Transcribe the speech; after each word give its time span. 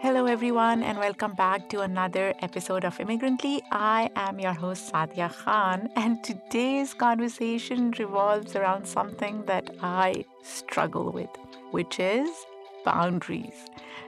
Hello, 0.00 0.26
everyone, 0.26 0.84
and 0.84 0.98
welcome 0.98 1.34
back 1.34 1.68
to 1.70 1.80
another 1.80 2.34
episode 2.40 2.84
of 2.84 3.00
Immigrantly. 3.00 3.62
I 3.72 4.10
am 4.14 4.38
your 4.38 4.52
host, 4.52 4.92
Sadia 4.92 5.32
Khan, 5.32 5.90
and 5.96 6.22
today's 6.22 6.94
conversation 6.94 7.90
revolves 7.98 8.54
around 8.54 8.86
something 8.86 9.44
that 9.46 9.74
I 9.82 10.24
struggle 10.44 11.10
with, 11.10 11.30
which 11.72 11.98
is 11.98 12.28
boundaries. 12.86 13.66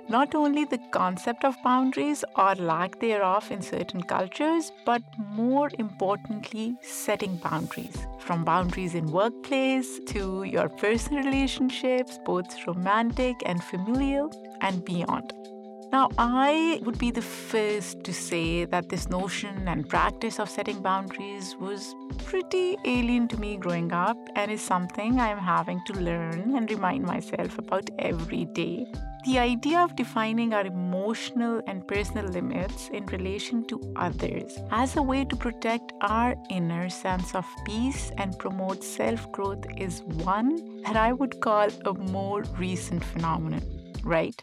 Not 0.08 0.34
only 0.34 0.64
the 0.64 0.80
concept 0.90 1.44
of 1.44 1.62
boundaries 1.62 2.24
or 2.36 2.54
lack 2.54 2.98
thereof 3.00 3.50
in 3.50 3.60
certain 3.60 4.02
cultures, 4.02 4.72
but 4.86 5.02
more 5.18 5.70
importantly, 5.78 6.76
setting 6.80 7.36
boundaries. 7.36 8.06
From 8.20 8.44
boundaries 8.44 8.94
in 8.94 9.12
workplace 9.12 10.00
to 10.14 10.44
your 10.44 10.70
personal 10.70 11.24
relationships, 11.24 12.18
both 12.24 12.66
romantic 12.66 13.36
and 13.44 13.62
familial, 13.62 14.32
and 14.62 14.84
beyond. 14.84 15.47
Now, 15.90 16.10
I 16.18 16.80
would 16.84 16.98
be 16.98 17.10
the 17.10 17.22
first 17.22 18.04
to 18.04 18.12
say 18.12 18.66
that 18.66 18.90
this 18.90 19.08
notion 19.08 19.68
and 19.68 19.88
practice 19.88 20.38
of 20.38 20.50
setting 20.50 20.82
boundaries 20.82 21.56
was 21.58 21.94
pretty 22.26 22.76
alien 22.84 23.26
to 23.28 23.40
me 23.40 23.56
growing 23.56 23.90
up 23.92 24.18
and 24.36 24.50
is 24.50 24.60
something 24.60 25.18
I 25.18 25.28
am 25.28 25.38
having 25.38 25.80
to 25.86 25.94
learn 25.94 26.54
and 26.56 26.70
remind 26.70 27.04
myself 27.04 27.58
about 27.58 27.88
every 27.98 28.44
day. 28.44 28.86
The 29.24 29.38
idea 29.38 29.80
of 29.80 29.96
defining 29.96 30.52
our 30.52 30.66
emotional 30.66 31.62
and 31.66 31.88
personal 31.88 32.26
limits 32.26 32.90
in 32.92 33.06
relation 33.06 33.66
to 33.68 33.80
others 33.96 34.58
as 34.70 34.96
a 34.96 35.02
way 35.02 35.24
to 35.24 35.36
protect 35.36 35.92
our 36.02 36.36
inner 36.50 36.90
sense 36.90 37.34
of 37.34 37.46
peace 37.64 38.12
and 38.18 38.38
promote 38.38 38.84
self 38.84 39.30
growth 39.32 39.64
is 39.78 40.02
one 40.02 40.82
that 40.82 40.96
I 40.96 41.14
would 41.14 41.40
call 41.40 41.68
a 41.86 41.94
more 41.94 42.42
recent 42.58 43.02
phenomenon, 43.02 43.62
right? 44.04 44.42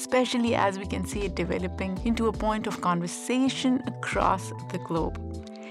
Especially 0.00 0.54
as 0.54 0.78
we 0.78 0.86
can 0.86 1.04
see 1.04 1.22
it 1.26 1.34
developing 1.34 2.00
into 2.04 2.28
a 2.28 2.32
point 2.32 2.66
of 2.66 2.80
conversation 2.80 3.82
across 3.86 4.50
the 4.72 4.78
globe. 4.78 5.16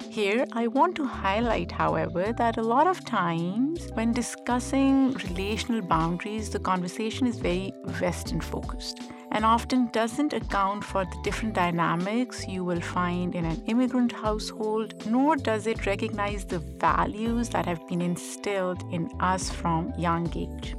Here, 0.09 0.45
I 0.53 0.67
want 0.67 0.95
to 0.97 1.05
highlight, 1.05 1.71
however, 1.71 2.33
that 2.33 2.57
a 2.57 2.61
lot 2.61 2.87
of 2.87 3.03
times 3.05 3.89
when 3.93 4.11
discussing 4.11 5.13
relational 5.29 5.81
boundaries, 5.81 6.49
the 6.49 6.59
conversation 6.59 7.25
is 7.27 7.37
very 7.37 7.73
Western 8.01 8.41
focused 8.41 9.01
and 9.31 9.45
often 9.45 9.89
doesn't 9.93 10.33
account 10.33 10.83
for 10.83 11.05
the 11.05 11.21
different 11.23 11.53
dynamics 11.53 12.47
you 12.47 12.63
will 12.63 12.81
find 12.81 13.35
in 13.35 13.45
an 13.45 13.63
immigrant 13.67 14.11
household, 14.11 15.05
nor 15.05 15.35
does 15.35 15.67
it 15.67 15.85
recognize 15.85 16.45
the 16.45 16.59
values 16.59 17.49
that 17.49 17.65
have 17.65 17.87
been 17.87 18.01
instilled 18.01 18.83
in 18.91 19.09
us 19.19 19.49
from 19.49 19.93
young 19.97 20.25
age. 20.35 20.75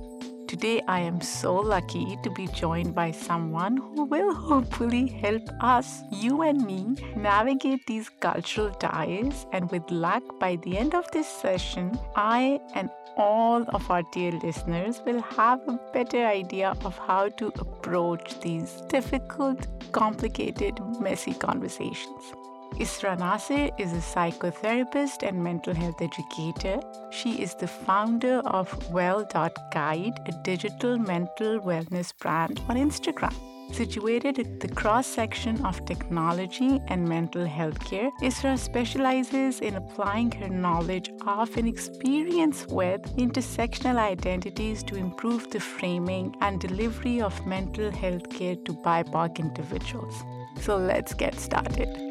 Today, 0.50 0.82
I 0.88 0.98
am 0.98 1.20
so 1.20 1.54
lucky 1.54 2.18
to 2.24 2.30
be 2.30 2.48
joined 2.48 2.92
by 2.92 3.12
someone 3.12 3.76
who 3.76 4.02
will 4.06 4.34
hopefully 4.34 5.06
help 5.06 5.48
us, 5.60 6.02
you 6.10 6.42
and 6.42 6.66
me, 6.66 6.96
navigate 7.14 7.86
these 7.86 8.08
cultural 8.08 8.70
ties. 8.72 9.46
And 9.52 9.70
with 9.70 9.88
luck, 9.92 10.24
by 10.40 10.56
the 10.56 10.76
end 10.76 10.96
of 10.96 11.08
this 11.12 11.28
session, 11.28 11.96
I 12.16 12.58
and 12.74 12.90
all 13.16 13.62
of 13.68 13.88
our 13.92 14.02
dear 14.12 14.32
listeners 14.32 15.00
will 15.06 15.22
have 15.22 15.60
a 15.68 15.78
better 15.92 16.26
idea 16.26 16.74
of 16.84 16.98
how 16.98 17.28
to 17.28 17.52
approach 17.60 18.40
these 18.40 18.82
difficult, 18.88 19.68
complicated, 19.92 20.80
messy 20.98 21.32
conversations. 21.32 22.39
Israa 22.78 23.18
Nasir 23.18 23.70
is 23.78 23.92
a 23.92 23.96
psychotherapist 23.96 25.22
and 25.22 25.42
mental 25.42 25.74
health 25.74 26.00
educator. 26.00 26.80
She 27.10 27.42
is 27.42 27.54
the 27.54 27.66
founder 27.66 28.38
of 28.46 28.90
Well.Guide, 28.90 30.20
a 30.26 30.32
digital 30.42 30.98
mental 30.98 31.60
wellness 31.60 32.16
brand 32.18 32.60
on 32.68 32.76
Instagram. 32.76 33.34
Situated 33.72 34.38
at 34.38 34.60
the 34.60 34.68
cross 34.68 35.06
section 35.06 35.64
of 35.64 35.84
technology 35.84 36.80
and 36.88 37.08
mental 37.08 37.44
health 37.44 37.78
care, 37.84 38.10
Israa 38.20 38.58
specializes 38.58 39.60
in 39.60 39.76
applying 39.76 40.32
her 40.32 40.48
knowledge 40.48 41.10
of 41.26 41.56
and 41.56 41.68
experience 41.68 42.66
with 42.66 43.02
intersectional 43.16 43.96
identities 43.96 44.82
to 44.84 44.96
improve 44.96 45.50
the 45.50 45.60
framing 45.60 46.34
and 46.40 46.60
delivery 46.60 47.20
of 47.20 47.46
mental 47.46 47.90
health 47.90 48.28
care 48.30 48.56
to 48.56 48.72
BIPOC 48.72 49.38
individuals. 49.38 50.14
So 50.60 50.76
let's 50.76 51.14
get 51.14 51.38
started. 51.38 52.09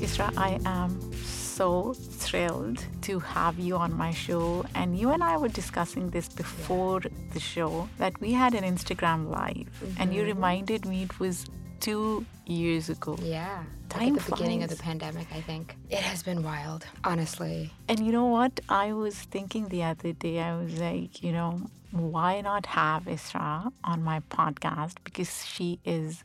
Israa, 0.00 0.32
I 0.36 0.60
am 0.64 1.12
so 1.24 1.94
thrilled 1.94 2.84
to 3.02 3.18
have 3.18 3.58
you 3.58 3.76
on 3.76 3.92
my 3.92 4.12
show. 4.12 4.64
And 4.74 4.98
you 4.98 5.10
and 5.10 5.22
I 5.22 5.36
were 5.36 5.48
discussing 5.48 6.10
this 6.10 6.28
before 6.28 7.00
the 7.32 7.40
show 7.40 7.88
that 7.98 8.20
we 8.20 8.32
had 8.32 8.54
an 8.54 8.64
Instagram 8.64 9.28
live, 9.30 9.68
mm-hmm. 9.68 10.00
and 10.00 10.14
you 10.14 10.22
mm-hmm. 10.22 10.34
reminded 10.34 10.86
me 10.86 11.02
it 11.02 11.20
was 11.20 11.46
two 11.80 12.24
years 12.46 12.88
ago. 12.88 13.18
Yeah. 13.20 13.64
Time 13.88 14.00
like 14.00 14.08
at 14.08 14.14
the 14.14 14.20
flies. 14.20 14.38
beginning 14.38 14.62
of 14.62 14.70
the 14.70 14.76
pandemic, 14.76 15.26
I 15.34 15.40
think. 15.40 15.76
It 15.88 15.98
has 15.98 16.22
been 16.22 16.42
wild, 16.42 16.86
honestly. 17.04 17.72
And 17.88 18.04
you 18.04 18.12
know 18.12 18.26
what? 18.26 18.60
I 18.68 18.92
was 18.92 19.16
thinking 19.16 19.68
the 19.68 19.82
other 19.82 20.12
day, 20.12 20.40
I 20.40 20.56
was 20.56 20.78
like, 20.78 21.22
you 21.22 21.32
know, 21.32 21.60
why 21.90 22.40
not 22.40 22.66
have 22.66 23.04
Israa 23.04 23.72
on 23.82 24.02
my 24.02 24.20
podcast? 24.30 24.94
Because 25.02 25.44
she 25.44 25.80
is 25.84 26.22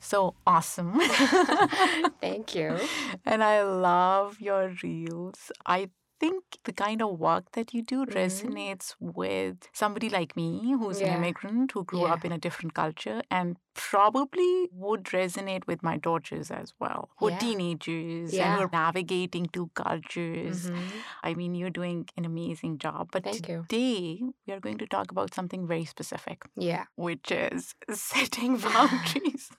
so 0.00 0.34
awesome. 0.46 0.98
Thank 2.20 2.54
you. 2.54 2.78
And 3.24 3.44
I 3.44 3.62
love 3.62 4.40
your 4.40 4.74
reels. 4.82 5.52
I 5.66 5.90
think 6.22 6.44
the 6.64 6.72
kind 6.72 7.02
of 7.02 7.18
work 7.18 7.50
that 7.52 7.74
you 7.74 7.82
do 7.82 8.04
mm-hmm. 8.04 8.16
resonates 8.16 8.94
with 9.00 9.68
somebody 9.72 10.08
like 10.08 10.36
me 10.36 10.50
who's 10.78 11.00
yeah. 11.00 11.08
an 11.08 11.16
immigrant 11.16 11.72
who 11.72 11.82
grew 11.84 12.02
yeah. 12.02 12.12
up 12.12 12.24
in 12.24 12.30
a 12.30 12.38
different 12.38 12.74
culture 12.74 13.22
and 13.30 13.56
probably 13.74 14.68
would 14.72 15.04
resonate 15.16 15.66
with 15.66 15.82
my 15.82 15.96
daughters 15.96 16.50
as 16.50 16.74
well 16.78 17.08
who 17.16 17.28
yeah. 17.28 17.36
are 17.36 17.40
teenagers 17.40 18.34
and 18.34 18.54
who 18.54 18.66
are 18.66 18.70
navigating 18.72 19.46
two 19.46 19.68
cultures 19.74 20.70
mm-hmm. 20.70 21.00
i 21.24 21.34
mean 21.34 21.54
you're 21.54 21.76
doing 21.80 22.06
an 22.16 22.24
amazing 22.24 22.78
job 22.78 23.08
but 23.10 23.24
Thank 23.24 23.46
today 23.46 24.18
you. 24.20 24.34
we 24.46 24.52
are 24.52 24.60
going 24.60 24.78
to 24.78 24.86
talk 24.86 25.10
about 25.10 25.34
something 25.34 25.66
very 25.66 25.84
specific 25.84 26.44
yeah 26.56 26.84
which 26.94 27.32
is 27.32 27.74
setting 27.92 28.56
boundaries 28.68 29.50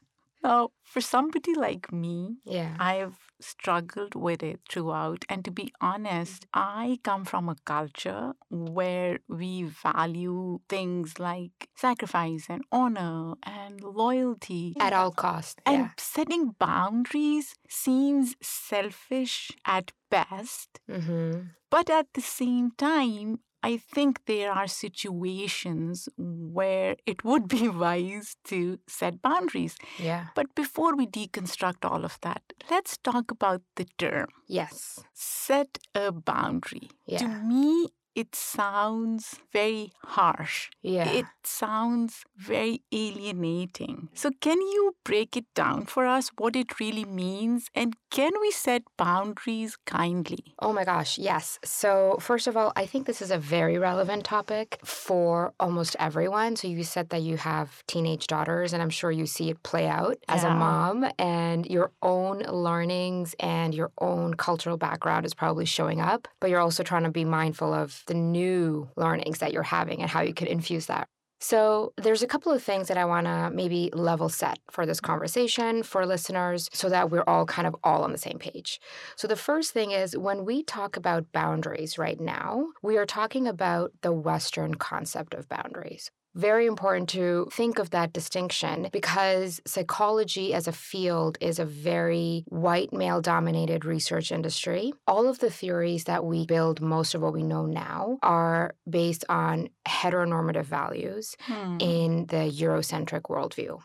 now, 0.44 0.72
for 0.84 1.00
somebody 1.00 1.56
like 1.56 1.92
me, 1.92 2.38
yeah. 2.46 2.76
I've 2.78 3.18
struggled 3.40 4.14
with 4.14 4.44
it 4.44 4.60
throughout. 4.70 5.24
And 5.30 5.44
to 5.46 5.52
be 5.52 5.74
honest, 5.80 6.46
I 6.54 7.00
come 7.04 7.24
from 7.24 7.48
a 7.48 7.56
culture 7.66 8.34
where 8.50 9.20
we 9.28 9.64
value 9.64 10.60
things 10.68 11.18
like 11.20 11.70
sacrifice 11.76 12.48
and 12.50 12.64
honor 12.72 13.36
and 13.44 13.82
loyalty 13.82 14.76
at 14.80 14.94
all 14.94 15.12
costs. 15.12 15.56
And 15.66 15.78
yeah. 15.78 15.90
setting 15.98 16.56
boundaries 16.60 17.56
seems 17.70 18.36
selfish 18.42 19.52
at 19.66 19.92
best. 20.12 20.80
Mm-hmm. 20.90 21.40
But 21.70 21.90
at 21.90 22.08
the 22.14 22.22
same 22.22 22.72
time, 22.78 23.40
I 23.64 23.78
think 23.78 24.26
there 24.26 24.52
are 24.52 24.68
situations 24.68 26.10
where 26.18 26.98
it 27.06 27.24
would 27.24 27.48
be 27.48 27.70
wise 27.86 28.36
to 28.46 28.80
set 28.88 29.22
boundaries. 29.22 29.78
Yeah. 29.98 30.28
But 30.36 30.54
before 30.54 30.96
we 30.96 31.08
deconstruct 31.08 31.90
all 31.90 32.04
of 32.04 32.20
that, 32.22 32.42
let's 32.70 32.98
talk 32.98 33.32
about 33.32 33.62
the 33.76 33.86
term. 33.98 34.28
Yes. 34.48 35.00
Set 35.14 35.80
a 35.96 36.12
boundary. 36.12 36.90
Yeah. 37.08 37.20
To 37.20 37.28
me, 37.28 37.90
it 38.16 38.36
sounds 38.36 39.40
very 39.52 39.92
harsh. 40.04 40.70
Yeah. 40.82 41.10
It 41.10 41.26
sounds 41.44 42.24
very 42.38 42.82
alienating. 42.92 44.10
So, 44.14 44.32
can 44.40 44.60
you 44.62 44.96
break 45.04 45.36
it 45.36 45.46
down 45.56 45.86
for 45.86 46.06
us 46.06 46.32
what 46.38 46.56
it 46.56 46.80
really 46.80 47.06
means? 47.06 47.68
And 47.74 47.96
can 48.12 48.34
we 48.42 48.52
set 48.52 48.84
boundaries 48.98 49.78
kindly? 49.86 50.56
Oh 50.60 50.74
my 50.74 50.84
gosh, 50.84 51.18
yes. 51.18 51.60
So, 51.64 52.18
first 52.20 52.48
of 52.48 52.56
all, 52.56 52.72
I 52.76 52.86
think 52.86 53.08
this 53.08 53.22
is 53.22 53.32
a 53.32 53.38
very 53.38 53.78
relevant 53.78 54.26
topic 54.26 54.80
for 54.84 55.54
almost 55.60 55.96
everyone. 56.00 56.56
So, 56.56 56.68
you 56.68 56.84
said 56.84 57.10
that 57.10 57.22
you 57.22 57.38
have 57.38 57.84
teenage 57.88 58.28
daughters, 58.28 58.74
and 58.74 58.82
I'm 58.82 58.90
sure 58.90 59.12
you 59.12 59.26
see 59.26 59.50
it 59.50 59.64
play 59.64 59.88
out 59.88 60.18
yeah. 60.28 60.36
as 60.36 60.44
a 60.44 60.50
mom, 60.50 61.06
and 61.18 61.66
your 61.66 61.92
own 62.02 62.40
learnings 62.40 63.36
and 63.40 63.74
your 63.74 63.92
own 64.00 64.36
cultural 64.36 64.78
background 64.78 65.26
is 65.26 65.34
probably 65.34 65.66
showing 65.66 66.00
up, 66.02 66.28
but 66.40 66.50
you're 66.50 66.60
also 66.60 66.84
trying 66.84 67.04
to 67.04 67.10
be 67.10 67.26
mindful 67.26 67.74
of 67.74 68.03
the 68.06 68.14
new 68.14 68.90
learnings 68.96 69.40
that 69.40 69.54
you're 69.54 69.64
having 69.64 70.02
and 70.02 70.10
how 70.10 70.22
you 70.22 70.34
could 70.34 70.48
infuse 70.48 70.88
that. 70.88 71.08
So, 71.40 71.92
there's 71.98 72.24
a 72.24 72.28
couple 72.28 72.54
of 72.54 72.64
things 72.64 72.88
that 72.88 72.98
I 72.98 73.04
want 73.04 73.28
to 73.28 73.52
maybe 73.54 73.90
level 73.94 74.30
set 74.30 74.60
for 74.72 74.86
this 74.86 75.02
conversation 75.02 75.84
for 75.84 76.06
listeners 76.06 76.70
so 76.72 76.88
that 76.88 77.12
we're 77.12 77.26
all 77.28 77.46
kind 77.46 77.68
of 77.68 77.76
all 77.84 78.04
on 78.04 78.14
the 78.14 78.18
same 78.18 78.40
page. 78.40 78.80
So, 79.18 79.28
the 79.28 79.36
first 79.36 79.72
thing 79.72 79.92
is 79.92 80.18
when 80.18 80.46
we 80.46 80.64
talk 80.64 80.96
about 80.96 81.34
boundaries 81.34 81.98
right 81.98 82.18
now, 82.18 82.68
we 82.82 82.96
are 82.98 83.06
talking 83.06 83.46
about 83.46 83.92
the 84.04 84.14
Western 84.14 84.76
concept 84.76 85.34
of 85.34 85.50
boundaries. 85.50 86.10
Very 86.36 86.66
important 86.66 87.10
to 87.10 87.48
think 87.52 87.80
of 87.80 87.92
that 87.92 88.14
distinction 88.14 88.90
because 88.92 89.62
psychology 89.66 90.54
as 90.54 90.68
a 90.68 90.72
field 90.72 91.38
is 91.42 91.60
a 91.60 91.66
very 91.66 92.44
white 92.48 92.92
male 92.92 93.22
dominated 93.22 93.86
research 93.86 94.32
industry. 94.32 94.94
All 95.08 95.28
of 95.28 95.40
the 95.40 95.52
theories 95.52 96.06
that 96.06 96.26
we 96.26 96.46
build 96.46 96.82
most 96.82 97.14
of 97.14 97.22
what 97.22 97.34
we 97.34 97.44
know 97.44 97.66
now 97.66 98.18
are 98.24 98.76
based 98.90 99.26
on 99.30 99.70
heteronormative 99.88 100.66
values 100.66 101.36
hmm. 101.42 101.78
in 101.80 102.26
the 102.28 102.52
Eurocentric 102.52 103.24
worldview. 103.24 103.80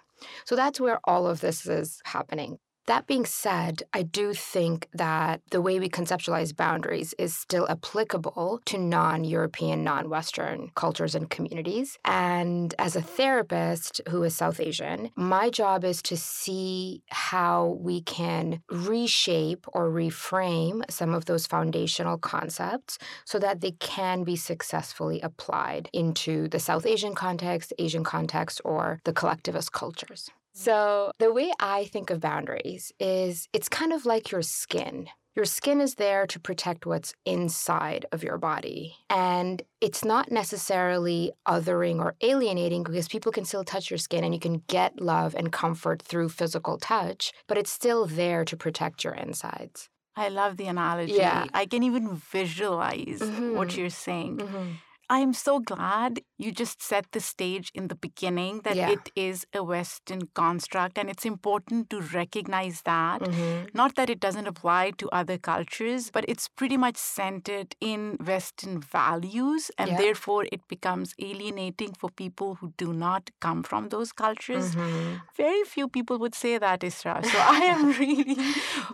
So 0.44 0.56
that's 0.56 0.80
where 0.80 1.00
all 1.04 1.26
of 1.26 1.40
this 1.40 1.66
is 1.66 2.00
happening. 2.04 2.58
That 2.88 3.06
being 3.06 3.26
said, 3.26 3.82
I 3.92 4.00
do 4.00 4.32
think 4.32 4.88
that 4.94 5.42
the 5.50 5.60
way 5.60 5.78
we 5.78 5.90
conceptualize 5.90 6.56
boundaries 6.56 7.14
is 7.18 7.36
still 7.36 7.68
applicable 7.68 8.62
to 8.64 8.78
non 8.78 9.24
European, 9.24 9.84
non 9.84 10.08
Western 10.08 10.70
cultures 10.74 11.14
and 11.14 11.28
communities. 11.28 11.98
And 12.06 12.74
as 12.78 12.96
a 12.96 13.02
therapist 13.02 14.00
who 14.08 14.22
is 14.22 14.34
South 14.34 14.58
Asian, 14.58 15.10
my 15.16 15.50
job 15.50 15.84
is 15.84 16.00
to 16.04 16.16
see 16.16 17.02
how 17.10 17.76
we 17.78 18.00
can 18.00 18.62
reshape 18.70 19.66
or 19.74 19.90
reframe 19.90 20.82
some 20.88 21.12
of 21.12 21.26
those 21.26 21.46
foundational 21.46 22.16
concepts 22.16 22.98
so 23.26 23.38
that 23.38 23.60
they 23.60 23.72
can 23.72 24.24
be 24.24 24.34
successfully 24.34 25.20
applied 25.20 25.90
into 25.92 26.48
the 26.48 26.58
South 26.58 26.86
Asian 26.86 27.14
context, 27.14 27.74
Asian 27.78 28.02
context, 28.02 28.62
or 28.64 28.98
the 29.04 29.12
collectivist 29.12 29.72
cultures. 29.72 30.30
So, 30.58 31.12
the 31.20 31.32
way 31.32 31.52
I 31.60 31.84
think 31.84 32.10
of 32.10 32.18
boundaries 32.18 32.90
is 32.98 33.48
it's 33.52 33.68
kind 33.68 33.92
of 33.92 34.04
like 34.04 34.32
your 34.32 34.42
skin. 34.42 35.06
Your 35.36 35.44
skin 35.44 35.80
is 35.80 35.94
there 35.94 36.26
to 36.26 36.40
protect 36.40 36.84
what's 36.84 37.14
inside 37.24 38.06
of 38.10 38.24
your 38.24 38.38
body. 38.38 38.96
And 39.08 39.62
it's 39.80 40.04
not 40.04 40.32
necessarily 40.32 41.30
othering 41.46 42.00
or 42.00 42.16
alienating 42.22 42.82
because 42.82 43.06
people 43.06 43.30
can 43.30 43.44
still 43.44 43.62
touch 43.62 43.88
your 43.88 43.98
skin 43.98 44.24
and 44.24 44.34
you 44.34 44.40
can 44.40 44.64
get 44.66 45.00
love 45.00 45.36
and 45.36 45.52
comfort 45.52 46.02
through 46.02 46.30
physical 46.30 46.76
touch, 46.76 47.32
but 47.46 47.56
it's 47.56 47.70
still 47.70 48.06
there 48.06 48.44
to 48.44 48.56
protect 48.56 49.04
your 49.04 49.14
insides. 49.14 49.88
I 50.16 50.28
love 50.28 50.56
the 50.56 50.66
analogy. 50.66 51.12
Yeah. 51.12 51.46
I 51.54 51.66
can 51.66 51.84
even 51.84 52.16
visualize 52.16 53.20
mm-hmm. 53.20 53.54
what 53.54 53.76
you're 53.76 53.90
saying. 53.90 54.38
Mm-hmm. 54.38 54.72
I 55.08 55.20
am 55.20 55.32
so 55.32 55.60
glad 55.60 56.20
you 56.38 56.52
just 56.52 56.80
set 56.82 57.06
the 57.12 57.20
stage 57.20 57.70
in 57.74 57.88
the 57.88 57.94
beginning 57.94 58.60
that 58.62 58.76
yeah. 58.76 58.90
it 58.90 59.10
is 59.16 59.44
a 59.52 59.62
Western 59.62 60.22
construct 60.34 60.96
and 60.96 61.10
it's 61.10 61.24
important 61.24 61.90
to 61.90 62.00
recognize 62.00 62.82
that. 62.82 63.20
Mm-hmm. 63.20 63.66
Not 63.74 63.96
that 63.96 64.08
it 64.08 64.20
doesn't 64.20 64.46
apply 64.46 64.92
to 64.98 65.08
other 65.10 65.36
cultures, 65.36 66.10
but 66.10 66.24
it's 66.28 66.48
pretty 66.48 66.76
much 66.76 66.96
centered 66.96 67.74
in 67.80 68.16
Western 68.24 68.80
values 68.80 69.70
and 69.78 69.90
yeah. 69.90 69.98
therefore 69.98 70.46
it 70.52 70.66
becomes 70.68 71.14
alienating 71.18 71.92
for 71.94 72.08
people 72.10 72.54
who 72.56 72.72
do 72.76 72.92
not 72.92 73.30
come 73.40 73.62
from 73.64 73.88
those 73.88 74.12
cultures. 74.12 74.74
Mm-hmm. 74.74 75.16
Very 75.36 75.64
few 75.64 75.88
people 75.88 76.18
would 76.18 76.34
say 76.34 76.58
that, 76.58 76.80
Israa. 76.80 77.24
So 77.24 77.38
I 77.38 77.60
am 77.74 77.92
really 77.98 78.36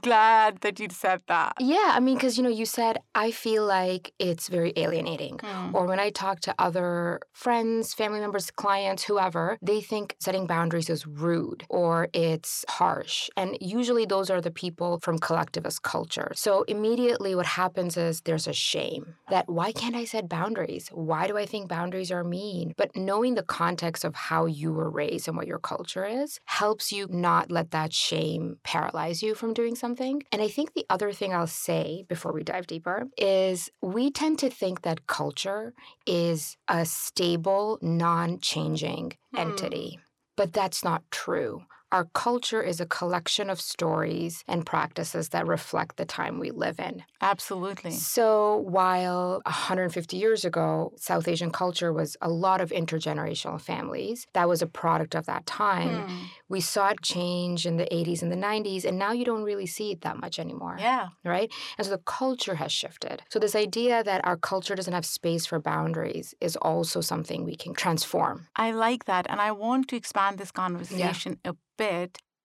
glad 0.02 0.60
that 0.62 0.80
you 0.80 0.88
said 0.90 1.20
that. 1.28 1.54
Yeah, 1.60 1.90
I 1.92 2.00
mean, 2.00 2.16
because 2.16 2.38
you 2.38 2.42
know, 2.42 2.48
you 2.48 2.64
said, 2.64 2.98
I 3.14 3.30
feel 3.30 3.66
like 3.66 4.12
it's 4.18 4.48
very 4.48 4.72
alienating. 4.76 5.36
Mm. 5.38 5.74
Or 5.74 5.86
when 5.86 6.00
I 6.00 6.10
talk 6.10 6.40
to 6.40 6.54
other 6.58 7.20
friends, 7.34 7.92
family 7.92 8.20
members, 8.20 8.50
clients, 8.50 9.04
whoever, 9.04 9.58
they 9.60 9.80
think 9.80 10.16
setting 10.20 10.46
boundaries 10.46 10.88
is 10.88 11.06
rude 11.06 11.64
or 11.68 12.08
it's 12.12 12.64
harsh. 12.68 13.28
And 13.36 13.58
usually 13.60 14.06
those 14.06 14.30
are 14.30 14.40
the 14.40 14.50
people 14.50 15.00
from 15.00 15.18
collectivist 15.18 15.82
culture. 15.82 16.32
So 16.34 16.62
immediately 16.62 17.34
what 17.34 17.46
happens 17.46 17.96
is 17.96 18.20
there's 18.20 18.46
a 18.46 18.52
shame 18.52 19.16
that 19.28 19.48
why 19.48 19.72
can't 19.72 19.96
I 19.96 20.04
set 20.04 20.28
boundaries? 20.28 20.88
Why 20.92 21.26
do 21.26 21.36
I 21.36 21.44
think 21.44 21.68
boundaries 21.68 22.10
are 22.10 22.24
mean? 22.24 22.72
But 22.76 22.96
knowing 22.96 23.34
the 23.34 23.42
context 23.42 24.04
of 24.04 24.14
how 24.14 24.46
you 24.46 24.72
were 24.72 24.90
raised 24.90 25.28
and 25.28 25.36
what 25.36 25.48
your 25.48 25.58
culture 25.58 26.04
is 26.04 26.38
helps 26.46 26.92
you 26.92 27.06
not 27.10 27.50
let 27.50 27.72
that 27.72 27.92
shame 27.92 28.58
paralyze 28.62 29.22
you 29.22 29.34
from 29.34 29.52
doing 29.52 29.74
something. 29.74 30.22
And 30.30 30.40
I 30.40 30.48
think 30.48 30.74
the 30.74 30.86
other 30.88 31.12
thing 31.12 31.34
I'll 31.34 31.46
say 31.46 32.04
before 32.08 32.32
we 32.32 32.44
dive 32.44 32.68
deeper 32.68 33.08
is 33.18 33.70
we 33.82 34.10
tend 34.10 34.38
to 34.38 34.50
think 34.50 34.82
that 34.82 35.06
culture 35.08 35.74
is 36.06 36.56
a 36.68 36.84
stable, 37.24 37.78
non 37.80 38.38
changing 38.40 39.12
hmm. 39.32 39.38
entity. 39.38 39.98
But 40.36 40.52
that's 40.52 40.84
not 40.84 41.02
true. 41.10 41.62
Our 41.94 42.06
culture 42.06 42.60
is 42.60 42.80
a 42.80 42.86
collection 42.86 43.48
of 43.48 43.60
stories 43.60 44.42
and 44.48 44.66
practices 44.66 45.28
that 45.28 45.46
reflect 45.46 45.96
the 45.96 46.04
time 46.04 46.40
we 46.40 46.50
live 46.50 46.80
in. 46.80 47.04
Absolutely. 47.20 47.92
So, 47.92 48.56
while 48.66 49.40
150 49.46 50.16
years 50.16 50.44
ago, 50.44 50.92
South 50.96 51.28
Asian 51.28 51.52
culture 51.52 51.92
was 51.92 52.16
a 52.20 52.28
lot 52.28 52.60
of 52.60 52.70
intergenerational 52.70 53.60
families, 53.60 54.26
that 54.32 54.48
was 54.48 54.60
a 54.60 54.66
product 54.66 55.14
of 55.14 55.26
that 55.26 55.46
time. 55.46 56.08
Hmm. 56.08 56.24
We 56.48 56.60
saw 56.60 56.88
it 56.88 57.00
change 57.00 57.64
in 57.64 57.76
the 57.76 57.86
80s 57.92 58.22
and 58.22 58.32
the 58.32 58.42
90s, 58.50 58.84
and 58.84 58.98
now 58.98 59.12
you 59.12 59.24
don't 59.24 59.44
really 59.44 59.66
see 59.66 59.92
it 59.92 60.00
that 60.00 60.20
much 60.20 60.40
anymore. 60.40 60.76
Yeah. 60.80 61.10
Right? 61.24 61.52
And 61.78 61.86
so 61.86 61.92
the 61.92 62.02
culture 62.04 62.56
has 62.56 62.72
shifted. 62.72 63.22
So, 63.28 63.38
this 63.38 63.54
idea 63.54 64.02
that 64.02 64.20
our 64.26 64.36
culture 64.36 64.74
doesn't 64.74 64.92
have 64.92 65.06
space 65.06 65.46
for 65.46 65.60
boundaries 65.60 66.34
is 66.40 66.56
also 66.56 67.00
something 67.00 67.44
we 67.44 67.54
can 67.54 67.72
transform. 67.72 68.48
I 68.56 68.72
like 68.72 69.04
that. 69.04 69.26
And 69.30 69.40
I 69.40 69.52
want 69.52 69.86
to 69.90 69.96
expand 69.96 70.38
this 70.38 70.50
conversation 70.50 71.38
yeah. 71.44 71.52
a 71.52 71.54
bit, 71.76 71.83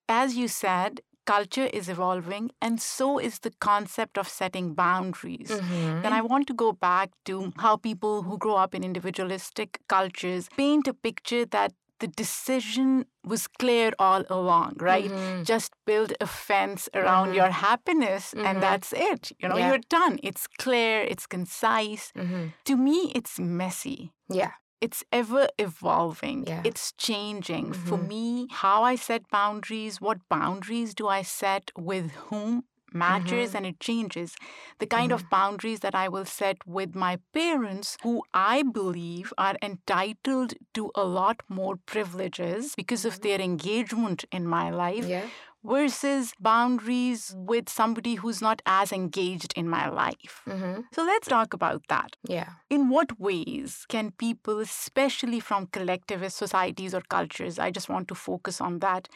as 0.07 0.35
you 0.35 0.47
said, 0.47 1.01
culture 1.25 1.69
is 1.79 1.87
evolving 1.89 2.49
and 2.59 2.81
so 2.81 3.19
is 3.19 3.39
the 3.39 3.53
concept 3.59 4.17
of 4.17 4.27
setting 4.27 4.73
boundaries. 4.73 5.51
Mm-hmm. 5.51 6.01
Then 6.01 6.13
I 6.13 6.21
want 6.21 6.47
to 6.47 6.55
go 6.55 6.71
back 6.71 7.11
to 7.25 7.53
how 7.57 7.77
people 7.77 8.23
who 8.23 8.37
grow 8.37 8.55
up 8.55 8.73
in 8.73 8.83
individualistic 8.83 9.79
cultures 9.87 10.49
paint 10.57 10.87
a 10.87 10.93
picture 10.93 11.45
that 11.45 11.73
the 11.99 12.07
decision 12.07 13.05
was 13.23 13.47
clear 13.47 13.91
all 13.99 14.23
along, 14.29 14.77
right? 14.79 15.11
Mm-hmm. 15.11 15.43
Just 15.43 15.71
build 15.85 16.13
a 16.19 16.25
fence 16.25 16.89
around 16.95 17.27
mm-hmm. 17.27 17.35
your 17.35 17.51
happiness 17.51 18.33
mm-hmm. 18.33 18.47
and 18.47 18.63
that's 18.63 18.91
it. 18.93 19.31
You 19.39 19.49
know, 19.49 19.57
yeah. 19.57 19.67
you're 19.67 19.85
done. 19.89 20.19
It's 20.23 20.47
clear, 20.47 21.01
it's 21.01 21.27
concise. 21.27 22.11
Mm-hmm. 22.17 22.45
To 22.65 22.77
me, 22.77 23.11
it's 23.13 23.39
messy. 23.39 24.13
Yeah 24.29 24.53
it's 24.81 25.03
ever 25.11 25.47
evolving 25.57 26.45
yeah. 26.47 26.61
it's 26.63 26.91
changing 26.93 27.71
mm-hmm. 27.71 27.87
for 27.87 27.97
me 27.97 28.47
how 28.51 28.83
i 28.83 28.95
set 28.95 29.29
boundaries 29.29 29.99
what 30.01 30.17
boundaries 30.29 30.93
do 30.93 31.07
i 31.07 31.21
set 31.21 31.71
with 31.77 32.11
whom 32.29 32.63
matters 32.93 33.49
mm-hmm. 33.49 33.57
and 33.57 33.65
it 33.67 33.79
changes 33.79 34.35
the 34.79 34.85
kind 34.85 35.11
mm-hmm. 35.11 35.25
of 35.25 35.29
boundaries 35.29 35.81
that 35.81 35.95
i 35.95 36.07
will 36.07 36.25
set 36.25 36.57
with 36.65 36.95
my 36.95 37.19
parents 37.33 37.97
who 38.03 38.23
i 38.33 38.63
believe 38.63 39.33
are 39.37 39.55
entitled 39.61 40.53
to 40.73 40.91
a 40.95 41.03
lot 41.03 41.41
more 41.47 41.75
privileges 41.85 42.73
because 42.75 43.05
of 43.05 43.13
mm-hmm. 43.13 43.27
their 43.27 43.41
engagement 43.41 44.25
in 44.31 44.47
my 44.47 44.69
life 44.69 45.05
yeah 45.05 45.25
versus 45.63 46.33
boundaries 46.39 47.33
with 47.37 47.69
somebody 47.69 48.15
who's 48.15 48.41
not 48.41 48.61
as 48.65 48.91
engaged 48.91 49.53
in 49.55 49.67
my 49.67 49.89
life. 49.89 50.41
Mm-hmm. 50.47 50.81
So 50.93 51.03
let's 51.03 51.27
talk 51.27 51.53
about 51.53 51.83
that. 51.89 52.15
Yeah. 52.23 52.49
In 52.69 52.89
what 52.89 53.19
ways 53.19 53.85
can 53.89 54.11
people, 54.11 54.59
especially 54.59 55.39
from 55.39 55.67
collectivist 55.67 56.37
societies 56.37 56.93
or 56.93 57.01
cultures, 57.01 57.59
I 57.59 57.71
just 57.71 57.89
want 57.89 58.07
to 58.07 58.15
focus 58.15 58.61
on 58.61 58.79
that, 58.79 59.09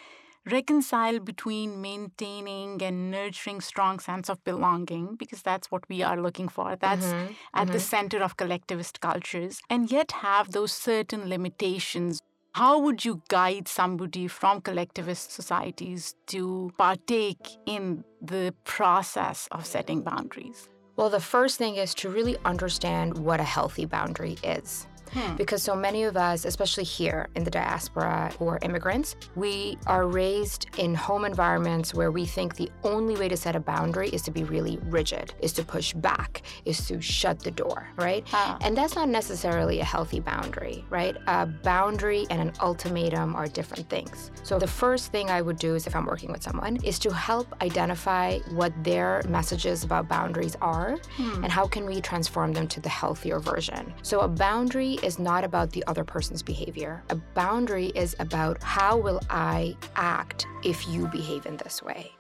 reconcile 0.46 1.20
between 1.20 1.82
maintaining 1.82 2.82
and 2.82 3.10
nurturing 3.10 3.62
strong 3.62 4.00
sense 4.00 4.30
of 4.30 4.44
belonging 4.44 5.16
because 5.16 5.42
that's 5.42 5.72
what 5.72 5.88
we 5.88 6.04
are 6.04 6.20
looking 6.20 6.50
for 6.50 6.76
that's 6.76 7.06
mm-hmm. 7.06 7.32
at 7.54 7.64
mm-hmm. 7.64 7.72
the 7.72 7.80
center 7.80 8.22
of 8.22 8.36
collectivist 8.36 9.00
cultures 9.00 9.62
and 9.70 9.90
yet 9.90 10.12
have 10.12 10.52
those 10.52 10.72
certain 10.74 11.30
limitations 11.30 12.22
how 12.54 12.78
would 12.78 13.04
you 13.04 13.22
guide 13.30 13.68
somebody 13.68 14.28
from 14.28 14.62
collectivist 14.62 15.32
societies 15.32 16.16
to 16.28 16.72
partake 16.78 17.58
in 17.66 18.04
the 18.22 18.54
process 18.64 19.48
of 19.52 19.66
setting 19.66 20.02
boundaries? 20.02 20.70
Well, 20.96 21.10
the 21.10 21.20
first 21.20 21.58
thing 21.58 21.78
is 21.78 21.96
to 21.96 22.10
really 22.10 22.38
understand 22.46 23.18
what 23.18 23.40
a 23.40 23.44
healthy 23.44 23.86
boundary 23.86 24.38
is. 24.44 24.86
Hmm. 25.14 25.36
Because 25.36 25.62
so 25.64 25.76
many 25.76 26.04
of 26.04 26.18
us, 26.18 26.46
especially 26.46 26.84
here 26.84 27.30
in 27.36 27.44
the 27.44 27.52
diaspora 27.52 28.32
are 28.40 28.60
immigrants, 28.62 29.16
we 29.36 29.78
are 29.88 30.08
raised 30.08 30.68
in 30.78 30.94
home 30.94 31.26
environments 31.26 31.94
where 31.94 32.12
we 32.12 32.26
think 32.26 32.56
the 32.56 32.70
only 32.84 33.16
way 33.16 33.28
to 33.28 33.38
set 33.38 33.56
a 33.56 33.60
boundary 33.60 34.10
is 34.10 34.22
to 34.24 34.32
be 34.32 34.44
really 34.44 34.78
rigid, 34.84 35.34
is 35.42 35.54
to 35.54 35.64
push 35.64 35.94
back, 35.94 36.42
is 36.66 36.86
to 36.88 37.02
shut 37.02 37.40
the 37.40 37.52
door, 37.52 37.88
right? 37.98 38.26
Ah. 38.34 38.58
And 38.62 38.78
that's 38.78 38.96
not 38.96 39.10
necessarily 39.10 39.80
a 39.80 39.84
healthy 39.84 40.20
boundary, 40.20 40.86
right? 40.90 41.16
A 41.28 41.46
boundary 41.46 42.26
and 42.30 42.42
an 42.42 42.54
ultimatum 42.62 43.36
are 43.36 43.48
different 43.48 43.90
things. 43.90 44.32
So 44.44 44.60
the 44.60 44.68
first 44.68 45.12
thing 45.12 45.30
I 45.30 45.42
would 45.42 45.58
do 45.58 45.76
is 45.76 45.88
if 45.88 45.96
I'm 45.96 46.06
working 46.06 46.32
with 46.32 46.44
someone 46.44 46.78
is 46.84 47.00
to 47.00 47.14
help 47.14 47.54
identify 47.62 48.40
what 48.52 48.72
their 48.84 49.24
messages 49.28 49.84
about 49.84 50.08
boundaries 50.08 50.56
are 50.62 50.98
hmm. 51.16 51.44
and 51.44 51.52
how 51.52 51.68
can 51.68 51.86
we 51.86 52.02
transform 52.02 52.54
them 52.54 52.68
to 52.68 52.80
the 52.80 52.90
healthier 52.90 53.40
version. 53.40 53.94
So 54.02 54.22
a 54.22 54.28
boundary 54.28 55.00
is 55.04 55.20
not 55.20 55.44
about 55.44 55.72
the 55.72 55.84
other 55.88 56.04
person's 56.04 56.42
behavior. 56.42 57.04
A 57.10 57.16
boundary 57.16 57.88
is 57.88 58.16
about 58.20 58.62
how 58.64 58.98
will 58.98 59.22
I 59.30 59.76
act 59.96 60.48
if 60.64 60.88
you 60.88 61.08
behave 61.08 61.46
in 61.46 61.58
this 61.58 61.84
way? 61.84 62.12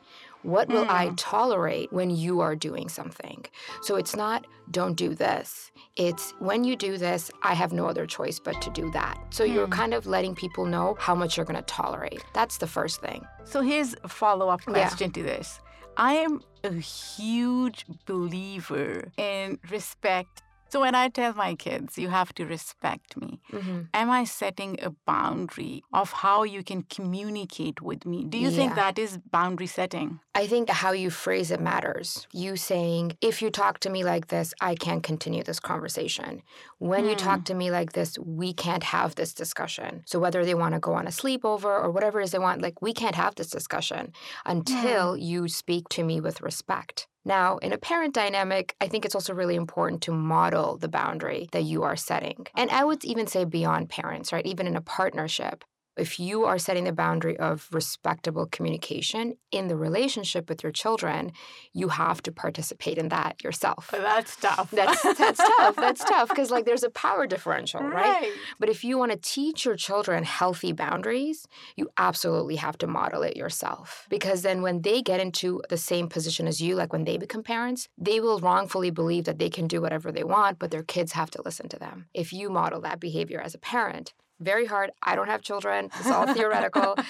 What 0.43 0.67
will 0.67 0.85
mm. 0.85 0.89
I 0.89 1.07
hmm. 1.07 1.15
tolerate 1.15 1.91
when 1.93 2.09
you 2.09 2.41
are 2.41 2.53
doing 2.53 2.89
something? 2.89 3.45
So 3.81 3.95
it's 3.95 4.13
not 4.15 4.45
don't 4.71 4.95
do 4.95 5.15
this. 5.15 5.71
It's 5.95 6.33
when 6.39 6.65
you 6.65 6.75
do 6.75 6.97
this, 6.97 7.31
I 7.43 7.53
have 7.53 7.71
no 7.71 7.87
other 7.87 8.05
choice 8.05 8.39
but 8.39 8.61
to 8.61 8.69
do 8.71 8.91
that. 8.91 9.17
So 9.29 9.45
you're 9.45 9.67
Hmm. 9.67 9.71
kind 9.71 9.93
of 9.93 10.05
letting 10.05 10.35
people 10.35 10.65
know 10.65 10.97
how 10.99 11.15
much 11.15 11.37
you're 11.37 11.45
going 11.45 11.55
to 11.55 11.61
tolerate. 11.63 12.21
That's 12.33 12.57
the 12.57 12.67
first 12.67 12.99
thing. 12.99 13.25
So 13.45 13.61
here's 13.61 13.95
a 14.03 14.09
follow 14.09 14.49
up 14.49 14.61
Yeah. 14.67 14.73
question 14.73 15.11
to 15.11 15.23
this. 15.23 15.61
I 15.95 16.15
am 16.15 16.41
a 16.63 16.73
huge 16.73 17.85
believer 18.05 19.11
in 19.17 19.59
respect. 19.69 20.42
So 20.73 20.79
when 20.81 20.95
I 20.95 21.09
tell 21.09 21.35
my 21.35 21.53
kids, 21.53 21.99
you 21.99 22.09
have 22.09 22.33
to 22.33 22.47
respect 22.47 23.15
me, 23.15 23.39
hmm 23.51 23.81
am 23.93 24.09
I 24.09 24.23
setting 24.23 24.79
a 24.81 24.89
boundary 25.05 25.83
of 25.93 26.11
how 26.23 26.41
you 26.41 26.63
can 26.63 26.81
communicate 26.81 27.79
with 27.89 28.07
me? 28.07 28.23
Do 28.23 28.39
you 28.39 28.49
think 28.49 28.73
that 28.73 28.97
is 28.97 29.19
boundary 29.37 29.67
setting? 29.67 30.19
I 30.33 30.47
think 30.47 30.71
how 30.71 30.93
you 30.93 31.11
phrase 31.11 31.51
it 31.51 31.61
matters. 31.61 32.27
You 32.31 32.55
saying, 32.55 33.17
if 33.21 33.39
you 33.43 33.51
talk 33.51 33.77
to 33.81 33.91
me 33.91 34.03
like 34.03 34.29
this, 34.29 34.55
I 34.69 34.73
can't 34.73 35.03
continue 35.03 35.43
this 35.43 35.59
conversation. 35.59 36.41
When 36.79 37.05
you 37.05 37.13
Hmm. 37.15 37.25
talk 37.27 37.43
to 37.49 37.53
me 37.61 37.69
like 37.69 37.91
this, 37.93 38.17
we 38.39 38.51
can't 38.65 38.85
have 38.97 39.13
this 39.13 39.31
discussion. 39.43 40.01
So, 40.07 40.17
whether 40.17 40.43
they 40.43 40.55
want 40.63 40.73
to 40.73 40.79
go 40.89 40.93
on 40.99 41.05
a 41.05 41.17
sleepover 41.21 41.73
or 41.83 41.91
whatever 41.91 42.19
it 42.19 42.23
is 42.23 42.31
they 42.31 42.45
want, 42.49 42.63
like, 42.67 42.81
we 42.81 42.93
can't 43.01 43.21
have 43.23 43.35
this 43.35 43.51
discussion 43.59 44.11
until 44.55 45.15
you 45.31 45.47
speak 45.47 45.87
to 45.89 46.03
me 46.03 46.19
with 46.19 46.41
respect. 46.41 47.07
Now, 47.25 47.57
in 47.57 47.71
a 47.71 47.77
parent 47.77 48.13
dynamic, 48.13 48.75
I 48.81 48.87
think 48.87 49.05
it's 49.05 49.15
also 49.15 49.33
really 49.33 49.55
important 49.55 50.01
to 50.03 50.11
model 50.11 50.77
the 50.77 50.89
boundary 50.89 51.47
that 51.51 51.63
you 51.63 51.83
are 51.83 51.95
setting. 51.95 52.45
And 52.55 52.69
I 52.69 52.83
would 52.83 53.05
even 53.05 53.27
say 53.27 53.45
beyond 53.45 53.89
parents, 53.89 54.33
right? 54.33 54.45
Even 54.45 54.67
in 54.67 54.75
a 54.75 54.81
partnership, 54.81 55.63
if 55.97 56.19
you 56.19 56.45
are 56.45 56.57
setting 56.57 56.85
the 56.85 56.91
boundary 56.91 57.37
of 57.37 57.67
respectable 57.71 58.45
communication 58.47 59.35
in 59.51 59.67
the 59.67 59.75
relationship 59.75 60.49
with 60.49 60.63
your 60.63 60.71
children, 60.71 61.31
you 61.71 61.89
have 61.89 62.21
to 62.23 62.31
participate 62.31 62.97
in 62.97 63.09
that 63.09 63.43
yourself. 63.43 63.89
That's 63.91 64.35
tough. 64.35 64.71
That's 64.71 65.01
that's 65.01 65.37
tough. 65.57 65.75
That's 65.75 66.03
tough 66.09 66.29
because 66.29 66.51
like 66.51 66.65
there's 66.65 66.83
a 66.83 66.89
power 66.89 67.27
differential, 67.27 67.81
right? 67.81 68.21
right. 68.21 68.31
But 68.59 68.69
if 68.69 68.83
you 68.83 68.97
want 68.97 69.11
to 69.11 69.17
teach 69.17 69.65
your 69.65 69.75
children 69.75 70.23
healthy 70.23 70.71
boundaries, 70.71 71.47
you 71.75 71.89
absolutely 71.97 72.55
have 72.57 72.77
to 72.79 72.87
model 72.87 73.21
it 73.23 73.37
yourself. 73.37 74.07
Because 74.09 74.41
then 74.41 74.61
when 74.61 74.81
they 74.81 75.01
get 75.01 75.19
into 75.19 75.61
the 75.69 75.77
same 75.77 76.07
position 76.07 76.47
as 76.47 76.61
you, 76.61 76.75
like 76.75 76.91
when 76.91 77.05
they 77.05 77.17
become 77.17 77.43
parents, 77.43 77.87
they 77.97 78.19
will 78.19 78.39
wrongfully 78.39 78.89
believe 78.89 79.25
that 79.25 79.39
they 79.39 79.49
can 79.49 79.67
do 79.67 79.81
whatever 79.81 80.11
they 80.11 80.23
want, 80.23 80.59
but 80.59 80.71
their 80.71 80.83
kids 80.83 81.13
have 81.13 81.31
to 81.31 81.41
listen 81.43 81.69
to 81.69 81.79
them. 81.79 82.07
If 82.13 82.33
you 82.33 82.49
model 82.49 82.81
that 82.81 82.99
behavior 82.99 83.39
as 83.39 83.53
a 83.53 83.59
parent, 83.59 84.13
very 84.39 84.65
hard. 84.65 84.91
I 85.01 85.15
don't 85.15 85.27
have 85.29 85.41
children. 85.41 85.89
It's 85.99 86.11
all 86.11 86.27
theoretical. 86.27 86.97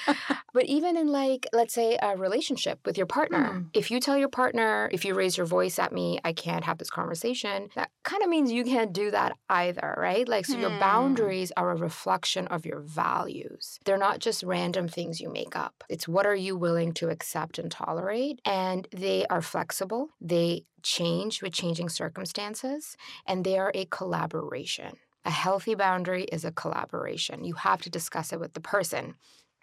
But 0.54 0.66
even 0.68 0.96
in 0.98 1.08
like, 1.08 1.48
let's 1.52 1.74
say 1.74 1.98
a 2.00 2.16
relationship 2.16 2.80
with 2.86 2.96
your 2.96 3.08
partner, 3.08 3.44
Mm. 3.54 3.70
if 3.74 3.90
you 3.90 4.00
tell 4.00 4.16
your 4.20 4.30
partner, 4.30 4.88
if 4.92 5.04
you 5.04 5.16
raise 5.16 5.36
your 5.36 5.48
voice 5.48 5.80
at 5.80 5.92
me, 5.92 6.20
I 6.24 6.32
can't 6.32 6.64
have 6.64 6.78
this 6.78 6.92
conversation, 6.92 7.70
that 7.74 7.90
kind 8.04 8.22
of 8.22 8.30
means 8.30 8.52
you 8.52 8.64
can't 8.64 8.94
do 8.94 9.10
that 9.10 9.34
either, 9.50 9.96
right? 9.98 10.30
Like, 10.30 10.46
so 10.46 10.56
your 10.58 10.70
Hmm. 10.70 10.78
boundaries 10.78 11.52
are 11.58 11.72
a 11.72 11.76
reflection 11.76 12.46
of 12.50 12.68
your 12.68 12.82
values. 12.82 13.80
They're 13.86 13.98
not 13.98 14.20
just 14.20 14.44
random 14.44 14.88
things 14.88 15.20
you 15.20 15.30
make 15.32 15.56
up. 15.56 15.84
It's 15.90 16.08
what 16.08 16.28
are 16.28 16.36
you 16.36 16.56
willing 16.56 16.94
to 17.00 17.10
accept 17.10 17.58
and 17.58 17.72
tolerate? 17.72 18.40
And 18.46 18.88
they 18.92 19.26
are 19.32 19.42
flexible, 19.42 20.10
they 20.22 20.66
change 20.84 21.42
with 21.42 21.54
changing 21.54 21.90
circumstances, 21.90 22.96
and 23.26 23.44
they 23.44 23.58
are 23.58 23.72
a 23.74 23.86
collaboration. 23.86 24.98
A 25.26 25.32
healthy 25.32 25.76
boundary 25.76 26.24
is 26.26 26.44
a 26.46 26.52
collaboration. 26.52 27.44
You 27.44 27.56
have 27.56 27.82
to 27.84 27.90
discuss 27.90 28.34
it 28.34 28.40
with 28.40 28.54
the 28.54 28.62
person. 28.62 29.16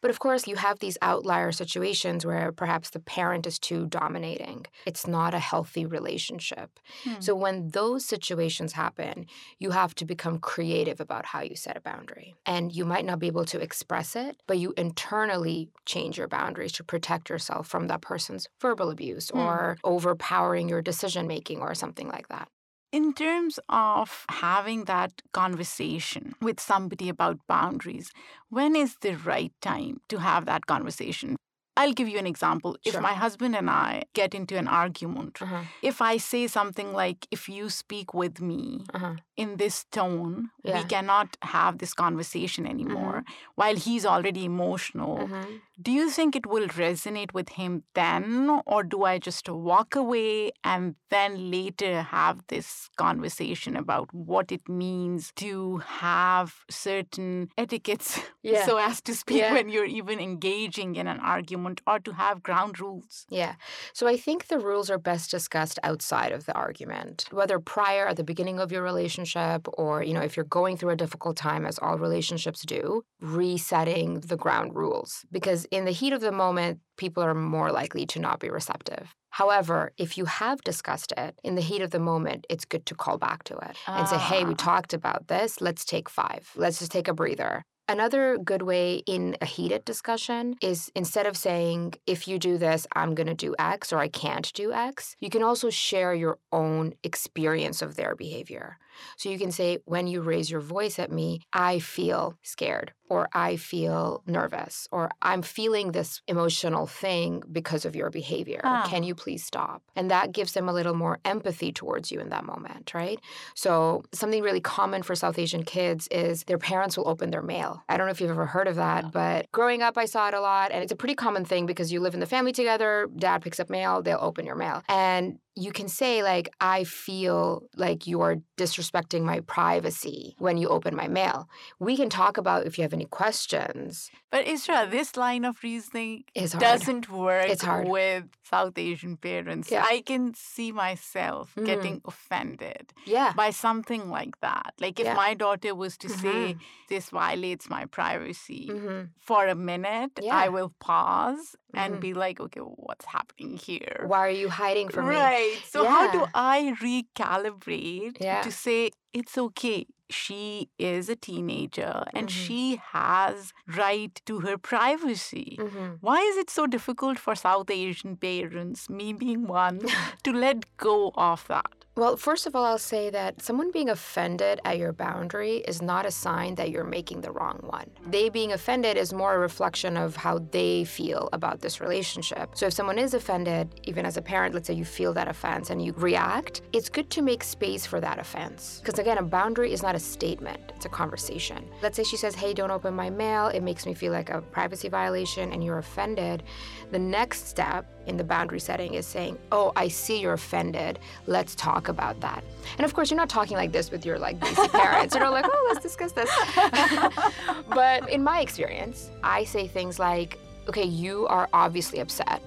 But 0.03 0.11
of 0.11 0.19
course, 0.19 0.47
you 0.47 0.57
have 0.57 0.79
these 0.79 0.97
outlier 1.03 1.53
situations 1.53 2.25
where 2.25 2.53
perhaps 2.53 2.89
the 2.89 3.01
parent 3.01 3.47
is 3.47 3.59
too 3.59 3.87
dominating. 3.87 4.65
It's 4.87 5.07
not 5.07 5.35
a 5.35 5.39
healthy 5.39 5.85
relationship. 5.85 6.81
Hmm. 7.05 7.21
So, 7.21 7.35
when 7.35 7.69
those 7.69 8.07
situations 8.07 8.73
happen, 8.73 9.27
you 9.59 9.73
have 9.73 9.95
to 9.97 10.07
become 10.07 10.39
creative 10.39 11.01
about 11.01 11.27
how 11.27 11.43
you 11.43 11.55
set 11.55 11.77
a 11.77 11.83
boundary. 11.83 12.35
And 12.47 12.73
you 12.75 12.87
might 12.87 13.05
not 13.05 13.19
be 13.19 13.27
able 13.27 13.45
to 13.47 13.61
express 13.61 14.17
it, 14.17 14.37
but 14.47 14.59
you 14.59 14.73
internally 14.79 15.69
change 15.85 16.17
your 16.17 16.29
boundaries 16.29 16.73
to 16.73 16.85
protect 16.85 17.29
yourself 17.29 17.69
from 17.69 17.89
that 17.89 18.01
person's 18.01 18.49
verbal 18.59 18.89
abuse 18.89 19.29
Hmm. 19.29 19.39
or 19.41 19.77
overpowering 19.85 20.71
your 20.71 20.81
decision 20.81 21.27
making 21.27 21.61
or 21.61 21.75
something 21.75 22.09
like 22.09 22.29
that. 22.29 22.49
In 22.93 23.15
terms 23.15 23.59
of 23.69 24.25
having 24.29 24.85
that 24.85 25.23
conversation 25.33 26.35
with 26.41 26.61
somebody 26.61 27.09
about 27.09 27.45
boundaries, 27.49 28.13
when 28.49 28.77
is 28.77 28.97
the 29.01 29.17
right 29.17 29.53
time 29.61 30.01
to 30.09 30.19
have 30.21 30.45
that 30.47 30.67
conversation? 30.67 31.37
I'll 31.77 31.93
give 31.93 32.09
you 32.09 32.19
an 32.19 32.27
example. 32.27 32.77
If 32.85 33.01
my 33.01 33.15
husband 33.15 33.55
and 33.57 33.71
I 33.71 34.05
get 34.15 34.35
into 34.35 34.57
an 34.59 34.69
argument, 34.69 35.41
Uh-huh. 35.41 35.63
if 35.83 36.03
I 36.03 36.17
say 36.19 36.47
something 36.47 36.93
like, 36.93 37.27
if 37.31 37.49
you 37.49 37.69
speak 37.71 38.13
with 38.13 38.41
me 38.41 38.85
Uh-huh. 38.93 39.15
in 39.37 39.57
this 39.57 39.85
tone, 39.99 40.51
we 40.65 40.83
cannot 40.85 41.37
have 41.43 41.79
this 41.79 41.95
conversation 41.95 42.67
anymore, 42.67 43.25
while 43.55 43.77
he's 43.77 44.05
already 44.05 44.45
emotional, 44.45 45.17
Mhm. 45.29 45.61
do 45.87 45.91
you 45.99 46.11
think 46.17 46.37
it 46.41 46.47
will 46.53 46.69
resonate 46.69 47.33
with 47.33 47.51
him 47.61 47.73
then, 47.95 48.27
or 48.67 48.83
do 48.83 48.99
I 49.13 49.15
just 49.29 49.49
walk 49.49 49.97
away 49.97 50.51
and 50.63 50.97
then 51.15 51.51
later 51.51 51.93
have 52.03 52.37
this 52.49 52.69
conversation 52.97 53.77
about 53.85 54.13
what 54.33 54.53
it 54.53 54.69
means 54.69 55.33
to 55.37 55.79
have 56.03 56.49
certain 56.69 57.49
etiquettes, 57.57 58.11
Yeah. 58.43 58.67
so 58.67 58.77
as 58.77 59.01
to 59.03 59.15
speak, 59.15 59.39
Yeah. 59.41 59.55
when 59.55 59.69
you're 59.71 59.93
even 60.01 60.19
engaging 60.21 60.97
in 60.97 61.07
an 61.07 61.21
argument, 61.21 61.59
or 61.87 61.99
to 62.01 62.13
have 62.13 62.43
ground 62.43 62.81
rules? 62.81 63.27
Yeah. 63.29 63.55
So 63.93 64.07
I 64.07 64.17
think 64.17 64.47
the 64.47 64.59
rules 64.59 64.91
are 64.91 64.99
best 64.99 65.31
discussed 65.31 65.79
outside 65.83 66.33
of 66.33 66.47
the 66.47 66.55
argument, 66.55 67.27
whether 67.31 67.59
prior 67.59 68.07
at 68.09 68.17
the 68.17 68.25
beginning 68.25 68.59
of 68.61 68.73
your 68.73 68.83
relationship 68.83 69.67
or, 69.75 70.03
you 70.03 70.15
know, 70.15 70.21
if 70.29 70.37
you're 70.37 70.45
going 70.61 70.77
through 70.77 70.91
a 70.91 70.97
difficult 70.97 71.37
time, 71.37 71.67
as 71.67 71.79
all 71.79 71.99
relationships 71.99 72.63
do, 72.63 73.03
resetting 73.21 74.21
the 74.21 74.37
ground 74.37 74.75
rules. 74.75 75.25
Because 75.31 75.65
in 75.67 75.85
the 75.85 75.91
heat 76.01 76.13
of 76.13 76.21
the 76.21 76.33
moment, 76.33 76.81
people 76.97 77.23
are 77.23 77.35
more 77.35 77.71
likely 77.73 78.07
to 78.07 78.19
not 78.19 78.41
be 78.41 78.51
receptive. 78.51 79.15
However, 79.31 79.93
if 79.97 80.19
you 80.19 80.25
have 80.25 80.61
discussed 80.63 81.13
it 81.17 81.39
in 81.45 81.55
the 81.55 81.61
heat 81.63 81.83
of 81.83 81.91
the 81.91 82.01
moment, 82.01 82.47
it's 82.49 82.65
good 82.65 82.85
to 82.87 82.95
call 82.95 83.17
back 83.19 83.45
to 83.45 83.57
it 83.57 83.77
and 83.87 84.09
say, 84.09 84.19
hey, 84.19 84.45
we 84.45 84.53
Ah. 84.53 84.57
talked 84.71 84.93
about 84.93 85.29
this. 85.29 85.61
Let's 85.61 85.85
take 85.85 86.09
five. 86.09 86.51
Let's 86.57 86.79
just 86.81 86.93
take 86.93 87.09
a 87.09 87.15
breather. 87.15 87.63
Another 87.91 88.39
good 88.39 88.63
way 88.63 89.03
in 89.05 89.37
a 89.41 89.45
heated 89.45 89.85
discussion 89.85 90.55
is 90.63 90.93
instead 90.95 91.27
of 91.27 91.37
saying, 91.37 91.95
if 92.07 92.29
you 92.29 92.39
do 92.39 92.57
this, 92.57 92.87
I'm 92.95 93.17
going 93.17 93.27
to 93.27 93.35
do 93.35 93.57
X 93.59 93.93
or 93.93 93.99
I 93.99 94.07
can't 94.07 94.49
do 94.53 94.73
X, 94.73 95.17
you 95.19 95.29
can 95.29 95.43
also 95.43 95.71
share 95.71 96.15
your 96.15 96.39
own 96.53 96.95
experience 97.03 97.83
of 97.83 97.97
their 97.97 98.15
behavior. 98.15 98.79
So 99.17 99.29
you 99.29 99.39
can 99.39 99.53
say, 99.53 99.79
when 99.85 100.07
you 100.07 100.21
raise 100.21 100.51
your 100.51 100.61
voice 100.61 100.99
at 100.99 101.11
me, 101.11 101.41
I 101.53 101.79
feel 101.79 102.39
scared 102.43 102.93
or 103.11 103.29
I 103.33 103.57
feel 103.57 104.23
nervous 104.27 104.89
or 104.91 105.11
I'm 105.21 105.43
feeling 105.43 105.93
this 105.93 106.23
emotional 106.29 106.87
thing 106.87 107.43
because 107.51 107.85
of 107.85 107.97
your 107.97 108.09
behavior. 108.09 108.61
Ah. 108.65 108.87
Can 108.89 109.03
you 109.03 109.15
please 109.15 109.45
stop? 109.45 109.83
And 109.97 110.11
that 110.11 110.33
gives 110.33 110.53
them 110.53 110.69
a 110.69 110.73
little 110.73 110.95
more 110.95 111.19
empathy 111.25 111.73
towards 111.73 112.11
you 112.11 112.21
in 112.21 112.31
that 112.31 112.45
moment, 112.45 112.95
right? 112.95 113.19
So, 113.55 114.05
something 114.13 114.43
really 114.43 114.61
common 114.61 115.03
for 115.03 115.15
South 115.15 115.39
Asian 115.39 115.65
kids 115.65 116.07
is 116.09 116.45
their 116.45 116.59
parents 116.59 116.97
will 116.97 117.09
open 117.09 117.31
their 117.31 117.43
mail. 117.43 117.83
I 117.89 117.97
don't 117.97 118.07
know 118.07 118.13
if 118.13 118.21
you've 118.21 118.31
ever 118.31 118.47
heard 118.47 118.69
of 118.69 118.77
that, 118.77 119.11
but 119.13 119.51
growing 119.51 119.83
up, 119.83 119.99
I 119.99 120.05
saw 120.05 120.29
it 120.29 120.35
a 120.35 120.41
lot. 120.41 120.71
And 120.71 120.83
it's 120.83 120.93
a 120.93 120.97
pretty 120.97 121.17
common 121.17 121.45
thing 121.45 121.67
because 121.67 121.93
you 121.93 122.01
live 122.01 122.15
in 122.15 122.21
the 122.21 122.27
family 122.27 122.53
together, 122.53 123.09
dad 123.17 123.43
picks 123.43 123.59
up 123.59 123.69
mail, 123.69 124.03
they'll 124.03 124.19
open 124.21 124.47
your 124.47 124.55
mail. 124.55 124.85
And 124.89 125.39
you 125.57 125.73
can 125.73 125.89
say, 125.89 126.23
like, 126.23 126.49
I 126.61 126.85
feel 126.85 127.65
like 127.77 128.07
you're 128.07 128.37
disrespecting 128.57 128.90
my 128.93 129.41
privacy 129.41 130.35
when 130.39 130.57
you 130.57 130.69
open 130.69 130.95
my 130.97 131.09
mail. 131.09 131.49
We 131.79 131.97
can 131.97 132.09
talk 132.11 132.37
about 132.37 132.67
if 132.67 132.77
you 132.79 132.83
have 132.83 132.93
any 132.93 133.07
questions. 133.07 134.11
But 134.31 134.47
Israa, 134.47 134.91
this 134.91 135.17
line 135.17 135.45
of 135.45 135.63
reasoning 135.63 136.25
doesn't 136.59 137.09
work 137.11 137.49
It's 137.49 137.63
hard. 137.65 137.89
with 137.89 138.25
South 138.43 138.77
Asian 138.79 139.17
parents. 139.17 139.71
Yeah. 139.71 139.85
I 139.87 140.03
can 140.11 140.35
see 140.35 140.71
myself 140.73 141.53
Mhm. 141.57 141.65
getting 141.67 142.01
offended 142.05 142.93
Yeah. 143.07 143.33
by 143.35 143.51
something 143.51 144.09
like 144.11 144.35
that. 144.41 144.75
Like 144.81 144.99
if 145.01 145.07
Yeah. 145.07 145.15
my 145.15 145.35
daughter 145.35 145.75
was 145.75 145.97
to 145.99 146.09
say, 146.09 146.55
Mhm. 146.55 146.61
this 146.89 147.11
violates 147.11 147.69
my 147.77 147.85
privacy, 147.87 148.67
hmm 148.69 149.01
for 149.19 149.47
a 149.47 149.55
minute, 149.55 150.19
Yeah. 150.21 150.37
I 150.45 150.49
will 150.49 150.73
pause 150.81 151.55
and 151.73 151.95
Mhm. 151.97 152.01
be 152.01 152.13
like, 152.15 152.41
okay, 152.41 152.61
what's 152.61 153.07
happening 153.17 153.57
here? 153.57 153.97
Why 154.07 154.23
are 154.27 154.39
you 154.43 154.49
hiding 154.49 154.89
from 154.89 155.09
me? 155.09 155.15
Right. 155.15 155.59
So 155.73 155.79
how 155.95 156.11
do 156.11 156.27
I 156.35 156.75
recalibrate 156.81 158.17
Yeah. 158.21 158.43
to 158.43 158.51
say 158.51 158.80
it's 159.13 159.37
okay? 159.47 159.87
She 160.19 160.69
is 160.91 161.09
a 161.09 161.17
teenager 161.27 161.93
and 162.21 162.29
Mhm. 162.29 162.39
she 162.45 162.61
has 162.93 163.53
right 163.81 164.21
to 164.31 164.41
her 164.47 164.57
privacy. 164.71 165.57
Mhm. 165.67 165.91
Why 166.09 166.19
is 166.31 166.37
it 166.45 166.51
so 166.59 166.67
difficult 166.77 167.19
for 167.27 167.35
South 167.43 167.71
Asian 167.77 168.17
parents, 168.29 168.89
me 169.01 169.13
being 169.25 169.47
one, 169.47 169.79
to 170.29 170.33
let 170.47 170.65
go 170.89 170.97
of 171.29 171.47
that? 171.55 171.80
Well, 172.01 172.17
first 172.17 172.47
of 172.47 172.57
all, 172.57 172.65
I'll 172.65 172.79
say 172.79 173.11
that 173.11 173.43
someone 173.43 173.71
being 173.73 173.91
offended 173.91 174.59
at 174.65 174.79
your 174.79 174.91
boundary 174.91 175.57
is 175.69 175.83
not 175.83 176.07
a 176.07 176.11
sign 176.11 176.55
that 176.55 176.71
you're 176.71 176.83
making 176.83 177.21
the 177.21 177.31
wrong 177.31 177.59
one. 177.61 177.91
They 178.07 178.31
being 178.31 178.53
offended 178.53 178.97
is 178.97 179.13
more 179.13 179.35
a 179.35 179.39
reflection 179.39 179.99
of 179.99 180.17
how 180.17 180.39
they 180.51 180.85
feel 180.85 181.29
about 181.35 181.61
this 181.61 181.79
relationship. 181.79 182.53
So 182.55 182.69
if 182.69 182.73
someone 182.73 182.99
is 182.99 183.13
offended, 183.13 183.83
even 183.83 184.07
as 184.07 184.17
a 184.17 184.23
parent, 184.23 184.55
let's 184.55 184.67
say 184.67 184.73
you 184.73 184.87
feel 184.87 185.13
that 185.13 185.29
offense 185.29 185.69
and 185.69 185.85
you 185.85 185.93
react, 185.93 186.63
it's 186.73 186.89
good 186.89 187.11
to 187.11 187.21
make 187.21 187.45
space 187.45 187.85
for 187.85 188.01
that 188.01 188.19
offense. 188.19 188.81
Because 188.83 188.99
again, 188.99 189.19
a 189.19 189.23
boundary 189.23 189.71
is 189.71 189.83
not 189.83 189.95
a 189.95 190.01
statement, 190.01 190.73
it's 190.75 190.87
a 190.87 190.89
conversation. 190.89 191.69
Let's 191.83 191.99
say 191.99 192.05
she 192.05 192.17
says, 192.17 192.35
Hey, 192.35 192.55
don't 192.55 192.71
open 192.71 192.95
my 192.95 193.11
mail, 193.11 193.49
it 193.49 193.63
makes 193.63 193.85
me 193.85 193.93
feel 193.93 194.15
like 194.15 194.31
a 194.31 194.41
privacy 194.41 194.89
violation, 194.89 195.53
and 195.53 195.63
you're 195.63 195.77
offended. 195.77 196.45
The 196.93 196.99
next 196.99 197.47
step 197.47 197.85
in 198.07 198.17
the 198.17 198.25
boundary 198.25 198.61
setting 198.61 198.95
is 198.95 199.07
saying, 199.07 199.39
"Oh, 199.53 199.73
I 199.77 199.89
see 199.89 200.21
you're 200.21 200.33
offended. 200.33 200.99
Let's 201.27 201.55
talk 201.55 201.89
about 201.89 202.21
that." 202.21 202.43
And 202.79 202.85
of 202.85 202.95
course, 202.95 203.11
you're 203.11 203.17
not 203.19 203.29
talking 203.29 203.57
like 203.57 203.73
this 203.73 203.91
with 203.91 204.05
your 204.07 204.19
like 204.19 204.41
basic 204.41 204.71
parents. 204.83 205.15
You're 205.15 205.25
not 205.25 205.33
like, 205.33 205.45
"Oh, 205.49 205.67
let's 205.73 205.83
discuss 205.83 206.13
this." 206.13 206.31
but 207.69 208.09
in 208.11 208.23
my 208.23 208.41
experience, 208.41 209.11
I 209.23 209.45
say 209.45 209.67
things 209.69 209.99
like, 209.99 210.39
"Okay, 210.69 210.85
you 210.85 211.27
are 211.29 211.49
obviously 211.53 212.01
upset. 212.01 212.43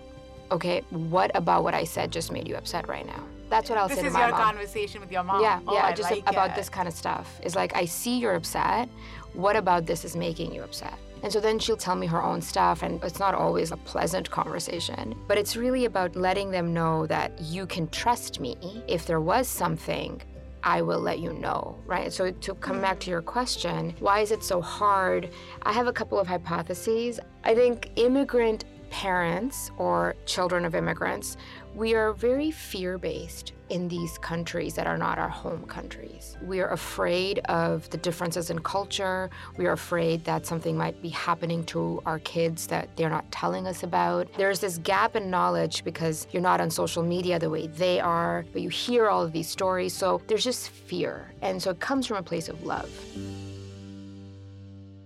Okay, 0.51 0.81
what 0.89 1.31
about 1.35 1.63
what 1.63 1.73
I 1.73 1.83
said 1.83 2.11
just 2.11 2.31
made 2.31 2.47
you 2.47 2.55
upset 2.55 2.87
right 2.87 3.05
now?" 3.05 3.23
That's 3.49 3.69
what 3.69 3.77
I'll 3.77 3.87
this 3.87 3.97
say 3.97 4.03
to 4.03 4.07
is 4.07 4.13
my 4.13 4.21
your 4.21 4.31
mom. 4.31 4.41
conversation 4.41 4.99
with 4.99 5.11
your 5.11 5.23
mom. 5.23 5.41
Yeah, 5.41 5.59
Oh, 5.67 5.75
yeah, 5.75 5.85
I 5.85 5.93
just 5.93 6.09
like 6.09 6.23
about 6.27 6.51
it. 6.51 6.55
this 6.55 6.69
kind 6.69 6.87
of 6.87 6.93
stuff. 6.93 7.39
It's 7.43 7.55
like 7.55 7.75
I 7.75 7.85
see 7.85 8.17
you're 8.17 8.33
upset. 8.35 8.89
What 9.33 9.55
about 9.55 9.85
this 9.85 10.03
is 10.05 10.15
making 10.15 10.53
you 10.55 10.63
upset? 10.63 10.95
And 11.23 11.31
so 11.31 11.39
then 11.39 11.57
she'll 11.57 11.77
tell 11.77 11.95
me 11.95 12.05
her 12.07 12.21
own 12.21 12.41
stuff, 12.41 12.83
and 12.83 13.01
it's 13.03 13.17
not 13.17 13.33
always 13.33 13.71
a 13.71 13.77
pleasant 13.77 14.29
conversation. 14.29 15.15
But 15.27 15.37
it's 15.37 15.55
really 15.55 15.85
about 15.85 16.15
letting 16.15 16.51
them 16.51 16.73
know 16.73 17.07
that 17.07 17.39
you 17.41 17.65
can 17.65 17.87
trust 17.87 18.39
me. 18.39 18.83
If 18.87 19.05
there 19.05 19.21
was 19.21 19.47
something, 19.47 20.21
I 20.63 20.81
will 20.81 20.99
let 20.99 21.19
you 21.19 21.33
know, 21.33 21.77
right? 21.85 22.11
So 22.11 22.31
to 22.31 22.55
come 22.55 22.81
back 22.81 22.99
to 23.01 23.09
your 23.09 23.21
question, 23.21 23.95
why 23.99 24.19
is 24.19 24.31
it 24.31 24.43
so 24.43 24.61
hard? 24.61 25.29
I 25.63 25.71
have 25.73 25.87
a 25.87 25.93
couple 25.93 26.19
of 26.19 26.27
hypotheses. 26.27 27.19
I 27.43 27.55
think 27.55 27.89
immigrant 27.95 28.65
parents 28.89 29.71
or 29.77 30.15
children 30.25 30.65
of 30.65 30.75
immigrants, 30.75 31.35
we 31.75 31.95
are 31.95 32.13
very 32.13 32.51
fear 32.51 32.97
based 32.97 33.53
in 33.69 33.87
these 33.87 34.19
countries 34.19 34.75
that 34.75 34.85
are 34.85 34.97
not 34.97 35.17
our 35.17 35.29
home 35.29 35.65
countries. 35.65 36.37
We 36.43 36.59
are 36.59 36.69
afraid 36.69 37.39
of 37.45 37.89
the 37.89 37.97
differences 37.97 38.51
in 38.51 38.59
culture. 38.59 39.31
We 39.57 39.65
are 39.65 39.71
afraid 39.71 40.23
that 40.25 40.45
something 40.45 40.77
might 40.77 41.01
be 41.01 41.09
happening 41.09 41.63
to 41.65 42.01
our 42.05 42.19
kids 42.19 42.67
that 42.67 42.95
they're 42.95 43.09
not 43.09 43.31
telling 43.31 43.65
us 43.65 43.81
about. 43.81 44.31
There's 44.37 44.59
this 44.59 44.77
gap 44.77 45.15
in 45.15 45.31
knowledge 45.31 45.83
because 45.83 46.27
you're 46.31 46.43
not 46.43 46.61
on 46.61 46.69
social 46.69 47.01
media 47.01 47.39
the 47.39 47.49
way 47.49 47.65
they 47.65 47.99
are, 47.99 48.45
but 48.53 48.61
you 48.61 48.69
hear 48.69 49.07
all 49.07 49.23
of 49.23 49.31
these 49.31 49.49
stories. 49.49 49.93
So 49.93 50.21
there's 50.27 50.43
just 50.43 50.69
fear. 50.69 51.31
And 51.41 51.61
so 51.61 51.71
it 51.71 51.79
comes 51.79 52.05
from 52.05 52.17
a 52.17 52.23
place 52.23 52.49
of 52.49 52.63
love. 52.63 52.91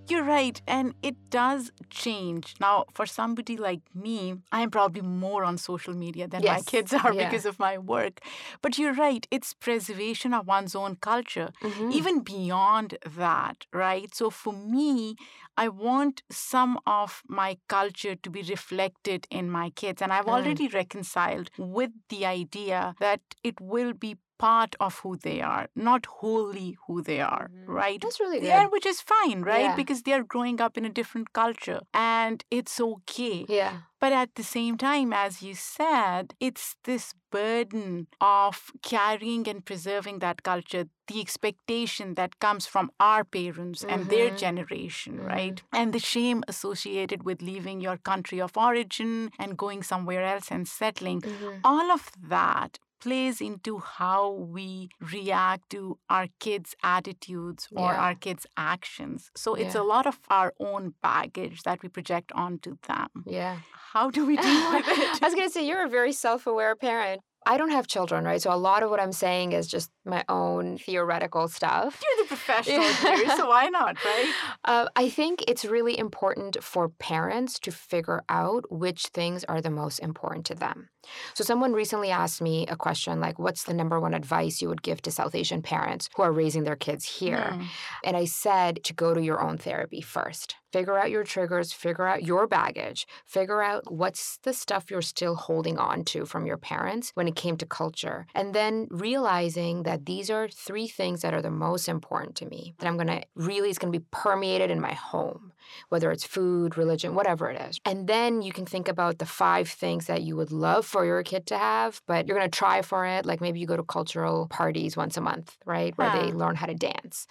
You're 0.09 0.23
right, 0.23 0.61
and 0.67 0.93
it 1.03 1.15
does 1.29 1.71
change. 1.89 2.55
Now, 2.59 2.85
for 2.93 3.05
somebody 3.05 3.57
like 3.57 3.81
me, 3.93 4.35
I'm 4.51 4.71
probably 4.71 5.01
more 5.01 5.43
on 5.43 5.57
social 5.57 5.93
media 5.93 6.27
than 6.27 6.43
my 6.43 6.61
kids 6.61 6.93
are 6.93 7.13
yeah. 7.13 7.25
because 7.25 7.45
of 7.45 7.59
my 7.59 7.77
work. 7.77 8.19
But 8.61 8.77
you're 8.77 8.93
right, 8.93 9.27
it's 9.31 9.53
preservation 9.53 10.33
of 10.33 10.47
one's 10.47 10.75
own 10.75 10.95
culture, 10.97 11.49
Mm-hmm. 11.61 11.91
even 11.91 12.19
beyond 12.21 12.97
that, 13.15 13.65
right? 13.73 14.13
So 14.15 14.29
for 14.29 14.53
me, 14.53 15.15
I 15.57 15.67
want 15.69 16.21
some 16.29 16.79
of 16.85 17.21
my 17.27 17.57
culture 17.67 18.15
to 18.15 18.29
be 18.29 18.43
reflected 18.43 19.27
in 19.31 19.49
my 19.49 19.69
kids. 19.71 20.01
And 20.01 20.13
I've 20.13 20.25
Mm. 20.25 20.37
already 20.37 20.67
reconciled 20.67 21.49
with 21.57 21.91
the 22.09 22.25
idea 22.25 22.95
that 22.99 23.21
it 23.43 23.59
will 23.59 23.93
be 23.93 24.15
part 24.37 24.75
of 24.79 24.99
who 24.99 25.17
they 25.17 25.41
are, 25.41 25.67
not 25.75 26.05
wholly 26.05 26.77
who 26.85 27.01
they 27.01 27.19
are, 27.19 27.47
Mhm. 27.51 27.67
right? 27.79 27.99
That's 28.01 28.19
really 28.19 28.39
good. 28.39 28.49
Yeah, 28.49 28.67
which 28.75 28.85
is 28.85 29.01
fine, 29.01 29.41
right? 29.41 29.69
Yeah. 29.69 29.75
Because 29.75 30.03
they're 30.03 30.23
growing 30.23 30.61
up 30.61 30.77
in 30.77 30.85
a 30.85 30.93
different 30.99 31.33
culture 31.33 31.79
and 31.93 32.43
it's 32.51 32.79
okay. 32.79 33.45
Yeah. 33.49 33.77
But 33.99 34.13
at 34.13 34.35
the 34.35 34.43
same 34.43 34.77
time, 34.77 35.11
as 35.11 35.41
you 35.41 35.55
said, 35.55 36.33
it's 36.39 36.75
this 36.83 37.13
burden 37.31 38.07
of 38.21 38.71
carrying 38.83 39.47
and 39.47 39.65
preserving 39.65 40.19
that 40.19 40.43
culture, 40.43 40.85
the 41.07 41.19
expectation 41.19 42.13
that 42.15 42.39
comes 42.39 42.67
from 42.67 42.91
our 42.99 43.23
parents 43.23 43.83
and 43.83 44.09
their 44.09 44.29
Mhm. 44.31 44.37
generation, 44.37 45.17
Mhm. 45.19 45.25
right? 45.27 45.63
And 45.73 45.93
the 45.93 45.99
shame 45.99 46.43
associated 46.47 47.23
with 47.23 47.41
leaving 47.41 47.81
your 47.81 47.97
country 47.97 48.39
of 48.39 48.55
origin 48.57 49.31
and 49.39 49.57
going 49.57 49.81
somewhere 49.83 50.23
else 50.23 50.51
and 50.51 50.67
settling. 50.67 51.21
Mhm. 51.21 51.61
All 51.63 51.91
of 51.91 52.11
that 52.21 52.79
plays 52.99 53.41
into 53.41 53.79
how 53.79 54.31
we 54.31 54.89
react 55.13 55.69
to 55.71 55.97
our 56.09 56.27
kids' 56.39 56.75
attitudes 56.83 57.67
or 57.71 57.91
Yeah. 57.93 58.01
our 58.05 58.15
kids' 58.15 58.45
actions. 58.57 59.31
So 59.35 59.55
it's 59.55 59.75
Yeah. 59.75 59.81
a 59.81 59.87
lot 59.93 60.05
of 60.07 60.19
our 60.29 60.53
own 60.59 60.93
baggage 61.01 61.63
that 61.63 61.81
we 61.83 61.89
project 61.89 62.31
onto 62.33 62.77
them. 62.87 63.09
Yeah. 63.25 63.57
How 63.93 64.09
do 64.11 64.25
we 64.25 64.35
deal 64.47 64.71
with 64.73 64.87
it? 64.87 65.21
I 65.21 65.25
was 65.27 65.35
going 65.35 65.47
to 65.47 65.53
say, 65.53 65.65
you're 65.67 65.85
a 65.85 65.89
very 65.89 66.11
self 66.13 66.47
aware 66.47 66.75
parent. 66.75 67.21
I 67.45 67.55
don't 67.57 67.69
have 67.71 67.87
children, 67.87 68.25
right? 68.25 68.41
So 68.41 68.51
a 68.51 68.57
lot 68.69 68.83
of 68.83 68.89
what 68.89 68.99
I'm 68.99 69.13
saying 69.13 69.53
is 69.53 69.67
just 69.67 69.89
my 70.03 70.21
own 70.27 70.77
theoretical 70.77 71.47
stuff. 71.47 72.01
You're 72.03 72.25
the 72.25 72.27
professional 72.35 72.81
here, 73.15 73.29
so 73.37 73.47
why 73.47 73.67
not, 73.67 74.03
right? 74.03 74.33
Uh, 74.65 74.87
I 74.97 75.07
think 75.07 75.45
it's 75.47 75.63
really 75.63 75.97
important 75.97 76.61
for 76.61 76.89
parents 76.89 77.57
to 77.59 77.71
figure 77.71 78.21
out 78.27 78.65
which 78.69 79.01
things 79.13 79.45
are 79.45 79.61
the 79.61 79.69
most 79.71 79.99
important 79.99 80.45
to 80.47 80.55
them. 80.55 80.89
So, 81.33 81.43
someone 81.43 81.73
recently 81.73 82.11
asked 82.11 82.41
me 82.41 82.65
a 82.67 82.75
question 82.75 83.19
like, 83.19 83.39
What's 83.39 83.63
the 83.63 83.73
number 83.73 83.99
one 83.99 84.13
advice 84.13 84.61
you 84.61 84.69
would 84.69 84.81
give 84.81 85.01
to 85.03 85.11
South 85.11 85.35
Asian 85.35 85.61
parents 85.61 86.09
who 86.15 86.23
are 86.23 86.31
raising 86.31 86.63
their 86.63 86.75
kids 86.75 87.05
here? 87.05 87.51
Hmm. 87.53 87.63
And 88.03 88.17
I 88.17 88.25
said 88.25 88.83
to 88.85 88.93
go 88.93 89.13
to 89.13 89.21
your 89.21 89.41
own 89.41 89.57
therapy 89.57 90.01
first. 90.01 90.55
Figure 90.73 90.99
out 90.99 91.09
your 91.09 91.23
triggers, 91.23 91.71
figure 91.71 92.05
out 92.05 92.23
your 92.23 92.45
baggage, 92.45 93.07
figure 93.25 93.63
out 93.63 93.89
what's 93.91 94.37
the 94.43 94.53
stuff 94.53 94.91
you're 94.91 95.01
still 95.01 95.35
holding 95.35 95.77
on 95.77 96.03
to 96.03 96.25
from 96.25 96.45
your 96.45 96.57
parents 96.57 97.11
when 97.13 97.27
it 97.27 97.37
came 97.37 97.55
to 97.57 97.65
culture. 97.65 98.27
And 98.35 98.53
then 98.53 98.87
realizing 98.89 99.83
that 99.83 100.05
these 100.05 100.29
are 100.29 100.49
three 100.49 100.87
things 100.87 101.21
that 101.21 101.33
are 101.33 101.41
the 101.41 101.49
most 101.49 101.87
important 101.87 102.35
to 102.37 102.45
me 102.45 102.75
that 102.79 102.87
I'm 102.87 102.97
going 102.97 103.07
to 103.07 103.23
really 103.35 103.69
is 103.69 103.77
going 103.77 103.93
to 103.93 103.99
be 103.99 104.05
permeated 104.11 104.69
in 104.69 104.81
my 104.81 104.93
home, 104.93 105.53
whether 105.87 106.11
it's 106.11 106.25
food, 106.25 106.77
religion, 106.77 107.15
whatever 107.15 107.49
it 107.49 107.61
is. 107.61 107.79
And 107.85 108.07
then 108.07 108.41
you 108.41 108.51
can 108.51 108.65
think 108.65 108.89
about 108.89 109.19
the 109.19 109.25
five 109.25 109.69
things 109.69 110.07
that 110.07 110.21
you 110.21 110.35
would 110.35 110.51
love 110.51 110.85
for 110.85 110.96
your 111.05 111.21
kid 111.23 111.45
to 111.47 111.57
have, 111.57 112.01
but 112.07 112.27
you're 112.27 112.37
going 112.37 112.49
to 112.49 112.57
try 112.57 112.81
for 112.81 113.05
it. 113.05 113.25
Like 113.25 113.41
maybe 113.41 113.59
you 113.59 113.67
go 113.67 113.77
to 113.77 113.83
cultural 113.83 114.47
parties 114.47 114.95
once 114.95 115.17
a 115.17 115.21
month, 115.21 115.55
right? 115.65 115.97
Where 115.97 116.11
they 116.11 116.31
learn 116.31 116.55
how 116.55 116.65
to 116.65 116.75
dance. 116.75 117.27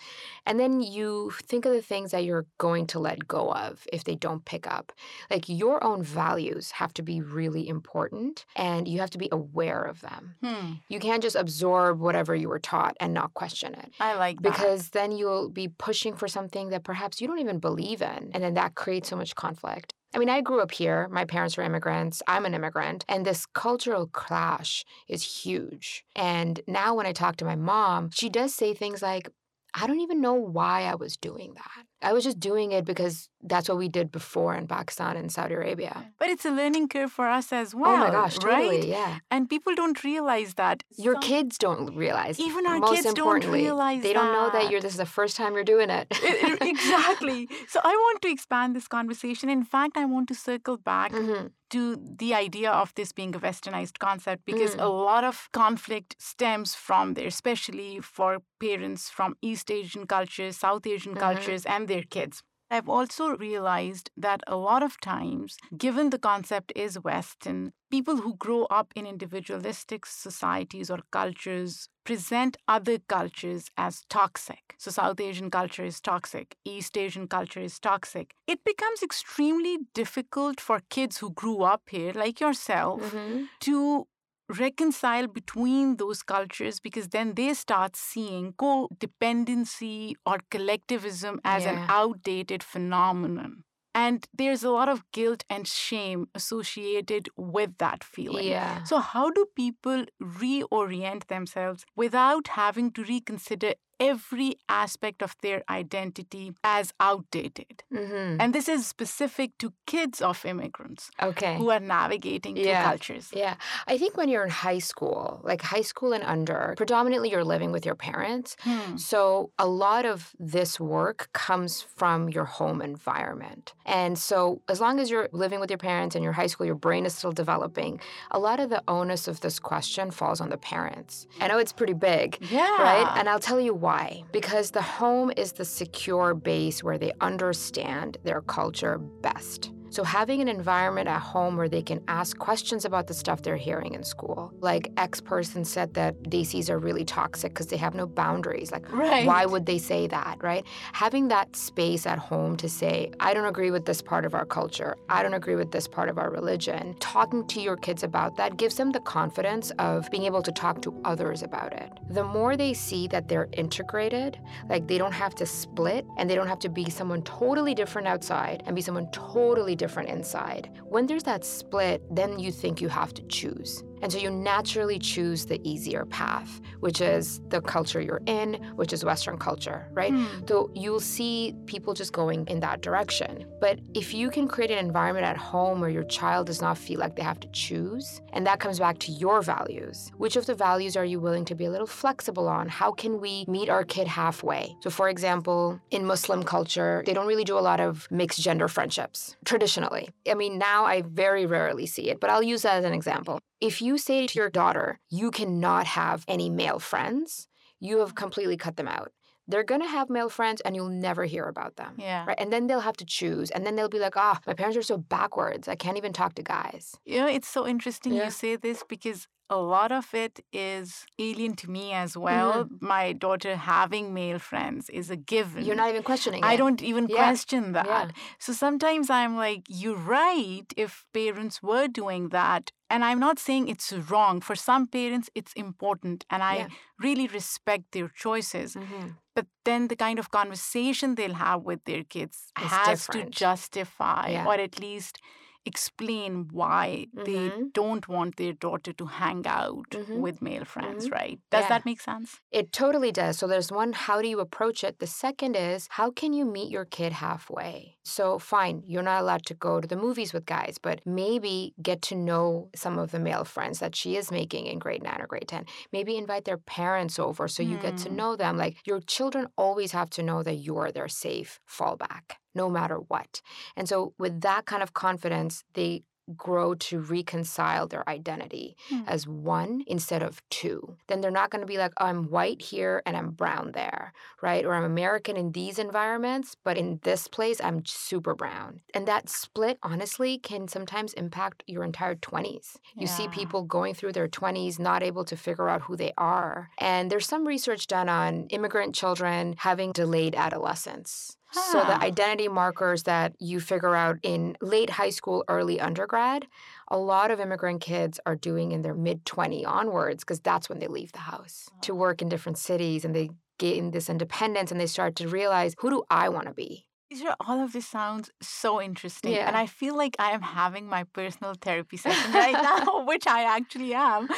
And 0.46 0.58
then 0.60 0.80
you 0.80 1.32
think 1.42 1.64
of 1.64 1.72
the 1.72 1.82
things 1.82 2.10
that 2.10 2.24
you're 2.24 2.46
going 2.58 2.86
to 2.88 2.98
let 2.98 3.26
go 3.26 3.52
of 3.52 3.86
if 3.92 4.04
they 4.04 4.14
don't 4.14 4.44
pick 4.44 4.66
up. 4.66 4.92
Like 5.30 5.48
your 5.48 5.82
own 5.82 6.02
values 6.02 6.70
have 6.72 6.92
to 6.94 7.02
be 7.02 7.20
really 7.20 7.68
important 7.68 8.44
and 8.54 8.86
you 8.86 9.00
have 9.00 9.10
to 9.10 9.18
be 9.18 9.28
aware 9.32 9.82
of 9.82 10.00
them. 10.00 10.36
Hmm. 10.42 10.72
You 10.88 11.00
can't 11.00 11.22
just 11.22 11.36
absorb 11.36 12.00
whatever 12.00 12.34
you 12.34 12.48
were 12.48 12.58
taught 12.58 12.96
and 13.00 13.12
not 13.12 13.34
question 13.34 13.74
it. 13.74 13.92
I 14.00 14.14
like 14.14 14.42
that. 14.42 14.52
Because 14.52 14.90
then 14.90 15.12
you'll 15.12 15.48
be 15.48 15.68
pushing 15.68 16.14
for 16.14 16.28
something 16.28 16.70
that 16.70 16.84
perhaps 16.84 17.20
you 17.20 17.26
don't 17.26 17.38
even 17.38 17.58
believe 17.58 18.02
in. 18.02 18.30
And 18.32 18.42
then 18.42 18.54
that 18.54 18.74
creates 18.74 19.08
so 19.08 19.16
much 19.16 19.34
conflict. 19.34 19.94
I 20.16 20.18
mean, 20.18 20.30
I 20.30 20.40
grew 20.40 20.62
up 20.62 20.72
here. 20.72 21.08
My 21.10 21.26
parents 21.26 21.58
were 21.58 21.62
immigrants. 21.62 22.22
I'm 22.26 22.46
an 22.46 22.54
immigrant. 22.54 23.04
And 23.06 23.26
this 23.26 23.44
cultural 23.44 24.06
clash 24.06 24.82
is 25.08 25.22
huge. 25.22 26.06
And 26.16 26.58
now 26.66 26.94
when 26.94 27.04
I 27.04 27.12
talk 27.12 27.36
to 27.36 27.44
my 27.44 27.54
mom, 27.54 28.08
she 28.14 28.30
does 28.30 28.54
say 28.54 28.72
things 28.72 29.02
like, 29.02 29.28
I 29.74 29.86
don't 29.86 30.00
even 30.00 30.22
know 30.22 30.32
why 30.32 30.84
I 30.84 30.94
was 30.94 31.18
doing 31.18 31.52
that. 31.52 31.84
I 32.02 32.12
was 32.12 32.24
just 32.24 32.38
doing 32.38 32.72
it 32.72 32.84
because 32.84 33.28
that's 33.42 33.68
what 33.68 33.78
we 33.78 33.88
did 33.88 34.10
before 34.12 34.54
in 34.54 34.66
Pakistan 34.66 35.16
and 35.16 35.32
Saudi 35.32 35.54
Arabia. 35.54 36.12
But 36.18 36.28
it's 36.28 36.44
a 36.44 36.50
learning 36.50 36.88
curve 36.88 37.10
for 37.10 37.26
us 37.28 37.52
as 37.52 37.74
well. 37.74 37.92
oh 37.94 37.96
my 37.96 38.10
gosh, 38.10 38.36
right? 38.44 38.64
totally. 38.70 38.90
Yeah. 38.90 39.18
And 39.30 39.48
people 39.48 39.74
don't 39.74 40.02
realize 40.04 40.54
that. 40.54 40.82
Your 40.98 41.14
Some- 41.14 41.22
kids 41.22 41.58
don't 41.58 41.94
realize. 41.96 42.38
Even 42.38 42.66
our 42.66 42.80
kids 42.92 43.12
don't 43.14 43.44
realize 43.46 44.02
They 44.02 44.12
don't 44.12 44.32
know 44.32 44.50
that 44.50 44.62
that. 44.64 44.70
you're 44.70 44.80
this 44.80 44.92
is 44.92 44.98
the 44.98 45.06
first 45.06 45.36
time 45.36 45.54
you're 45.54 45.64
doing 45.64 45.90
it. 45.90 46.06
Exactly. 46.60 47.48
So 47.68 47.80
I 47.82 47.94
want 48.04 48.22
to 48.22 48.30
expand 48.30 48.76
this 48.76 48.88
conversation. 48.88 49.48
In 49.48 49.64
fact, 49.64 49.96
I 49.96 50.04
want 50.04 50.28
to 50.28 50.34
circle 50.34 50.76
back 50.76 51.12
Mhm. 51.12 51.50
to 51.70 51.96
the 52.22 52.32
idea 52.34 52.70
of 52.70 52.92
this 52.94 53.10
being 53.12 53.34
a 53.34 53.40
westernized 53.40 53.98
concept 53.98 54.44
because 54.44 54.74
Mm. 54.76 54.82
a 54.82 54.88
lot 54.88 55.24
of 55.24 55.48
conflict 55.52 56.14
stems 56.18 56.74
from 56.74 57.14
there, 57.14 57.26
especially 57.26 58.00
for 58.00 58.38
parents 58.60 59.10
from 59.10 59.36
East 59.42 59.70
Asian 59.70 60.06
cultures, 60.06 60.56
South 60.58 60.86
Asian 60.86 61.14
Mhm. 61.14 61.20
cultures, 61.26 61.66
and 61.66 61.85
their 61.86 62.02
kids. 62.02 62.42
I've 62.68 62.88
also 62.88 63.36
realized 63.36 64.10
that 64.16 64.40
a 64.48 64.56
lot 64.56 64.82
of 64.82 65.00
times, 65.00 65.56
given 65.78 66.10
the 66.10 66.18
concept 66.18 66.72
is 66.74 66.98
Western, 66.98 67.72
people 67.92 68.16
who 68.16 68.34
grow 68.36 68.64
up 68.64 68.92
in 68.96 69.06
individualistic 69.06 70.04
societies 70.04 70.90
or 70.90 70.98
cultures 71.12 71.88
present 72.04 72.56
other 72.66 72.98
cultures 72.98 73.70
as 73.76 74.02
toxic. 74.08 74.74
So, 74.78 74.90
South 74.90 75.20
Asian 75.20 75.48
culture 75.50 75.84
is 75.84 76.00
toxic, 76.00 76.56
East 76.64 76.98
Asian 76.98 77.28
culture 77.28 77.60
is 77.60 77.78
toxic. 77.78 78.34
It 78.48 78.64
becomes 78.64 79.02
extremely 79.02 79.78
difficult 79.94 80.60
for 80.60 80.80
kids 80.90 81.18
who 81.18 81.30
grew 81.30 81.62
up 81.62 81.82
here, 81.88 82.12
like 82.14 82.40
yourself, 82.40 83.00
Mhm. 83.00 83.48
to 83.60 84.06
reconcile 84.48 85.26
between 85.26 85.96
those 85.96 86.22
cultures 86.22 86.80
because 86.80 87.08
then 87.08 87.34
they 87.34 87.54
start 87.54 87.96
seeing 87.96 88.52
codependency 88.54 90.14
or 90.24 90.38
collectivism 90.50 91.40
as 91.44 91.64
yeah. 91.64 91.72
an 91.72 91.86
outdated 91.88 92.62
phenomenon. 92.62 93.64
And 93.94 94.26
there's 94.36 94.62
a 94.62 94.70
lot 94.70 94.90
of 94.90 95.10
guilt 95.10 95.44
and 95.48 95.66
shame 95.66 96.28
associated 96.34 97.30
with 97.34 97.78
that 97.78 98.04
feeling. 98.04 98.46
Yeah. 98.46 98.82
So, 98.84 98.98
how 98.98 99.30
do 99.30 99.46
people 99.56 100.04
reorient 100.22 101.28
themselves 101.28 101.86
without 101.96 102.48
having 102.48 102.90
to 102.92 103.04
reconsider 103.04 103.72
every 103.98 104.56
aspect 104.68 105.22
of 105.22 105.36
their 105.42 105.62
identity 105.68 106.52
as 106.62 106.92
outdated. 107.00 107.82
Mm-hmm. 107.92 108.40
And 108.40 108.54
this 108.54 108.68
is 108.68 108.86
specific 108.86 109.56
to 109.58 109.72
kids 109.86 110.20
of 110.20 110.44
immigrants 110.44 111.10
okay. 111.22 111.56
who 111.56 111.70
are 111.70 111.80
navigating 111.80 112.56
yeah. 112.56 112.82
two 112.82 112.88
cultures. 112.88 113.30
Yeah. 113.32 113.56
I 113.86 113.98
think 113.98 114.16
when 114.16 114.28
you're 114.28 114.44
in 114.44 114.50
high 114.50 114.78
school, 114.78 115.40
like 115.44 115.62
high 115.62 115.82
school 115.82 116.12
and 116.12 116.24
under, 116.24 116.74
predominantly 116.76 117.30
you're 117.30 117.44
living 117.44 117.72
with 117.72 117.86
your 117.86 117.94
parents. 117.94 118.56
Hmm. 118.60 118.96
So 118.96 119.50
a 119.58 119.66
lot 119.66 120.04
of 120.04 120.34
this 120.38 120.78
work 120.78 121.30
comes 121.32 121.82
from 121.82 122.28
your 122.28 122.44
home 122.44 122.82
environment. 122.82 123.74
And 123.84 124.18
so 124.18 124.62
as 124.68 124.80
long 124.80 125.00
as 125.00 125.10
you're 125.10 125.28
living 125.32 125.60
with 125.60 125.70
your 125.70 125.78
parents 125.78 126.14
and 126.14 126.22
your 126.22 126.32
high 126.32 126.48
school, 126.48 126.66
your 126.66 126.74
brain 126.74 127.06
is 127.06 127.14
still 127.14 127.32
developing, 127.32 128.00
a 128.30 128.38
lot 128.38 128.60
of 128.60 128.70
the 128.70 128.82
onus 128.88 129.28
of 129.28 129.40
this 129.40 129.58
question 129.58 130.10
falls 130.10 130.40
on 130.40 130.50
the 130.50 130.58
parents. 130.58 131.26
I 131.40 131.48
know 131.48 131.58
it's 131.58 131.72
pretty 131.72 131.94
big. 131.94 132.38
Yeah. 132.50 132.82
Right? 132.82 133.18
And 133.18 133.28
I'll 133.28 133.40
tell 133.40 133.60
you 133.60 133.74
why? 133.74 133.85
Because 134.32 134.72
the 134.72 134.82
home 134.82 135.30
is 135.36 135.52
the 135.52 135.64
secure 135.64 136.34
base 136.34 136.82
where 136.82 136.98
they 136.98 137.12
understand 137.20 138.18
their 138.24 138.40
culture 138.40 138.98
best. 138.98 139.70
So, 139.96 140.04
having 140.04 140.42
an 140.42 140.48
environment 140.48 141.08
at 141.08 141.22
home 141.22 141.56
where 141.56 141.70
they 141.70 141.80
can 141.80 142.02
ask 142.06 142.36
questions 142.36 142.84
about 142.84 143.06
the 143.06 143.14
stuff 143.14 143.40
they're 143.40 143.56
hearing 143.56 143.94
in 143.94 144.04
school. 144.04 144.52
Like, 144.60 144.92
X 144.98 145.22
person 145.22 145.64
said 145.64 145.94
that 145.94 146.22
Desis 146.24 146.68
are 146.68 146.78
really 146.78 147.06
toxic 147.06 147.54
because 147.54 147.68
they 147.68 147.78
have 147.78 147.94
no 147.94 148.06
boundaries. 148.06 148.70
Like, 148.70 148.92
right. 148.92 149.26
why 149.26 149.46
would 149.46 149.64
they 149.64 149.78
say 149.78 150.06
that, 150.08 150.36
right? 150.42 150.66
Having 150.92 151.28
that 151.28 151.56
space 151.56 152.04
at 152.04 152.18
home 152.18 152.58
to 152.58 152.68
say, 152.68 153.10
I 153.20 153.32
don't 153.32 153.46
agree 153.46 153.70
with 153.70 153.86
this 153.86 154.02
part 154.02 154.26
of 154.26 154.34
our 154.34 154.44
culture. 154.44 154.98
I 155.08 155.22
don't 155.22 155.32
agree 155.32 155.54
with 155.54 155.72
this 155.72 155.88
part 155.88 156.10
of 156.10 156.18
our 156.18 156.30
religion. 156.30 156.94
Talking 157.00 157.46
to 157.46 157.62
your 157.62 157.78
kids 157.78 158.02
about 158.02 158.36
that 158.36 158.58
gives 158.58 158.74
them 158.74 158.92
the 158.92 159.00
confidence 159.00 159.70
of 159.78 160.10
being 160.10 160.24
able 160.24 160.42
to 160.42 160.52
talk 160.52 160.82
to 160.82 161.00
others 161.06 161.42
about 161.42 161.72
it. 161.72 161.90
The 162.10 162.22
more 162.22 162.54
they 162.54 162.74
see 162.74 163.08
that 163.08 163.28
they're 163.28 163.48
integrated, 163.54 164.38
like 164.68 164.88
they 164.88 164.98
don't 164.98 165.12
have 165.12 165.34
to 165.36 165.46
split 165.46 166.04
and 166.18 166.28
they 166.28 166.34
don't 166.34 166.48
have 166.48 166.58
to 166.58 166.68
be 166.68 166.90
someone 166.90 167.22
totally 167.22 167.74
different 167.74 168.06
outside 168.06 168.62
and 168.66 168.76
be 168.76 168.82
someone 168.82 169.10
totally 169.10 169.74
different 169.86 170.08
inside. 170.08 170.68
When 170.84 171.06
there's 171.06 171.22
that 171.22 171.44
split, 171.44 172.02
then 172.10 172.40
you 172.40 172.50
think 172.50 172.80
you 172.80 172.88
have 172.88 173.14
to 173.14 173.22
choose. 173.28 173.84
And 174.02 174.12
so 174.12 174.18
you 174.18 174.30
naturally 174.30 174.98
choose 174.98 175.46
the 175.46 175.60
easier 175.68 176.04
path, 176.06 176.60
which 176.80 177.00
is 177.00 177.40
the 177.48 177.60
culture 177.60 178.00
you're 178.00 178.22
in, 178.26 178.54
which 178.76 178.92
is 178.92 179.04
Western 179.04 179.38
culture, 179.38 179.88
right? 179.92 180.12
Mm. 180.12 180.48
So 180.48 180.70
you'll 180.74 181.00
see 181.00 181.54
people 181.66 181.94
just 181.94 182.12
going 182.12 182.46
in 182.46 182.60
that 182.60 182.82
direction. 182.82 183.46
But 183.60 183.80
if 183.94 184.12
you 184.14 184.30
can 184.30 184.48
create 184.48 184.70
an 184.70 184.78
environment 184.78 185.26
at 185.26 185.36
home 185.36 185.80
where 185.80 185.90
your 185.90 186.04
child 186.04 186.46
does 186.46 186.60
not 186.60 186.78
feel 186.78 187.00
like 187.00 187.16
they 187.16 187.22
have 187.22 187.40
to 187.40 187.48
choose, 187.52 188.20
and 188.32 188.46
that 188.46 188.60
comes 188.60 188.78
back 188.78 188.98
to 188.98 189.12
your 189.12 189.42
values, 189.42 190.12
which 190.18 190.36
of 190.36 190.46
the 190.46 190.54
values 190.54 190.96
are 190.96 191.04
you 191.04 191.18
willing 191.20 191.44
to 191.46 191.54
be 191.54 191.64
a 191.64 191.70
little 191.70 191.86
flexible 191.86 192.48
on? 192.48 192.68
How 192.68 192.92
can 192.92 193.20
we 193.20 193.44
meet 193.48 193.68
our 193.68 193.84
kid 193.84 194.06
halfway? 194.06 194.76
So, 194.80 194.90
for 194.90 195.08
example, 195.08 195.80
in 195.90 196.04
Muslim 196.04 196.42
culture, 196.42 197.02
they 197.06 197.14
don't 197.14 197.26
really 197.26 197.44
do 197.44 197.58
a 197.58 197.60
lot 197.60 197.80
of 197.80 198.06
mixed 198.10 198.40
gender 198.40 198.68
friendships 198.68 199.36
traditionally. 199.44 200.10
I 200.28 200.34
mean, 200.34 200.58
now 200.58 200.84
I 200.84 201.02
very 201.02 201.46
rarely 201.46 201.86
see 201.86 202.10
it, 202.10 202.20
but 202.20 202.30
I'll 202.30 202.42
use 202.42 202.62
that 202.62 202.76
as 202.78 202.84
an 202.84 202.92
example. 202.92 203.40
If 203.60 203.80
you 203.80 203.96
say 203.98 204.26
to 204.26 204.38
your 204.38 204.50
daughter, 204.50 205.00
you 205.08 205.30
cannot 205.30 205.86
have 205.86 206.24
any 206.28 206.50
male 206.50 206.78
friends, 206.78 207.48
you 207.80 207.98
have 208.00 208.14
completely 208.14 208.56
cut 208.56 208.76
them 208.76 208.88
out. 208.88 209.12
They're 209.48 209.64
gonna 209.64 209.86
have 209.88 210.10
male 210.10 210.28
friends 210.28 210.60
and 210.62 210.74
you'll 210.74 210.88
never 210.88 211.24
hear 211.24 211.44
about 211.44 211.76
them. 211.76 211.94
Yeah. 211.98 212.26
Right. 212.26 212.36
And 212.38 212.52
then 212.52 212.66
they'll 212.66 212.80
have 212.80 212.96
to 212.96 213.04
choose. 213.06 213.50
And 213.52 213.64
then 213.64 213.76
they'll 213.76 213.88
be 213.88 214.00
like, 214.00 214.16
ah, 214.16 214.36
oh, 214.38 214.42
my 214.46 214.54
parents 214.54 214.76
are 214.76 214.82
so 214.82 214.98
backwards. 214.98 215.68
I 215.68 215.76
can't 215.76 215.96
even 215.96 216.12
talk 216.12 216.34
to 216.34 216.42
guys. 216.42 216.96
You 217.04 217.20
know, 217.20 217.28
it's 217.28 217.48
so 217.48 217.66
interesting 217.66 218.12
Yeah. 218.14 218.24
you 218.24 218.30
say 218.30 218.56
this 218.56 218.82
because 218.88 219.28
a 219.48 219.56
lot 219.56 219.92
of 219.92 220.12
it 220.12 220.40
is 220.52 221.06
alien 221.18 221.54
to 221.56 221.70
me 221.70 221.92
as 221.92 222.16
well. 222.16 222.64
Mm-hmm. 222.64 222.86
My 222.86 223.12
daughter 223.12 223.54
having 223.56 224.12
male 224.12 224.38
friends 224.40 224.90
is 224.90 225.08
a 225.10 225.16
given. 225.16 225.64
You're 225.64 225.76
not 225.76 225.90
even 225.90 226.02
questioning 226.02 226.42
I 226.42 226.54
it. 226.54 226.56
don't 226.56 226.82
even 226.82 227.06
Yeah. 227.08 227.16
question 227.16 227.72
that. 227.72 227.86
Yeah. 227.86 228.10
So 228.38 228.52
sometimes 228.52 229.08
I'm 229.08 229.36
like, 229.36 229.62
you're 229.68 229.96
right 230.20 230.66
if 230.76 231.04
parents 231.12 231.62
were 231.62 231.86
doing 231.86 232.30
that. 232.30 232.72
And 232.90 233.04
I'm 233.04 233.18
not 233.20 233.38
saying 233.38 233.68
it's 233.68 233.92
wrong. 234.10 234.40
For 234.40 234.56
some 234.56 234.86
parents, 234.88 235.28
it's 235.34 235.52
important. 235.54 236.24
And 236.30 236.42
I 236.42 236.54
Yeah. 236.56 236.68
really 236.98 237.26
respect 237.28 237.84
their 237.92 238.08
choices. 238.08 238.74
Mhm. 238.74 239.14
But 239.36 239.46
then 239.64 239.88
the 239.88 239.96
kind 239.96 240.18
of 240.18 240.30
conversation 240.30 241.14
they'll 241.14 241.34
have 241.48 241.62
with 241.62 241.84
their 241.84 242.04
kids 242.04 242.36
It's 242.58 242.72
has 242.72 243.06
different. 243.06 243.32
to 243.34 243.38
justify 243.44 244.44
or 244.48 244.54
at 244.54 244.78
least 244.80 245.18
explain 245.66 246.48
why 246.52 247.06
they 247.12 247.50
Mhm. 247.50 247.72
don't 247.72 248.06
want 248.08 248.36
their 248.36 248.52
daughter 248.52 248.92
to 248.94 249.06
hang 249.06 249.46
out 249.46 249.90
Mhm. 249.90 250.20
with 250.24 250.40
male 250.40 250.64
friends, 250.64 251.08
Mhm. 251.08 251.12
right? 251.12 251.38
Does 251.50 251.64
Yeah. 251.64 251.68
that 251.68 251.84
make 251.84 252.00
sense? 252.00 252.40
It 252.50 252.72
totally 252.72 253.12
does. 253.12 253.38
So 253.38 253.46
there's 253.46 253.70
one, 253.72 253.92
how 253.92 254.22
do 254.22 254.28
you 254.28 254.40
approach 254.40 254.84
it? 254.84 254.98
The 254.98 255.06
second 255.06 255.56
is, 255.56 255.88
how 255.90 256.10
can 256.10 256.32
you 256.32 256.44
meet 256.44 256.70
your 256.70 256.84
kid 256.84 257.12
halfway? 257.12 257.96
So 258.04 258.38
fine, 258.38 258.82
you're 258.86 259.02
not 259.02 259.20
allowed 259.22 259.44
to 259.46 259.54
go 259.54 259.80
to 259.80 259.88
the 259.88 259.96
movies 259.96 260.32
with 260.32 260.46
guys, 260.46 260.78
but 260.78 261.00
maybe 261.04 261.74
get 261.82 262.00
to 262.02 262.14
know 262.14 262.70
some 262.74 262.98
of 262.98 263.10
the 263.10 263.18
male 263.18 263.44
friends 263.44 263.80
that 263.80 263.94
she 263.96 264.16
is 264.16 264.30
making 264.30 264.66
in 264.66 264.78
grade 264.78 265.02
nine 265.02 265.20
or 265.20 265.26
grade 265.26 265.48
10. 265.48 265.66
Maybe 265.92 266.16
invite 266.16 266.44
their 266.44 266.58
parents 266.58 267.18
over 267.18 267.48
so 267.48 267.62
you 267.62 267.76
get 267.78 267.96
to 267.98 268.08
Hmm. 268.08 268.16
know 268.16 268.36
them. 268.36 268.56
Like 268.56 268.76
your 268.86 269.00
children 269.00 269.48
always 269.56 269.92
have 269.92 270.10
to 270.10 270.22
know 270.22 270.42
that 270.42 270.54
you 270.66 270.76
are 270.78 270.92
their 270.92 271.08
safe 271.08 271.60
fallback, 271.68 272.24
no 272.56 272.68
matter 272.68 272.96
what. 272.96 273.40
And 273.76 273.88
so 273.88 274.14
with 274.18 274.40
that 274.40 274.64
kind 274.66 274.82
of 274.82 274.94
confidence, 274.94 275.62
they 275.74 276.02
grow 276.36 276.74
to 276.74 276.98
reconcile 276.98 277.86
their 277.86 278.02
identity 278.08 278.76
Hmm. 278.88 279.02
as 279.06 279.28
one 279.28 279.84
instead 279.86 280.24
of 280.24 280.42
two. 280.50 280.96
Then 281.06 281.20
they're 281.20 281.30
not 281.30 281.50
going 281.50 281.60
to 281.60 281.68
be 281.74 281.78
like, 281.78 281.92
oh, 282.00 282.06
I'm 282.06 282.30
white 282.30 282.60
here 282.60 283.00
and 283.06 283.16
I'm 283.16 283.30
brown 283.30 283.70
there, 283.80 284.12
right? 284.42 284.64
Or 284.66 284.74
I'm 284.74 284.82
American 284.82 285.36
in 285.36 285.52
these 285.52 285.78
environments, 285.78 286.56
but 286.64 286.76
in 286.76 286.98
this 287.04 287.28
place, 287.28 287.60
I'm 287.62 287.84
super 287.86 288.34
brown. 288.34 288.80
And 288.92 289.06
that 289.06 289.28
split, 289.28 289.78
honestly, 289.84 290.36
can 290.38 290.66
sometimes 290.66 291.12
impact 291.12 291.62
your 291.68 291.84
entire 291.84 292.16
20s. 292.16 292.76
You 292.96 293.06
see 293.06 293.28
people 293.28 293.62
going 293.62 293.94
through 293.94 294.14
their 294.14 294.26
20s 294.26 294.80
not 294.80 295.04
able 295.04 295.24
to 295.26 295.36
figure 295.36 295.68
out 295.68 295.82
who 295.82 295.94
they 295.94 296.12
are. 296.18 296.70
And 296.78 297.08
there's 297.08 297.28
some 297.28 297.46
research 297.46 297.86
done 297.86 298.08
on 298.08 298.48
immigrant 298.48 298.96
children 298.96 299.54
having 299.58 299.92
delayed 299.92 300.34
adolescence. 300.34 301.36
So 301.56 301.78
the 301.78 301.96
ah. 301.96 302.02
identity 302.02 302.48
markers 302.48 303.04
that 303.04 303.34
you 303.38 303.60
figure 303.60 303.94
out 303.94 304.18
in 304.22 304.56
late 304.60 304.90
high 304.90 305.10
school, 305.10 305.44
early 305.48 305.80
undergrad, 305.80 306.46
a 306.88 306.98
lot 306.98 307.30
of 307.30 307.40
immigrant 307.40 307.80
kids 307.80 308.20
are 308.26 308.36
doing 308.36 308.72
in 308.72 308.82
their 308.82 308.94
mid 308.94 309.24
20 309.24 309.64
onwards 309.64 310.24
because 310.24 310.40
that's 310.40 310.68
when 310.68 310.78
they 310.78 310.86
leave 310.86 311.12
the 311.12 311.20
house 311.20 311.68
to 311.82 311.92
ah. 311.92 311.96
work 311.96 312.22
in 312.22 312.28
different 312.28 312.58
cities 312.58 313.04
and 313.04 313.14
they 313.14 313.30
gain 313.58 313.90
this 313.90 314.10
independence 314.10 314.70
and 314.70 314.80
they 314.80 314.86
start 314.86 315.16
to 315.16 315.28
realize 315.28 315.74
who 315.78 315.90
do 315.90 316.02
I 316.10 316.28
want 316.28 316.46
to 316.46 316.54
be? 316.54 316.86
These 317.10 317.22
are- 317.22 317.36
All 317.40 317.62
of 317.62 317.72
this 317.72 317.86
sounds 317.86 318.30
so 318.42 318.82
interesting. 318.82 319.34
And 319.36 319.56
I 319.56 319.66
feel 319.66 319.96
like 319.96 320.16
I 320.18 320.32
am 320.32 320.42
having 320.42 320.86
my 320.88 321.04
personal 321.04 321.54
therapy 321.54 321.96
session 321.96 322.32
right 322.32 322.52
now, 322.70 323.04
which 323.10 323.26
I 323.26 323.44
actually 323.44 323.94
am. 323.94 324.28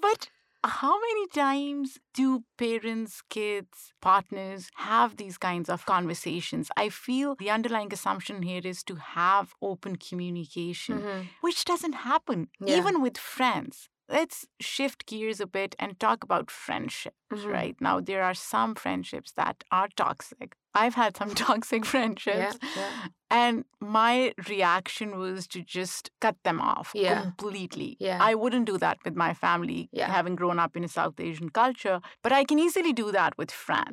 But 0.00 0.28
how 0.64 0.98
many 1.00 1.26
times 1.28 1.98
do 2.14 2.44
parents, 2.58 3.22
kids, 3.30 3.92
partners 4.00 4.68
have 4.76 5.16
these 5.16 5.38
kinds 5.38 5.68
of 5.68 5.86
conversations? 5.86 6.70
I 6.76 6.88
feel 6.90 7.34
the 7.38 7.50
underlying 7.50 7.92
assumption 7.92 8.42
here 8.42 8.60
is 8.64 8.82
to 8.84 8.96
have 8.96 9.54
open 9.62 9.96
communication, 9.96 11.02
which 11.40 11.64
doesn't 11.64 11.94
happen, 11.94 12.48
Yeah. 12.60 12.76
even 12.78 13.00
with 13.00 13.16
friends. 13.18 13.88
Let's 14.08 14.46
shift 14.60 15.06
gears 15.06 15.40
a 15.40 15.46
bit 15.46 15.74
and 15.78 15.98
talk 15.98 16.24
about 16.24 16.50
friendships, 16.50 17.16
Mhm. 17.32 17.52
right? 17.52 17.76
Now, 17.80 18.00
there 18.00 18.22
are 18.24 18.34
some 18.34 18.74
friendships 18.74 19.32
that 19.32 19.64
are 19.70 19.88
toxic. 19.96 20.56
I've 20.74 20.94
had 20.94 21.16
some 21.16 21.34
toxic 21.34 21.84
friendships. 21.84 22.56
Yeah, 22.62 22.68
yeah. 22.76 23.06
And 23.32 23.64
my 23.80 24.32
reaction 24.48 25.18
was 25.18 25.46
to 25.48 25.62
just 25.62 26.10
cut 26.20 26.36
them 26.42 26.60
off 26.60 26.90
Yeah. 26.94 27.22
completely. 27.22 27.96
I 28.30 28.34
wouldn't 28.34 28.66
do 28.66 28.76
that 28.78 28.98
with 29.04 29.14
my 29.14 29.34
family, 29.34 29.88
having 30.08 30.34
grown 30.36 30.58
up 30.58 30.76
in 30.76 30.84
a 30.84 30.88
South 30.88 31.20
Asian 31.20 31.50
culture, 31.50 32.00
but 32.22 32.32
I 32.32 32.44
can 32.44 32.58
easily 32.58 32.92
do 32.92 33.12
that 33.12 33.38
with 33.38 33.50
friends. 33.52 33.92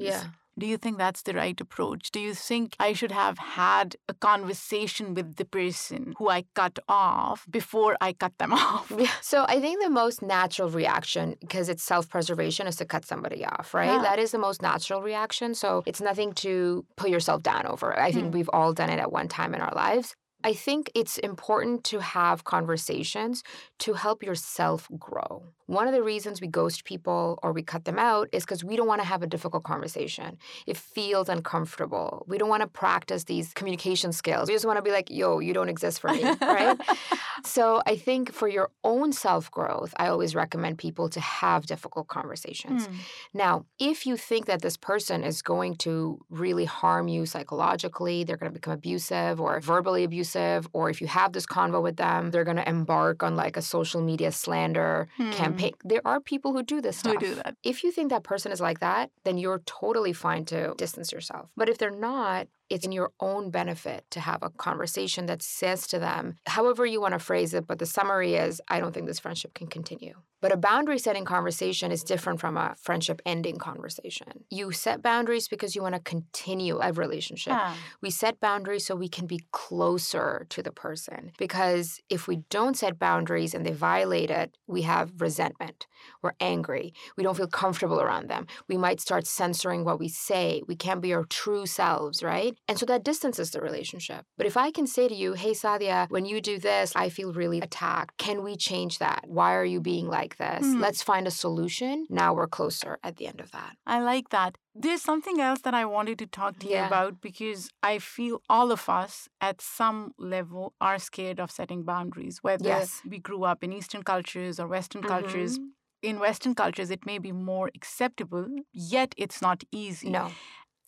Do 0.60 0.66
you 0.66 0.78
think 0.78 0.98
that's 0.98 1.22
the 1.22 1.34
right 1.34 1.60
approach? 1.62 2.10
Do 2.12 2.20
you 2.20 2.34
think 2.34 2.76
I 2.80 2.94
should 2.94 3.12
have 3.12 3.38
had 3.38 3.96
a 4.10 4.14
conversation 4.16 5.14
with 5.14 5.36
the 5.36 5.46
person 5.46 6.14
who 6.18 6.30
I 6.30 6.46
cut 6.56 6.80
off 6.90 7.46
before 7.50 7.96
I 8.02 8.14
cut 8.14 8.38
them 8.40 8.54
off? 8.66 8.92
Yeah. 8.98 9.12
So 9.22 9.46
I 9.48 9.60
think 9.62 9.82
the 9.84 9.90
most 9.90 10.22
natural 10.22 10.70
reaction, 10.70 11.36
because 11.42 11.70
it's 11.70 11.84
self-preservation, 11.84 12.66
is 12.68 12.76
to 12.78 12.86
cut 12.86 13.06
somebody 13.06 13.46
off, 13.46 13.74
right? 13.74 13.86
Yeah. 13.92 14.02
That 14.02 14.20
is 14.20 14.32
the 14.32 14.40
most 14.40 14.62
natural 14.62 15.02
reaction. 15.02 15.54
So 15.54 15.84
it's 15.86 16.02
nothing 16.02 16.34
to 16.46 16.86
put 16.96 17.10
yourself 17.10 17.44
down 17.44 17.66
over. 17.68 17.98
I 18.00 18.12
think 18.12 18.28
Mm. 18.28 18.34
we've 18.34 18.50
all 18.52 18.74
done 18.74 18.90
it 18.90 19.00
at 19.00 19.12
one 19.12 19.28
time 19.28 19.54
in 19.54 19.62
our 19.62 19.74
lives. 19.76 20.16
I 20.44 20.54
think 20.54 20.92
it's 20.96 21.18
important 21.18 21.84
to 21.86 22.00
have 22.00 22.44
conversations 22.44 23.44
to 23.80 23.94
help 23.94 24.24
yourself 24.24 24.88
grow. 24.98 25.54
One 25.68 25.86
of 25.86 25.94
the 25.94 26.02
reasons 26.02 26.40
we 26.42 26.48
ghost 26.48 26.86
people 26.86 27.38
or 27.44 27.52
we 27.52 27.62
cut 27.62 27.84
them 27.86 28.00
out 28.00 28.30
is 28.32 28.44
because 28.44 28.64
we 28.64 28.78
don't 28.78 28.88
want 28.88 29.02
to 29.02 29.08
have 29.08 29.22
a 29.22 29.28
difficult 29.28 29.64
conversation. 29.64 30.38
It 30.66 30.78
feels 30.78 31.28
uncomfortable. 31.28 32.26
We 32.28 32.38
don't 32.38 32.48
want 32.48 32.62
to 32.62 32.68
practice 32.68 33.26
these 33.26 33.54
communication 33.54 34.14
skills. 34.14 34.48
We 34.48 34.56
just 34.56 34.66
want 34.66 34.78
to 34.78 34.82
be 34.82 34.92
like, 34.92 35.10
yo, 35.10 35.40
you 35.40 35.54
don't 35.54 35.68
exist 35.68 36.00
for 36.00 36.10
me, 36.10 36.24
right? 36.42 36.80
so 37.44 37.82
I 37.86 37.98
think 37.98 38.32
for 38.32 38.48
your 38.48 38.72
own 38.86 39.12
self 39.12 39.52
growth, 39.52 39.94
I 39.98 40.08
always 40.08 40.36
recommend 40.36 40.78
people 40.78 41.10
to 41.10 41.20
have 41.20 41.66
difficult 41.66 42.08
conversations. 42.08 42.88
Mm. 42.88 42.96
Now, 43.34 43.66
if 43.78 44.06
you 44.06 44.16
think 44.16 44.46
that 44.46 44.62
this 44.62 44.78
person 44.78 45.24
is 45.24 45.42
going 45.42 45.76
to 45.78 46.20
really 46.30 46.66
harm 46.66 47.10
you 47.10 47.26
psychologically, 47.26 48.24
they're 48.24 48.38
going 48.38 48.52
to 48.52 48.58
become 48.58 48.74
abusive 48.74 49.42
or 49.42 49.60
verbally 49.60 50.06
abusive, 50.06 50.70
or 50.72 50.90
if 50.90 51.02
you 51.02 51.08
have 51.08 51.34
this 51.34 51.46
convo 51.46 51.84
with 51.84 51.98
them, 51.98 52.32
they're 52.32 52.46
going 52.46 52.58
to 52.58 52.70
embark 52.70 53.22
on 53.22 53.36
like 53.36 53.58
a 53.58 53.62
social 53.62 54.02
media 54.02 54.32
slander 54.32 55.10
hmm. 55.18 55.32
campaign. 55.32 55.57
Mm-hmm. 55.58 55.88
There 55.88 56.02
are 56.06 56.20
people 56.20 56.54
who 56.54 56.64
do 56.64 56.82
this 56.82 56.98
stuff. 56.98 57.14
Who 57.14 57.20
do 57.20 57.36
that. 57.36 57.56
If 57.64 57.84
you 57.84 57.92
think 57.92 58.10
that 58.10 58.24
person 58.24 58.52
is 58.52 58.62
like 58.62 58.80
that, 58.80 59.12
then 59.24 59.38
you're 59.38 59.62
totally 59.66 60.14
fine 60.14 60.46
to 60.46 60.74
distance 60.78 61.12
yourself. 61.12 61.50
But 61.56 61.70
if 61.70 61.78
they're 61.78 61.92
not, 61.92 62.48
it's 62.70 62.86
in 62.86 62.92
your 62.92 63.12
own 63.20 63.50
benefit 63.50 64.06
to 64.12 64.20
have 64.20 64.40
a 64.42 64.50
conversation 64.50 65.26
that 65.28 65.42
says 65.42 65.88
to 65.88 66.00
them, 66.00 66.36
however 66.46 66.86
you 66.86 67.02
want 67.02 67.14
to 67.14 67.20
phrase 67.20 67.54
it, 67.54 67.68
but 67.68 67.80
the 67.80 67.86
summary 67.86 68.36
is, 68.36 68.62
I 68.68 68.80
don't 68.80 68.94
think 68.94 69.08
this 69.08 69.20
friendship 69.20 69.54
can 69.54 69.68
continue. 69.68 70.14
But 70.40 70.52
a 70.52 70.58
boundary 70.58 71.00
setting 71.00 71.26
conversation 71.26 71.92
is 71.92 72.04
different 72.04 72.40
from 72.40 72.58
a 72.58 72.76
friendship 72.80 73.22
ending 73.26 73.58
conversation. 73.58 74.46
You 74.52 74.72
set 74.72 75.02
boundaries 75.02 75.48
because 75.48 75.76
you 75.76 75.82
want 75.82 75.96
to 75.96 76.02
continue 76.02 76.80
a 76.80 76.92
relationship. 76.94 77.54
Yeah. 77.54 77.74
We 78.02 78.12
set 78.12 78.40
boundaries 78.40 78.86
so 78.86 78.96
we 78.96 79.10
can 79.10 79.26
be 79.26 79.42
closer 79.52 80.46
to 80.50 80.62
the 80.62 80.72
person. 80.72 81.32
Because 81.40 82.00
if 82.08 82.28
we 82.28 82.44
don't 82.52 82.78
set 82.78 83.00
boundaries 83.00 83.56
and 83.56 83.66
they 83.66 83.72
violate 83.72 84.30
it, 84.30 84.56
we 84.68 84.84
have 84.84 85.20
resentment. 85.20 85.88
We're 86.22 86.34
angry. 86.40 86.94
We 87.16 87.24
don't 87.24 87.38
feel 87.38 87.48
comfortable 87.48 88.00
around 88.00 88.30
them. 88.30 88.46
We 88.68 88.78
might 88.78 89.02
start 89.02 89.26
censoring 89.26 89.86
what 89.86 90.00
we 90.00 90.08
say. 90.08 90.62
We 90.68 90.76
can't 90.76 91.02
be 91.02 91.16
our 91.16 91.24
true 91.24 91.66
selves, 91.66 92.22
right? 92.22 92.56
And 92.68 92.78
so 92.78 92.86
that 92.86 93.04
distances 93.04 93.52
the 93.52 93.62
relationship. 93.62 94.26
But 94.38 94.46
if 94.46 94.58
I 94.58 94.72
can 94.72 94.88
say 94.88 95.08
to 95.08 95.16
you, 95.16 95.34
hey, 95.34 95.52
Sadia, 95.52 96.10
when 96.10 96.26
you 96.26 96.42
do 96.42 96.60
this, 96.60 96.94
I 96.96 97.10
feel 97.10 97.34
really 97.34 97.60
attacked. 97.60 98.18
Can 98.18 98.44
we 98.44 98.56
change 98.56 99.00
that? 99.00 99.24
Why 99.26 99.54
are 99.56 99.66
you 99.66 99.82
being 99.82 100.08
like, 100.08 100.38
this. 100.38 100.66
Mm. 100.66 100.82
Let's 100.82 101.02
find 101.02 101.28
a 101.28 101.32
solution. 101.32 102.06
Now 102.10 102.34
we're 102.34 102.48
closer 102.48 102.98
at 103.04 103.18
the 103.18 103.28
end 103.28 103.40
of 103.40 103.52
that. 103.52 103.76
I 103.86 104.00
like 104.00 104.30
that. 104.30 104.58
There's 104.76 105.02
something 105.02 105.40
else 105.42 105.62
that 105.62 105.74
I 105.74 105.86
wanted 105.86 106.20
to 106.20 106.28
talk 106.28 106.60
to 106.60 106.68
yeah. 106.68 106.82
you 106.82 106.88
about 106.88 107.22
because 107.22 107.70
I 107.82 108.00
feel 108.00 108.42
all 108.50 108.72
of 108.72 108.88
us 108.90 109.28
at 109.42 109.62
some 109.62 110.12
level 110.18 110.74
are 110.80 111.00
scared 111.00 111.40
of 111.40 111.52
setting 111.52 111.84
boundaries, 111.84 112.40
whether 112.42 112.68
yes. 112.68 113.02
we 113.08 113.20
grew 113.20 113.44
up 113.44 113.64
in 113.64 113.74
Eastern 113.74 114.04
cultures 114.04 114.60
or 114.60 114.68
Western 114.68 115.02
mm-hmm. 115.02 115.10
cultures. 115.10 115.60
In 116.04 116.20
Western 116.20 116.54
cultures, 116.54 116.92
it 116.92 117.06
may 117.06 117.18
be 117.18 117.32
more 117.32 117.72
acceptable, 117.74 118.46
yet 118.72 119.16
it's 119.18 119.42
not 119.42 119.64
easy. 119.72 120.10
No, 120.12 120.28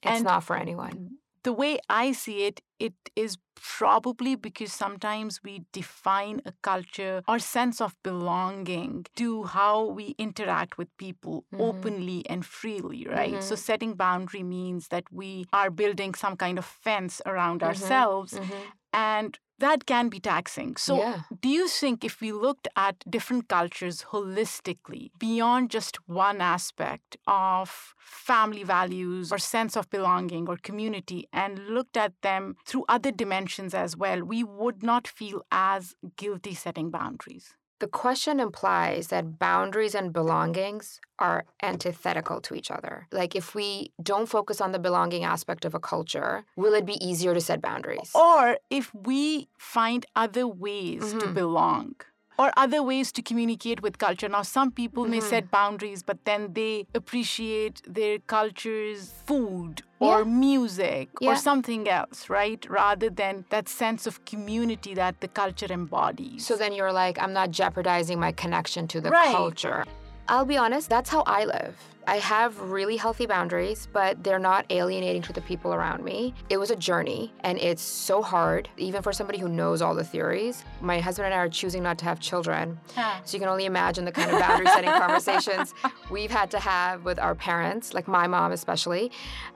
it's 0.04 0.18
and 0.18 0.24
not 0.24 0.44
for 0.44 0.56
anyone 0.56 1.18
the 1.44 1.54
way 1.54 1.80
I 1.90 2.12
see 2.12 2.46
it, 2.46 2.62
it 2.80 2.94
is 3.16 3.38
probably 3.56 4.36
because 4.36 4.72
sometimes 4.72 5.42
we 5.44 5.64
define 5.74 6.42
a 6.46 6.54
culture 6.62 7.24
or 7.28 7.40
sense 7.40 7.82
of 7.82 7.96
belonging 8.04 9.06
to 9.16 9.44
how 9.44 9.86
we 9.86 10.16
interact 10.18 10.78
with 10.78 10.96
people 10.98 11.46
mm-hmm. 11.54 11.62
openly 11.62 12.26
and 12.30 12.46
freely, 12.46 13.06
right? 13.06 13.34
Mm-hmm. 13.34 13.42
So 13.42 13.56
setting 13.56 13.94
boundary 13.94 14.44
means 14.44 14.88
that 14.90 15.04
we 15.12 15.46
are 15.52 15.70
building 15.70 16.14
some 16.14 16.38
kind 16.38 16.58
of 16.58 16.66
fence 16.66 17.22
around 17.26 17.60
mm-hmm. 17.60 17.70
ourselves 17.70 18.34
mm-hmm. 18.34 18.70
and 18.94 19.38
that 19.60 19.86
can 19.86 20.10
be 20.10 20.20
taxing. 20.20 20.76
So, 20.78 20.98
yeah. 20.98 21.22
do 21.42 21.50
you 21.50 21.68
think 21.68 22.04
if 22.04 22.22
we 22.22 22.32
looked 22.32 22.68
at 22.76 23.04
different 23.10 23.48
cultures 23.48 24.06
holistically, 24.12 25.12
beyond 25.18 25.70
just 25.70 25.98
one 26.08 26.42
aspect 26.42 27.18
of 27.28 27.94
family 27.98 28.64
values 28.64 29.32
or 29.32 29.38
sense 29.38 29.76
of 29.78 29.90
belonging 29.90 30.48
or 30.48 30.58
community, 30.58 31.28
and 31.32 31.60
looked 31.70 31.98
at 31.98 32.14
them 32.22 32.56
through 32.66 32.86
other 32.90 33.12
dimensions 33.12 33.74
as 33.74 33.96
well, 33.96 34.24
we 34.24 34.44
would 34.44 34.84
not 34.84 35.08
feel 35.08 35.42
as 35.52 35.96
guilty 36.16 36.54
setting 36.54 36.90
boundaries? 36.90 37.56
The 37.80 37.88
question 37.88 38.40
implies 38.40 39.08
that 39.08 39.40
boundaries 39.40 39.96
and 39.96 40.12
belongings 40.12 41.00
are 41.18 41.46
antithetical 41.62 42.42
to 42.42 42.54
each 42.54 42.72
other. 42.72 43.08
Like, 43.12 43.36
if 43.36 43.56
we 43.56 43.94
don't 44.04 44.28
focus 44.28 44.60
on 44.60 44.74
the 44.74 44.80
belonging 44.80 45.24
aspect 45.24 45.64
of 45.64 45.74
a 45.74 45.80
culture, 45.80 46.44
will 46.58 46.74
it 46.74 46.86
be 46.86 47.04
easier 47.06 47.34
to 47.34 47.42
set 47.42 47.62
boundaries? 47.62 48.12
Or 48.14 48.58
if 48.70 48.94
we 48.94 49.48
find 49.58 50.06
other 50.16 50.46
ways 50.46 51.04
mm-hmm. 51.04 51.20
to 51.20 51.28
belong 51.28 51.96
or 52.40 52.52
other 52.56 52.82
ways 52.82 53.12
to 53.12 53.22
communicate 53.22 53.82
with 53.82 53.98
culture. 53.98 54.30
Now, 54.30 54.44
some 54.44 54.72
people 54.72 55.04
mm-hmm. 55.04 55.12
may 55.12 55.20
set 55.20 55.52
boundaries, 55.52 56.02
but 56.02 56.24
then 56.24 56.54
they 56.54 56.88
appreciate 56.96 57.82
their 57.86 58.18
culture's 58.20 59.12
food 59.26 59.84
or 60.00 60.20
yeah. 60.20 60.24
music 60.24 61.10
yeah. 61.20 61.32
or 61.32 61.36
something 61.36 61.90
else, 61.90 62.30
right? 62.30 62.66
Rather 62.70 63.10
than 63.10 63.44
that 63.50 63.68
sense 63.68 64.08
of 64.08 64.24
community 64.24 64.94
that 64.94 65.20
the 65.20 65.28
culture 65.28 65.68
embodies. 65.70 66.46
So 66.46 66.56
then 66.56 66.72
you're 66.72 66.94
like, 66.94 67.22
I'm 67.22 67.34
not 67.34 67.52
jeopardizing 67.52 68.18
my 68.18 68.32
connection 68.32 68.88
to 68.88 69.02
the 69.02 69.10
right. 69.10 69.36
culture. 69.36 69.84
I'll 70.30 70.46
be 70.46 70.56
honest, 70.56 70.90
that's 70.90 71.10
how 71.10 71.24
I 71.26 71.44
live. 71.44 71.76
I 72.10 72.16
have 72.16 72.60
really 72.60 72.98
healthy 72.98 73.28
boundaries, 73.28 73.88
but 73.94 74.24
they're 74.24 74.40
not 74.40 74.66
alienating 74.72 75.22
to 75.22 75.32
the 75.32 75.42
people 75.42 75.76
around 75.76 76.04
me. 76.04 76.34
It 76.50 76.58
was 76.58 76.72
a 76.72 76.76
journey 76.76 77.32
and 77.42 77.60
it's 77.60 77.84
so 77.84 78.24
hard, 78.24 78.68
even 78.78 79.04
for 79.04 79.14
somebody 79.14 79.38
who 79.38 79.48
knows 79.48 79.80
all 79.84 79.94
the 79.94 80.04
theories. 80.04 80.66
My 80.82 81.00
husband 81.00 81.28
and 81.28 81.36
I 81.36 81.38
are 81.38 81.50
choosing 81.50 81.84
not 81.84 82.00
to 82.00 82.06
have 82.06 82.20
children. 82.20 82.80
Huh. 82.96 83.22
So 83.26 83.38
you 83.38 83.40
can 83.40 83.48
only 83.48 83.66
imagine 83.66 84.06
the 84.06 84.12
kind 84.12 84.32
of 84.32 84.40
boundary 84.40 84.66
setting 84.66 84.90
conversations 85.06 85.76
we've 86.10 86.32
had 86.32 86.50
to 86.50 86.58
have 86.58 87.06
with 87.06 87.20
our 87.20 87.36
parents, 87.36 87.94
like 87.94 88.08
my 88.08 88.26
mom 88.26 88.54
especially. 88.54 89.12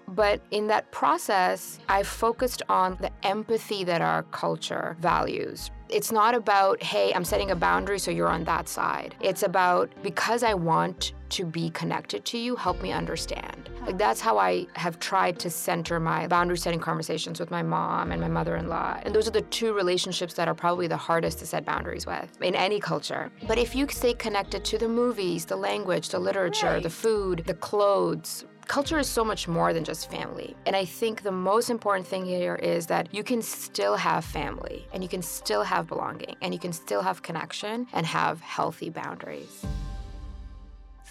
But 0.08 0.40
in 0.52 0.68
that 0.68 0.92
process, 0.92 1.80
I 1.90 2.04
focused 2.04 2.62
on 2.70 3.00
the 3.02 3.10
empathy 3.26 3.84
that 3.86 4.02
our 4.02 4.22
culture 4.30 4.96
values. 5.00 5.72
It's 5.90 6.12
not 6.12 6.36
about, 6.36 6.84
hey, 6.84 7.12
I'm 7.16 7.26
setting 7.26 7.50
a 7.50 7.56
boundary 7.56 7.98
so 7.98 8.12
you're 8.12 8.30
on 8.30 8.44
that 8.44 8.68
side. 8.68 9.16
It's 9.22 9.42
about 9.42 9.92
because 10.04 10.44
I 10.44 10.54
want 10.54 11.14
to 11.34 11.46
be 11.46 11.70
connected 11.72 12.24
to 12.26 12.38
you, 12.38 12.56
help 12.56 12.82
me 12.82 12.92
understand. 12.92 13.70
Like 13.86 13.98
that's 13.98 14.22
how 14.22 14.38
I 14.38 14.68
have 14.74 15.00
tried 15.00 15.40
to 15.40 15.50
center 15.50 16.00
my 16.00 16.28
boundary 16.28 16.58
setting 16.58 16.80
conversations 16.80 17.40
with 17.40 17.52
my 17.52 17.64
mom 17.64 18.12
and 18.12 18.22
my 18.22 18.28
mother 18.28 18.56
in 18.56 18.68
law. 18.70 19.00
And 19.04 19.14
those 19.14 19.28
are 19.28 19.32
the 19.32 19.42
two 19.42 19.74
relationships 19.74 20.36
that 20.36 20.48
are 20.48 20.54
probably 20.54 20.88
the 20.88 20.98
hardest 20.98 21.40
to 21.40 21.46
set 21.46 21.66
boundaries 21.66 22.06
with 22.06 22.30
in 22.42 22.56
any 22.56 22.80
culture. 22.80 23.32
But 23.48 23.58
if 23.58 23.76
you 23.76 23.88
stay 23.90 24.14
connected 24.14 24.64
to 24.66 24.78
the 24.78 24.88
movies, 24.88 25.46
the 25.46 25.56
language, 25.56 26.10
the 26.10 26.20
literature, 26.20 26.68
right. 26.68 26.84
the 26.84 26.90
food, 26.90 27.44
the 27.48 27.56
clothes, 27.56 28.46
culture 28.68 29.00
is 29.00 29.08
so 29.08 29.26
much 29.26 29.48
more 29.48 29.74
than 29.74 29.84
just 29.84 30.10
family. 30.10 30.56
And 30.66 30.76
I 30.76 30.86
think 30.86 31.24
the 31.24 31.32
most 31.32 31.70
important 31.70 32.08
thing 32.08 32.26
here 32.26 32.56
is 32.56 32.86
that 32.88 33.14
you 33.14 33.24
can 33.24 33.42
still 33.42 33.96
have 33.96 34.24
family 34.24 34.88
and 34.94 35.04
you 35.04 35.10
can 35.10 35.22
still 35.22 35.64
have 35.64 35.88
belonging 35.88 36.36
and 36.42 36.54
you 36.54 36.60
can 36.60 36.74
still 36.74 37.02
have 37.02 37.22
connection 37.22 37.88
and 37.94 38.06
have 38.06 38.40
healthy 38.42 38.90
boundaries. 38.90 39.66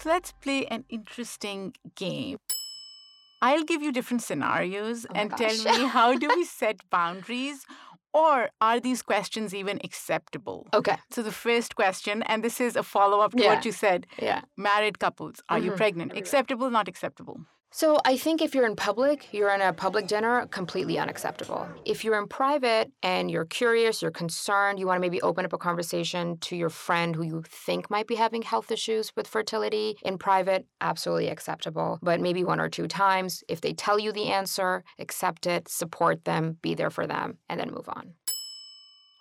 So 0.03 0.09
let's 0.09 0.33
play 0.33 0.65
an 0.65 0.83
interesting 0.89 1.73
game. 1.95 2.37
I'll 3.41 3.63
give 3.63 3.81
you 3.81 3.93
different 3.93 4.21
scenarios 4.21 5.05
oh 5.09 5.13
and 5.15 5.29
gosh. 5.29 5.39
tell 5.39 5.77
me 5.77 5.87
how 5.87 6.17
do 6.17 6.27
we 6.27 6.43
set 6.59 6.81
boundaries 6.89 7.65
or 8.13 8.49
are 8.59 8.81
these 8.81 9.01
questions 9.01 9.55
even 9.55 9.79
acceptable? 9.81 10.67
Okay. 10.73 10.97
So 11.09 11.23
the 11.23 11.31
first 11.31 11.77
question, 11.77 12.21
and 12.23 12.43
this 12.43 12.59
is 12.59 12.75
a 12.75 12.83
follow 12.83 13.21
up 13.21 13.31
to 13.31 13.43
yeah. 13.43 13.55
what 13.55 13.63
you 13.63 13.71
said. 13.71 14.05
Yeah. 14.21 14.41
Married 14.57 14.99
couples, 14.99 15.35
are 15.47 15.57
mm-hmm. 15.57 15.67
you 15.67 15.71
pregnant? 15.71 16.17
Acceptable, 16.17 16.69
not 16.69 16.89
acceptable? 16.89 17.39
So 17.75 17.97
I 18.05 18.17
think 18.17 18.43
if 18.43 18.53
you're 18.53 18.67
in 18.67 18.75
public, 18.75 19.33
you're 19.33 19.49
in 19.49 19.59
a 19.59 19.73
public 19.73 20.05
dinner, 20.05 20.45
completely 20.51 20.99
unacceptable. 20.99 21.67
If 21.85 22.05
you're 22.05 22.19
in 22.19 22.27
private 22.27 22.91
and 23.01 23.31
you're 23.31 23.45
curious, 23.45 23.99
you're 23.99 24.11
concerned, 24.11 24.77
you 24.77 24.85
want 24.85 24.97
to 24.97 25.01
maybe 25.01 25.19
open 25.23 25.43
up 25.43 25.53
a 25.53 25.57
conversation 25.57 26.37
to 26.41 26.55
your 26.55 26.69
friend 26.69 27.15
who 27.15 27.23
you 27.23 27.43
think 27.49 27.89
might 27.89 28.05
be 28.05 28.13
having 28.13 28.43
health 28.43 28.71
issues 28.71 29.11
with 29.15 29.25
fertility 29.25 29.97
in 30.03 30.19
private, 30.19 30.67
absolutely 30.81 31.29
acceptable. 31.29 31.97
But 32.03 32.21
maybe 32.21 32.43
one 32.43 32.59
or 32.59 32.69
two 32.69 32.87
times, 32.87 33.43
if 33.49 33.61
they 33.61 33.73
tell 33.73 33.97
you 33.97 34.11
the 34.11 34.27
answer, 34.27 34.83
accept 34.99 35.47
it, 35.47 35.67
support 35.67 36.25
them, 36.25 36.57
be 36.61 36.75
there 36.75 36.91
for 36.91 37.07
them, 37.07 37.39
and 37.49 37.59
then 37.59 37.71
move 37.71 37.89
on. 37.89 38.13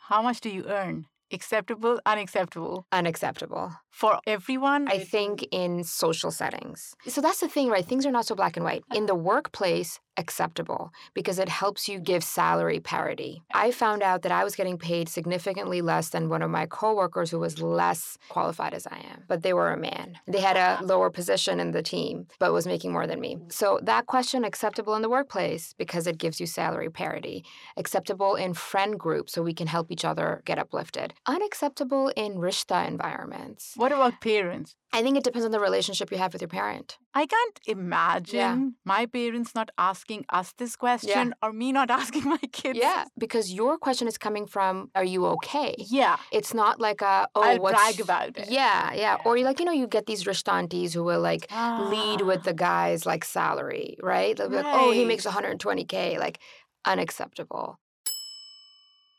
How 0.09 0.21
much 0.21 0.43
do 0.43 0.51
you 0.51 0.67
earn? 0.69 1.07
Acceptable, 1.33 2.01
unacceptable? 2.07 2.87
Unacceptable. 2.93 3.73
For 3.91 4.19
everyone? 4.27 4.89
I 4.89 4.99
think 4.99 5.47
in 5.51 5.85
social 5.85 6.31
settings. 6.31 6.95
So 7.07 7.21
that's 7.21 7.41
the 7.41 7.49
thing, 7.49 7.69
right? 7.69 7.85
Things 7.85 8.07
are 8.07 8.11
not 8.13 8.27
so 8.27 8.35
black 8.35 8.57
and 8.57 8.65
white. 8.65 8.85
Uh 8.91 8.97
in 8.97 9.07
the 9.07 9.15
workplace, 9.15 10.01
acceptable 10.17 10.93
because 11.15 11.39
it 11.39 11.49
helps 11.49 11.89
you 11.89 11.99
give 11.99 12.23
salary 12.23 12.81
parity. 12.81 13.43
I 13.55 13.71
found 13.71 14.03
out 14.03 14.23
that 14.23 14.33
I 14.33 14.45
was 14.45 14.55
getting 14.55 14.79
paid 14.79 15.09
significantly 15.09 15.81
less 15.81 16.11
than 16.11 16.29
one 16.29 16.43
of 16.43 16.51
my 16.51 16.67
coworkers 16.67 17.31
who 17.31 17.39
was 17.39 17.61
less 17.61 18.19
qualified 18.29 18.75
as 18.75 18.87
I 18.87 18.99
am, 18.99 19.25
but 19.29 19.43
they 19.43 19.53
were 19.53 19.73
a 19.73 19.77
man. 19.77 20.19
They 20.27 20.41
had 20.41 20.57
a 20.57 20.85
lower 20.85 21.11
position 21.11 21.61
in 21.61 21.73
the 21.73 21.83
team, 21.83 22.27
but 22.39 22.53
was 22.53 22.67
making 22.67 22.93
more 22.93 23.07
than 23.07 23.21
me. 23.21 23.39
So 23.49 23.81
that 23.83 24.07
question 24.07 24.45
acceptable 24.45 24.95
in 24.95 25.03
the 25.03 25.09
workplace 25.09 25.75
because 25.79 26.07
it 26.07 26.19
gives 26.19 26.41
you 26.41 26.47
salary 26.47 26.91
parity. 26.91 27.45
Acceptable 27.77 28.35
in 28.35 28.55
friend 28.55 28.99
groups 28.99 29.33
so 29.33 29.43
we 29.43 29.55
can 29.55 29.67
help 29.67 29.91
each 29.91 30.05
other 30.05 30.43
get 30.45 30.59
uplifted. 30.59 31.15
Unacceptable 31.27 32.09
in 32.17 32.35
rishta 32.35 32.87
environments. 32.87 33.73
What 33.77 33.93
about 33.93 34.21
parents? 34.21 34.75
I 34.93 35.03
think 35.03 35.17
it 35.17 35.25
depends 35.25 35.47
on 35.47 35.53
the 35.53 35.61
relationship 35.61 36.11
you 36.11 36.19
have 36.19 36.33
with 36.33 36.43
your 36.43 36.49
parent. 36.49 36.99
I 37.15 37.27
can't 37.27 37.61
imagine 37.67 38.39
yeah. 38.39 38.59
my 38.85 39.05
parents 39.05 39.55
not 39.55 39.71
asking 39.77 40.25
us 40.31 40.55
this 40.57 40.77
question 40.77 41.29
yeah. 41.29 41.43
or 41.43 41.53
me 41.53 41.71
not 41.71 41.91
asking 42.01 42.25
my 42.25 42.39
kids. 42.53 42.79
Yeah, 42.79 43.05
because 43.19 43.53
your 43.53 43.77
question 43.77 44.09
is 44.09 44.17
coming 44.17 44.47
from, 44.47 44.91
"Are 44.95 45.05
you 45.05 45.27
okay?" 45.27 45.75
Yeah, 45.79 46.17
it's 46.33 46.55
not 46.55 46.81
like 46.81 47.03
a, 47.03 47.29
"Oh, 47.35 47.43
I'll 47.43 47.59
what's... 47.59 47.75
brag 47.75 48.01
about 48.01 48.39
it." 48.39 48.51
Yeah, 48.51 48.93
yeah, 48.93 48.95
yeah, 48.95 49.17
or 49.27 49.37
you 49.37 49.45
like 49.45 49.59
you 49.59 49.67
know 49.67 49.73
you 49.73 49.87
get 49.87 50.07
these 50.07 50.25
rishtantis 50.25 50.95
who 50.95 51.05
will 51.05 51.21
like 51.21 51.47
ah. 51.51 51.89
lead 51.91 52.23
with 52.23 52.45
the 52.45 52.55
guy's 52.55 53.05
like 53.05 53.25
salary, 53.25 53.97
right? 54.03 54.37
They'll 54.37 54.49
be 54.49 54.57
right. 54.57 54.65
like, 54.65 54.75
"Oh, 54.75 54.91
he 54.93 55.05
makes 55.05 55.27
120k," 55.27 56.19
like 56.19 56.39
unacceptable. 56.87 57.79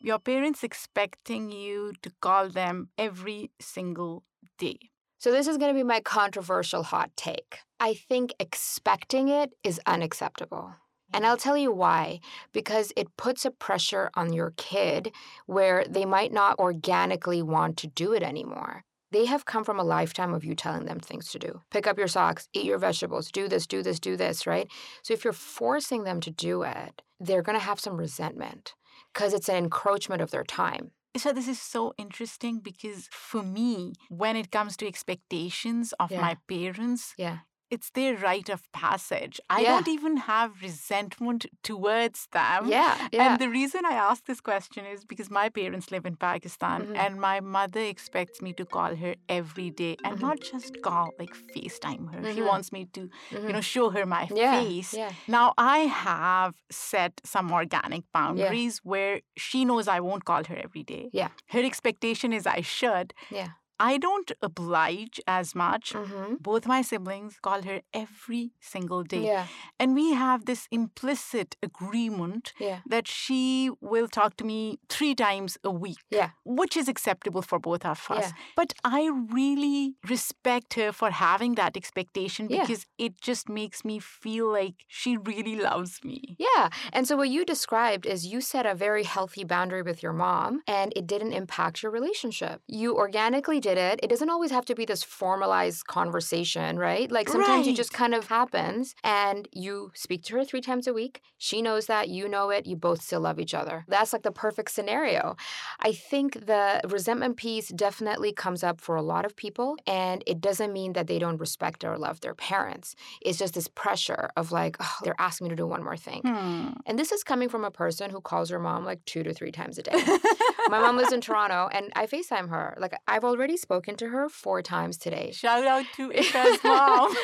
Your 0.01 0.19
parents 0.19 0.63
expecting 0.63 1.49
you 1.51 1.93
to 2.01 2.11
call 2.19 2.49
them 2.49 2.89
every 2.97 3.51
single 3.61 4.23
day. 4.57 4.79
So, 5.17 5.31
this 5.31 5.47
is 5.47 5.57
going 5.57 5.73
to 5.73 5.79
be 5.79 5.83
my 5.83 6.01
controversial 6.01 6.83
hot 6.83 7.11
take. 7.15 7.59
I 7.83 7.95
think 7.95 8.33
expecting 8.39 9.27
it 9.27 9.51
is 9.61 9.81
unacceptable. 9.85 10.73
And 11.13 11.25
I'll 11.25 11.35
mm-hmm. 11.35 11.43
tell 11.43 11.57
you 11.57 11.69
why. 11.69 12.21
Because 12.53 12.93
it 12.95 13.17
puts 13.17 13.43
a 13.43 13.51
pressure 13.51 14.09
on 14.13 14.31
your 14.31 14.53
kid 14.55 15.11
where 15.47 15.83
they 15.89 16.05
might 16.05 16.31
not 16.31 16.57
organically 16.59 17.41
want 17.41 17.75
to 17.79 17.87
do 17.87 18.13
it 18.13 18.23
anymore. 18.23 18.85
They 19.11 19.25
have 19.25 19.43
come 19.43 19.65
from 19.65 19.81
a 19.81 19.83
lifetime 19.83 20.33
of 20.33 20.45
you 20.45 20.55
telling 20.55 20.85
them 20.85 21.01
things 21.01 21.29
to 21.31 21.39
do. 21.39 21.59
Pick 21.71 21.85
up 21.85 21.97
your 21.97 22.07
socks, 22.07 22.47
eat 22.53 22.63
your 22.63 22.77
vegetables, 22.77 23.29
do 23.29 23.49
this, 23.49 23.67
do 23.67 23.83
this, 23.83 23.99
do 23.99 24.15
this, 24.15 24.47
right? 24.47 24.69
So 25.01 25.13
if 25.13 25.25
you're 25.25 25.33
forcing 25.33 26.05
them 26.05 26.21
to 26.21 26.31
do 26.31 26.63
it, 26.63 27.01
they're 27.19 27.43
going 27.43 27.59
to 27.59 27.65
have 27.65 27.81
some 27.81 27.97
resentment 27.97 28.75
because 29.13 29.33
it's 29.33 29.49
an 29.49 29.57
encroachment 29.57 30.21
of 30.21 30.31
their 30.31 30.45
time. 30.45 30.91
So 31.17 31.33
this 31.33 31.49
is 31.49 31.61
so 31.61 31.93
interesting 31.97 32.61
because 32.61 33.09
for 33.11 33.43
me, 33.43 33.91
when 34.07 34.37
it 34.37 34.51
comes 34.51 34.77
to 34.77 34.87
expectations 34.87 35.93
of 35.99 36.11
yeah. 36.11 36.21
my 36.21 36.37
parents, 36.47 37.13
yeah 37.17 37.39
it's 37.73 37.89
their 37.89 38.15
rite 38.15 38.49
of 38.49 38.61
passage. 38.71 39.35
I 39.49 39.61
yeah. 39.61 39.69
don't 39.69 39.87
even 39.87 40.17
have 40.17 40.61
resentment 40.61 41.41
towards 41.63 42.27
them. 42.31 42.67
Yeah, 42.67 42.95
yeah. 43.11 43.23
And 43.23 43.41
the 43.41 43.49
reason 43.49 43.81
I 43.93 43.95
ask 44.09 44.25
this 44.25 44.41
question 44.51 44.85
is 44.85 45.03
because 45.03 45.29
my 45.31 45.49
parents 45.49 45.89
live 45.95 46.05
in 46.05 46.15
Pakistan 46.15 46.83
mm-hmm. 46.83 46.95
and 46.95 47.19
my 47.29 47.39
mother 47.39 47.83
expects 47.93 48.43
me 48.45 48.53
to 48.59 48.65
call 48.75 48.95
her 49.03 49.15
every 49.27 49.71
day 49.71 49.97
and 50.03 50.17
mm-hmm. 50.17 50.27
not 50.27 50.39
just 50.51 50.81
call, 50.83 51.09
like 51.17 51.35
FaceTime 51.53 52.13
her. 52.13 52.21
Mm-hmm. 52.21 52.35
She 52.35 52.43
wants 52.51 52.71
me 52.71 52.81
to, 52.93 53.01
you 53.01 53.39
know, 53.39 53.39
mm-hmm. 53.39 53.59
show 53.61 53.89
her 53.89 54.05
my 54.05 54.29
yeah, 54.33 54.61
face. 54.61 54.93
Yeah. 54.93 55.11
Now 55.27 55.53
I 55.57 55.79
have 55.79 56.53
set 56.69 57.21
some 57.23 57.51
organic 57.51 58.03
boundaries 58.11 58.81
where 58.83 59.21
she 59.35 59.65
knows 59.65 59.87
I 59.87 59.99
won't 59.99 60.25
call 60.25 60.43
her 60.43 60.57
every 60.67 60.83
day. 60.83 61.09
Yeah. 61.11 61.29
Her 61.47 61.63
expectation 61.71 62.33
is 62.33 62.45
I 62.45 62.61
should. 62.61 63.15
Yeah. 63.31 63.49
I 63.79 63.97
don't 63.97 64.31
oblige 64.41 65.19
as 65.27 65.55
much. 65.55 65.93
Mm-hmm. 65.93 66.35
Both 66.39 66.65
my 66.67 66.81
siblings 66.81 67.37
call 67.41 67.63
her 67.63 67.81
every 67.93 68.51
single 68.59 69.03
day. 69.03 69.25
Yeah. 69.25 69.47
And 69.79 69.95
we 69.95 70.13
have 70.13 70.45
this 70.45 70.67
implicit 70.71 71.55
agreement 71.63 72.53
yeah. 72.59 72.79
that 72.87 73.07
she 73.07 73.71
will 73.81 74.07
talk 74.07 74.37
to 74.37 74.43
me 74.43 74.79
three 74.89 75.15
times 75.15 75.57
a 75.63 75.71
week, 75.71 75.97
yeah. 76.09 76.29
which 76.45 76.77
is 76.77 76.87
acceptable 76.87 77.41
for 77.41 77.59
both 77.59 77.85
of 77.85 78.05
us. 78.09 78.31
But 78.55 78.73
I 78.83 79.09
really 79.31 79.95
respect 80.07 80.75
her 80.75 80.91
for 80.91 81.11
having 81.11 81.55
that 81.55 81.75
expectation 81.75 82.47
because 82.47 82.85
it 82.97 83.19
just 83.19 83.49
makes 83.49 83.83
me 83.83 83.99
feel 83.99 84.51
like 84.51 84.75
she 84.87 85.17
really 85.17 85.55
loves 85.55 86.03
me. 86.03 86.37
Yeah. 86.37 86.69
And 86.91 87.07
so 87.07 87.17
what 87.17 87.29
you 87.29 87.45
described 87.45 88.05
is 88.05 88.25
you 88.25 88.41
set 88.41 88.65
a 88.65 88.75
very 88.75 89.03
healthy 89.03 89.43
boundary 89.43 89.81
with 89.81 90.03
your 90.03 90.13
mom 90.13 90.61
and 90.67 90.93
it 90.95 91.07
didn't 91.07 91.33
impact 91.33 91.83
your 91.83 91.91
relationship. 91.91 92.61
You 92.67 92.95
organically 92.95 93.59
did 93.63 93.77
it. 93.77 93.99
It 94.03 94.09
doesn't 94.09 94.29
always 94.29 94.51
have 94.51 94.65
to 94.65 94.75
be 94.75 94.85
this 94.85 95.03
formalized 95.03 95.87
conversation, 95.87 96.77
right? 96.77 97.09
Like 97.11 97.29
sometimes 97.29 97.65
right. 97.65 97.73
it 97.73 97.77
just 97.77 97.93
kind 97.93 98.13
of 98.13 98.27
happens 98.27 98.93
and 99.03 99.47
you 99.53 99.91
speak 99.95 100.23
to 100.25 100.35
her 100.35 100.43
three 100.45 100.61
times 100.61 100.85
a 100.85 100.93
week. 100.93 101.21
She 101.37 101.61
knows 101.61 101.87
that, 101.87 102.09
you 102.09 102.27
know 102.27 102.49
it, 102.49 102.67
you 102.67 102.75
both 102.75 103.01
still 103.01 103.21
love 103.21 103.39
each 103.39 103.53
other. 103.53 103.85
That's 103.87 104.13
like 104.13 104.23
the 104.23 104.31
perfect 104.31 104.71
scenario. 104.71 105.35
I 105.79 105.93
think 105.93 106.45
the 106.45 106.81
resentment 106.87 107.37
piece 107.37 107.69
definitely 107.69 108.33
comes 108.33 108.63
up 108.63 108.81
for 108.81 108.95
a 108.95 109.01
lot 109.01 109.25
of 109.25 109.35
people, 109.35 109.77
and 109.87 110.23
it 110.27 110.41
doesn't 110.41 110.71
mean 110.73 110.93
that 110.93 111.07
they 111.07 111.19
don't 111.19 111.37
respect 111.37 111.83
or 111.83 111.97
love 111.97 112.19
their 112.21 112.35
parents. 112.35 112.95
It's 113.21 113.37
just 113.37 113.53
this 113.53 113.67
pressure 113.67 114.29
of 114.35 114.51
like, 114.51 114.77
oh, 114.79 114.95
they're 115.03 115.19
asking 115.19 115.45
me 115.45 115.49
to 115.49 115.55
do 115.55 115.67
one 115.67 115.83
more 115.83 115.97
thing. 115.97 116.21
Hmm. 116.25 116.69
And 116.85 116.99
this 116.99 117.11
is 117.11 117.23
coming 117.23 117.49
from 117.49 117.63
a 117.63 117.71
person 117.71 118.09
who 118.09 118.21
calls 118.21 118.49
her 118.49 118.59
mom 118.59 118.85
like 118.85 119.03
two 119.05 119.23
to 119.23 119.33
three 119.33 119.51
times 119.51 119.77
a 119.77 119.83
day. 119.83 119.91
My 120.69 120.79
mom 120.79 120.97
lives 120.97 121.13
in 121.13 121.21
Toronto, 121.21 121.69
and 121.71 121.91
I 121.95 122.05
FaceTime 122.05 122.49
her. 122.49 122.77
Like, 122.79 122.93
I've 123.07 123.23
already 123.23 123.52
already 123.53 123.61
spoken 123.61 123.95
to 123.97 124.09
her 124.09 124.29
four 124.29 124.61
times 124.61 124.97
today. 124.97 125.31
Shout 125.31 125.65
out 125.65 125.85
to 125.95 126.09
Isha's 126.15 126.63
mom. 126.63 127.13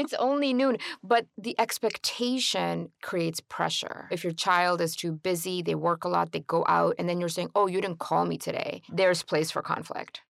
it's 0.00 0.14
only 0.14 0.52
noon, 0.52 0.78
but 1.02 1.26
the 1.36 1.54
expectation 1.58 2.90
creates 3.02 3.40
pressure. 3.40 4.08
If 4.10 4.24
your 4.24 4.32
child 4.32 4.80
is 4.80 4.96
too 4.96 5.12
busy, 5.12 5.62
they 5.62 5.74
work 5.74 6.04
a 6.04 6.08
lot, 6.08 6.32
they 6.32 6.40
go 6.40 6.64
out, 6.66 6.94
and 6.98 7.08
then 7.08 7.20
you're 7.20 7.28
saying, 7.28 7.50
oh, 7.54 7.68
you 7.68 7.80
didn't 7.80 7.98
call 7.98 8.24
me 8.26 8.38
today, 8.38 8.82
there's 8.88 9.22
place 9.22 9.50
for 9.50 9.62
conflict 9.62 10.22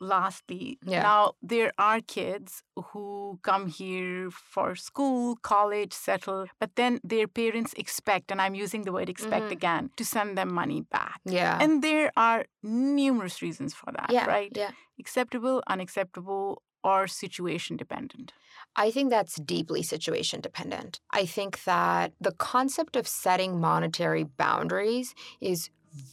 lastly 0.00 0.78
yeah. 0.84 1.02
now 1.02 1.32
there 1.42 1.72
are 1.78 2.00
kids 2.00 2.62
who 2.92 3.38
come 3.42 3.68
here 3.68 4.30
for 4.30 4.74
school 4.74 5.36
college 5.42 5.92
settle 5.92 6.46
but 6.58 6.70
then 6.76 7.00
their 7.04 7.28
parents 7.28 7.74
expect 7.76 8.30
and 8.30 8.40
i'm 8.40 8.54
using 8.54 8.82
the 8.82 8.92
word 8.92 9.08
expect 9.08 9.44
mm-hmm. 9.44 9.52
again 9.52 9.90
to 9.96 10.04
send 10.04 10.38
them 10.38 10.52
money 10.52 10.82
back 10.90 11.20
yeah 11.26 11.58
and 11.60 11.82
there 11.82 12.10
are 12.16 12.46
numerous 12.62 13.42
reasons 13.42 13.74
for 13.74 13.92
that 13.92 14.10
yeah, 14.10 14.26
right 14.26 14.52
yeah 14.54 14.70
acceptable 14.98 15.62
unacceptable 15.68 16.62
or 16.82 17.06
situation 17.06 17.76
dependent 17.76 18.32
I 18.76 18.90
think 18.90 19.10
that's 19.10 19.36
deeply 19.36 19.82
situation 19.82 20.40
dependent. 20.40 21.00
I 21.10 21.26
think 21.26 21.64
that 21.64 22.12
the 22.20 22.32
concept 22.32 22.96
of 22.96 23.06
setting 23.06 23.60
monetary 23.60 24.24
boundaries 24.24 25.14
is 25.40 25.70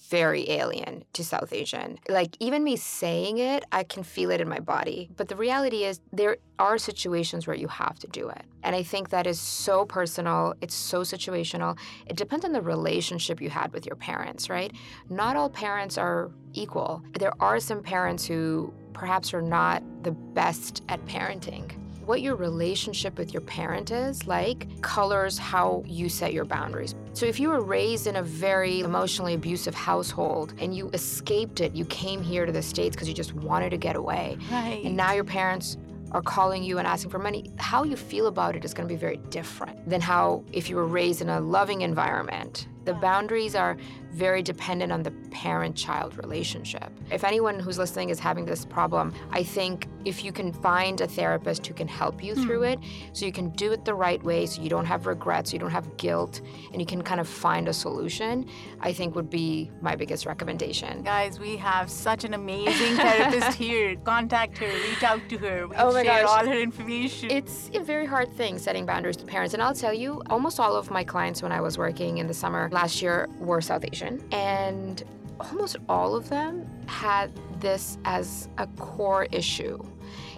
very 0.10 0.50
alien 0.50 1.04
to 1.14 1.24
South 1.24 1.54
Asian. 1.54 2.00
Like, 2.10 2.36
even 2.40 2.64
me 2.64 2.76
saying 2.76 3.38
it, 3.38 3.66
I 3.72 3.84
can 3.84 4.04
feel 4.04 4.32
it 4.32 4.42
in 4.42 4.48
my 4.48 4.60
body. 4.60 5.10
But 5.18 5.28
the 5.28 5.36
reality 5.36 5.84
is, 5.84 6.00
there 6.12 6.38
are 6.60 6.78
situations 6.78 7.46
where 7.46 7.56
you 7.56 7.68
have 7.68 8.00
to 8.00 8.08
do 8.08 8.30
it. 8.30 8.44
And 8.64 8.76
I 8.76 8.84
think 8.84 9.10
that 9.10 9.28
is 9.28 9.40
so 9.40 9.86
personal, 9.86 10.56
it's 10.62 10.76
so 10.76 11.02
situational. 11.02 11.78
It 12.08 12.16
depends 12.16 12.46
on 12.46 12.54
the 12.54 12.62
relationship 12.62 13.42
you 13.42 13.50
had 13.50 13.74
with 13.74 13.86
your 13.86 13.96
parents, 13.96 14.50
right? 14.50 14.72
Not 15.10 15.36
all 15.36 15.50
parents 15.50 15.98
are 15.98 16.32
equal. 16.54 17.04
There 17.20 17.34
are 17.40 17.60
some 17.60 17.84
parents 17.84 18.26
who 18.26 18.74
perhaps 18.94 19.34
are 19.34 19.42
not 19.42 19.84
the 20.04 20.12
best 20.12 20.84
at 20.90 21.06
parenting 21.06 21.87
what 22.08 22.22
your 22.22 22.36
relationship 22.36 23.18
with 23.18 23.34
your 23.34 23.42
parent 23.42 23.92
is 23.92 24.26
like 24.28 24.82
colors 24.82 25.38
how 25.38 25.84
you 25.86 26.08
set 26.08 26.32
your 26.32 26.46
boundaries. 26.46 26.96
So 27.12 27.26
if 27.26 27.38
you 27.38 27.50
were 27.50 27.60
raised 27.60 28.08
in 28.08 28.16
a 28.16 28.24
very 28.24 28.80
emotionally 28.80 29.34
abusive 29.34 29.76
household 29.76 30.54
and 30.60 30.74
you 30.74 30.90
escaped 30.94 31.60
it, 31.60 31.76
you 31.76 31.84
came 31.86 32.24
here 32.24 32.46
to 32.46 32.52
the 32.52 32.62
States 32.62 32.96
because 32.96 33.10
you 33.10 33.14
just 33.14 33.34
wanted 33.34 33.72
to 33.72 33.78
get 33.78 33.98
away. 33.98 34.38
Right. 34.50 34.82
And 34.86 34.96
now 34.96 35.12
your 35.12 35.26
parents 35.26 35.78
are 36.14 36.22
calling 36.22 36.64
you 36.64 36.78
and 36.78 36.88
asking 36.88 37.12
for 37.12 37.20
money, 37.20 37.52
how 37.58 37.84
you 37.84 37.98
feel 37.98 38.28
about 38.28 38.56
it 38.56 38.64
is 38.64 38.74
going 38.74 38.88
to 38.88 38.94
be 38.94 38.98
very 38.98 39.18
different 39.30 39.90
than 39.90 40.00
how 40.00 40.46
if 40.54 40.70
you 40.70 40.78
were 40.78 40.88
raised 40.88 41.22
in 41.22 41.28
a 41.28 41.42
loving 41.42 41.82
environment. 41.82 42.70
The 42.88 42.94
boundaries 42.94 43.54
are 43.54 43.76
very 44.12 44.42
dependent 44.42 44.94
on 44.94 45.04
the 45.04 45.12
parent 45.30 45.76
child 45.76 46.18
relationship. 46.18 46.90
If 47.12 47.26
anyone 47.26 47.60
who's 47.60 47.78
listening 47.78 48.10
is 48.10 48.20
having 48.20 48.46
this 48.46 48.64
problem, 48.66 49.14
I 49.30 49.44
think 49.44 49.88
if 50.06 50.24
you 50.24 50.32
can 50.32 50.54
find 50.54 51.02
a 51.02 51.08
therapist 51.08 51.68
who 51.68 51.74
can 51.74 51.88
help 51.88 52.24
you 52.24 52.34
through 52.34 52.60
hmm. 52.60 52.72
it, 52.72 52.80
so 53.14 53.26
you 53.26 53.32
can 53.34 53.50
do 53.50 53.74
it 53.74 53.86
the 53.86 53.94
right 53.94 54.24
way, 54.24 54.46
so 54.46 54.62
you 54.62 54.70
don't 54.70 54.86
have 54.86 55.06
regrets, 55.06 55.52
you 55.52 55.60
don't 55.60 55.72
have 55.72 55.98
guilt, 55.98 56.42
and 56.72 56.82
you 56.82 56.86
can 56.86 57.02
kind 57.02 57.20
of 57.20 57.28
find 57.28 57.68
a 57.68 57.74
solution, 57.74 58.50
I 58.80 58.94
think 58.94 59.16
would 59.16 59.30
be 59.30 59.70
my 59.82 59.96
biggest 59.96 60.26
recommendation. 60.26 61.04
Guys, 61.04 61.40
we 61.40 61.58
have 61.58 61.90
such 61.90 62.24
an 62.24 62.34
amazing 62.34 62.96
therapist 62.96 63.58
here. 63.66 63.98
Contact 63.98 64.58
her, 64.60 64.68
reach 64.68 65.04
out 65.04 65.22
to 65.30 65.38
her. 65.38 65.68
We 65.68 65.76
oh 65.76 65.92
my 65.92 66.04
share 66.04 66.24
gosh. 66.24 66.40
all 66.40 66.46
her 66.48 66.60
information. 66.60 67.30
It's 67.30 67.70
a 67.74 67.84
very 67.84 68.06
hard 68.06 68.32
thing 68.32 68.58
setting 68.58 68.86
boundaries 68.86 69.18
to 69.18 69.26
parents. 69.26 69.54
And 69.54 69.62
I'll 69.62 69.76
tell 69.76 69.94
you, 69.94 70.24
almost 70.30 70.60
all 70.60 70.76
of 70.76 70.90
my 70.90 71.04
clients 71.04 71.44
when 71.44 71.52
I 71.52 71.62
was 71.62 71.78
working 71.78 72.18
in 72.20 72.28
the 72.28 72.34
summer 72.34 72.70
last 72.78 73.02
year 73.02 73.28
were 73.40 73.60
South 73.60 73.84
Asian. 73.92 74.24
And 74.32 75.04
almost 75.40 75.78
all 75.90 76.16
of 76.16 76.30
them 76.30 76.70
had 76.86 77.32
this 77.60 77.98
as 78.06 78.50
a 78.60 78.68
core 78.78 79.28
issue 79.32 79.84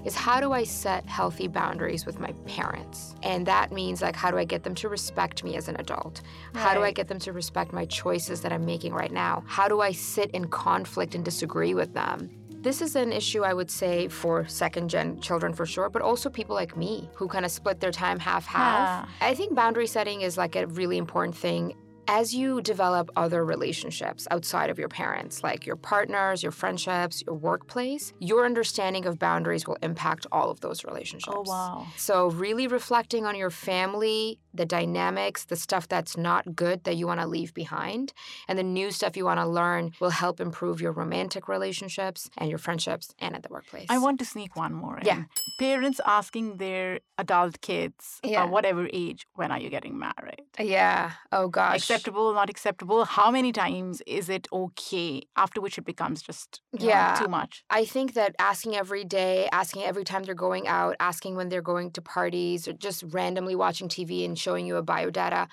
is 0.06 0.16
how 0.16 0.40
do 0.40 0.54
I 0.54 0.64
set 0.64 1.06
healthy 1.06 1.50
boundaries 1.50 2.06
with 2.06 2.18
my 2.18 2.32
parents? 2.48 3.14
And 3.24 3.46
that 3.48 3.74
means 3.74 4.02
like 4.02 4.16
how 4.16 4.32
do 4.32 4.38
I 4.38 4.46
get 4.46 4.64
them 4.64 4.74
to 4.76 4.88
respect 4.88 5.44
me 5.44 5.58
as 5.58 5.68
an 5.68 5.76
adult? 5.80 6.22
Right. 6.54 6.64
How 6.64 6.74
do 6.74 6.82
I 6.82 6.92
get 6.92 7.10
them 7.10 7.20
to 7.20 7.34
respect 7.34 7.74
my 7.74 7.86
choices 7.86 8.40
that 8.42 8.54
I'm 8.54 8.66
making 8.66 8.94
right 8.94 9.12
now? 9.12 9.44
How 9.46 9.68
do 9.68 9.82
I 9.82 9.92
sit 9.92 10.32
in 10.32 10.48
conflict 10.48 11.16
and 11.16 11.26
disagree 11.26 11.74
with 11.74 11.94
them? 11.94 12.30
This 12.62 12.82
is 12.82 12.96
an 12.96 13.12
issue 13.12 13.44
I 13.44 13.54
would 13.54 13.72
say 13.72 14.08
for 14.08 14.48
second 14.48 14.90
gen 14.90 15.20
children 15.20 15.54
for 15.54 15.66
sure, 15.66 15.90
but 15.90 16.02
also 16.02 16.30
people 16.30 16.56
like 16.56 16.78
me 16.78 17.10
who 17.16 17.28
kind 17.28 17.46
of 17.46 17.52
split 17.52 17.82
their 17.82 17.92
time 17.92 18.18
half 18.20 18.46
half. 18.46 19.08
Yeah. 19.22 19.28
I 19.28 19.34
think 19.34 19.56
boundary 19.56 19.88
setting 19.88 20.22
is 20.22 20.38
like 20.38 20.56
a 20.56 20.68
really 20.68 20.98
important 20.98 21.36
thing 21.36 21.76
as 22.10 22.34
you 22.34 22.60
develop 22.60 23.12
other 23.16 23.46
relationships 23.46 24.28
outside 24.32 24.72
of 24.72 24.80
your 24.80 24.90
parents, 24.90 25.44
like 25.44 25.68
your 25.68 25.76
partners, 25.76 26.42
your 26.42 26.52
friendships, 26.52 27.22
your 27.22 27.36
workplace, 27.36 28.14
your 28.18 28.46
understanding 28.46 29.06
of 29.06 29.20
boundaries 29.20 29.68
will 29.68 29.78
impact 29.84 30.26
all 30.32 30.50
of 30.50 30.60
those 30.62 30.84
relationships. 30.84 31.36
Oh, 31.38 31.44
wow. 31.46 31.86
So, 31.98 32.32
really 32.32 32.66
reflecting 32.66 33.28
on 33.28 33.36
your 33.36 33.52
family, 33.52 34.40
the 34.54 34.66
dynamics, 34.66 35.46
the 35.46 35.56
stuff 35.56 35.88
that's 35.88 36.18
not 36.18 36.56
good 36.56 36.84
that 36.84 36.96
you 36.96 37.08
want 37.08 37.20
to 37.20 37.28
leave 37.28 37.54
behind, 37.54 38.14
and 38.48 38.58
the 38.58 38.64
new 38.64 38.92
stuff 38.92 39.16
you 39.16 39.26
want 39.26 39.40
to 39.40 39.46
learn 39.46 39.92
will 40.00 40.10
help 40.10 40.40
improve 40.40 40.82
your 40.82 40.92
romantic 40.92 41.48
relationships 41.48 42.30
and 42.38 42.50
your 42.50 42.60
friendships 42.60 43.14
and 43.20 43.36
at 43.36 43.44
the 43.44 43.50
workplace. 43.50 43.88
I 43.90 43.98
want 43.98 44.20
to 44.20 44.26
sneak 44.26 44.56
one 44.56 44.74
more 44.74 44.98
in. 44.98 45.06
Yeah. 45.06 45.24
Parents 45.60 46.00
asking 46.06 46.58
their 46.58 47.00
adult 47.18 47.62
kids, 47.62 48.20
uh, 48.24 48.30
yeah. 48.30 48.44
uh, 48.44 48.48
whatever 48.48 48.88
age, 48.92 49.28
when 49.36 49.52
are 49.52 49.60
you 49.60 49.70
getting 49.70 49.98
married? 49.98 50.44
Yeah. 50.60 51.12
Oh, 51.32 51.48
gosh. 51.48 51.78
Acceptable, 51.78 52.34
not 52.34 52.50
acceptable? 52.50 53.06
How 53.06 53.30
many 53.32 53.52
times 53.52 54.02
is 54.08 54.30
it 54.30 54.48
okay? 54.52 55.24
After 55.36 55.62
which 55.62 55.78
it 55.78 55.86
becomes 55.86 56.22
just 56.22 56.62
yeah 56.78 57.16
know, 57.18 57.26
too 57.26 57.30
much. 57.30 57.64
I 57.70 57.86
think 57.86 58.14
that 58.14 58.36
asking 58.40 58.76
every 58.76 59.04
day, 59.04 59.48
asking 59.52 59.84
every 59.84 60.04
time 60.04 60.24
they're 60.24 60.34
going 60.34 60.68
out, 60.68 60.96
asking 61.00 61.36
when 61.36 61.50
they're 61.50 61.62
going 61.62 61.92
to 61.92 62.02
parties, 62.02 62.68
or 62.68 62.74
just 62.74 63.04
randomly 63.10 63.56
watching 63.56 63.88
TV 63.88 64.26
and 64.26 64.38
showing 64.50 64.66
you 64.66 64.78
a 64.78 64.84
biodata, 64.84 65.48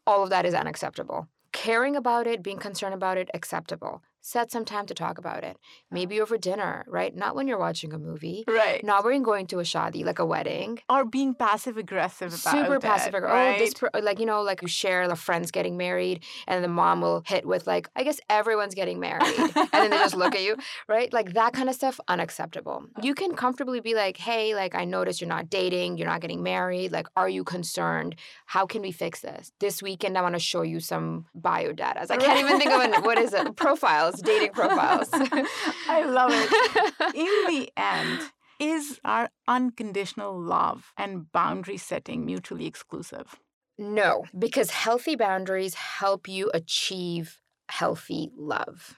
all 0.08 0.24
of 0.24 0.30
that 0.30 0.44
is 0.44 0.54
unacceptable. 0.54 1.28
Caring 1.52 1.94
about 1.94 2.26
it, 2.26 2.42
being 2.42 2.58
concerned 2.58 2.94
about 2.94 3.16
it, 3.16 3.28
acceptable 3.32 4.02
set 4.20 4.50
some 4.50 4.64
time 4.64 4.86
to 4.86 4.94
talk 4.94 5.18
about 5.18 5.44
it. 5.44 5.56
Oh. 5.58 5.66
Maybe 5.90 6.20
over 6.20 6.36
dinner, 6.36 6.84
right? 6.88 7.14
Not 7.14 7.34
when 7.34 7.48
you're 7.48 7.58
watching 7.58 7.92
a 7.92 7.98
movie. 7.98 8.44
Right. 8.46 8.84
Not 8.84 9.04
when 9.04 9.14
you're 9.14 9.24
going 9.24 9.46
to 9.48 9.60
a 9.60 9.62
shadi, 9.62 10.04
like 10.04 10.18
a 10.18 10.24
wedding. 10.26 10.78
Or 10.88 11.04
being 11.04 11.34
passive 11.34 11.76
aggressive 11.76 12.28
about 12.28 12.52
Super 12.52 12.74
it. 12.76 12.82
passive 12.82 13.14
aggressive. 13.14 13.34
Right? 13.34 13.56
Oh, 13.56 13.58
this, 13.58 13.74
per- 13.74 13.90
like, 14.02 14.18
you 14.20 14.26
know, 14.26 14.42
like 14.42 14.62
you 14.62 14.68
share 14.68 15.08
the 15.08 15.16
friends 15.16 15.50
getting 15.50 15.76
married 15.76 16.22
and 16.46 16.62
the 16.62 16.68
mom 16.68 17.00
will 17.00 17.22
hit 17.26 17.46
with 17.46 17.66
like, 17.66 17.88
I 17.96 18.02
guess 18.02 18.20
everyone's 18.28 18.74
getting 18.74 19.00
married. 19.00 19.22
and 19.38 19.68
then 19.72 19.90
they 19.90 19.96
just 19.96 20.16
look 20.16 20.34
at 20.34 20.42
you, 20.42 20.56
right? 20.88 21.12
Like 21.12 21.32
that 21.34 21.52
kind 21.52 21.68
of 21.68 21.74
stuff, 21.74 21.98
unacceptable. 22.08 22.84
Oh. 22.96 23.02
You 23.02 23.14
can 23.14 23.34
comfortably 23.34 23.80
be 23.80 23.94
like, 23.94 24.16
hey, 24.16 24.54
like 24.54 24.74
I 24.74 24.84
noticed 24.84 25.20
you're 25.20 25.28
not 25.28 25.48
dating, 25.50 25.98
you're 25.98 26.08
not 26.08 26.20
getting 26.20 26.42
married. 26.42 26.92
Like, 26.92 27.06
are 27.16 27.28
you 27.28 27.44
concerned? 27.44 28.16
How 28.46 28.66
can 28.66 28.82
we 28.82 28.92
fix 28.92 29.20
this? 29.20 29.52
This 29.60 29.82
weekend, 29.82 30.18
I 30.18 30.22
want 30.22 30.34
to 30.34 30.40
show 30.40 30.62
you 30.62 30.80
some 30.80 31.26
bio 31.34 31.72
data. 31.72 32.06
I 32.10 32.16
can't 32.16 32.38
even 32.40 32.58
think 32.58 32.70
of 32.70 32.80
an, 32.80 33.02
what 33.04 33.18
is 33.18 33.32
it? 33.32 33.56
Profile 33.56 34.09
profiles, 34.18 34.22
dating 34.22 34.52
profiles. 34.52 35.08
I 35.88 36.04
love 36.04 36.30
it. 36.32 37.14
In 37.14 37.54
the 37.54 37.70
end, 37.76 38.20
is 38.58 39.00
our 39.04 39.30
unconditional 39.48 40.38
love 40.38 40.92
and 40.96 41.30
boundary 41.32 41.76
setting 41.76 42.24
mutually 42.26 42.66
exclusive? 42.66 43.36
No, 43.78 44.26
because 44.38 44.70
healthy 44.70 45.16
boundaries 45.16 45.74
help 45.74 46.28
you 46.28 46.50
achieve 46.52 47.40
healthy 47.70 48.30
love. 48.36 48.96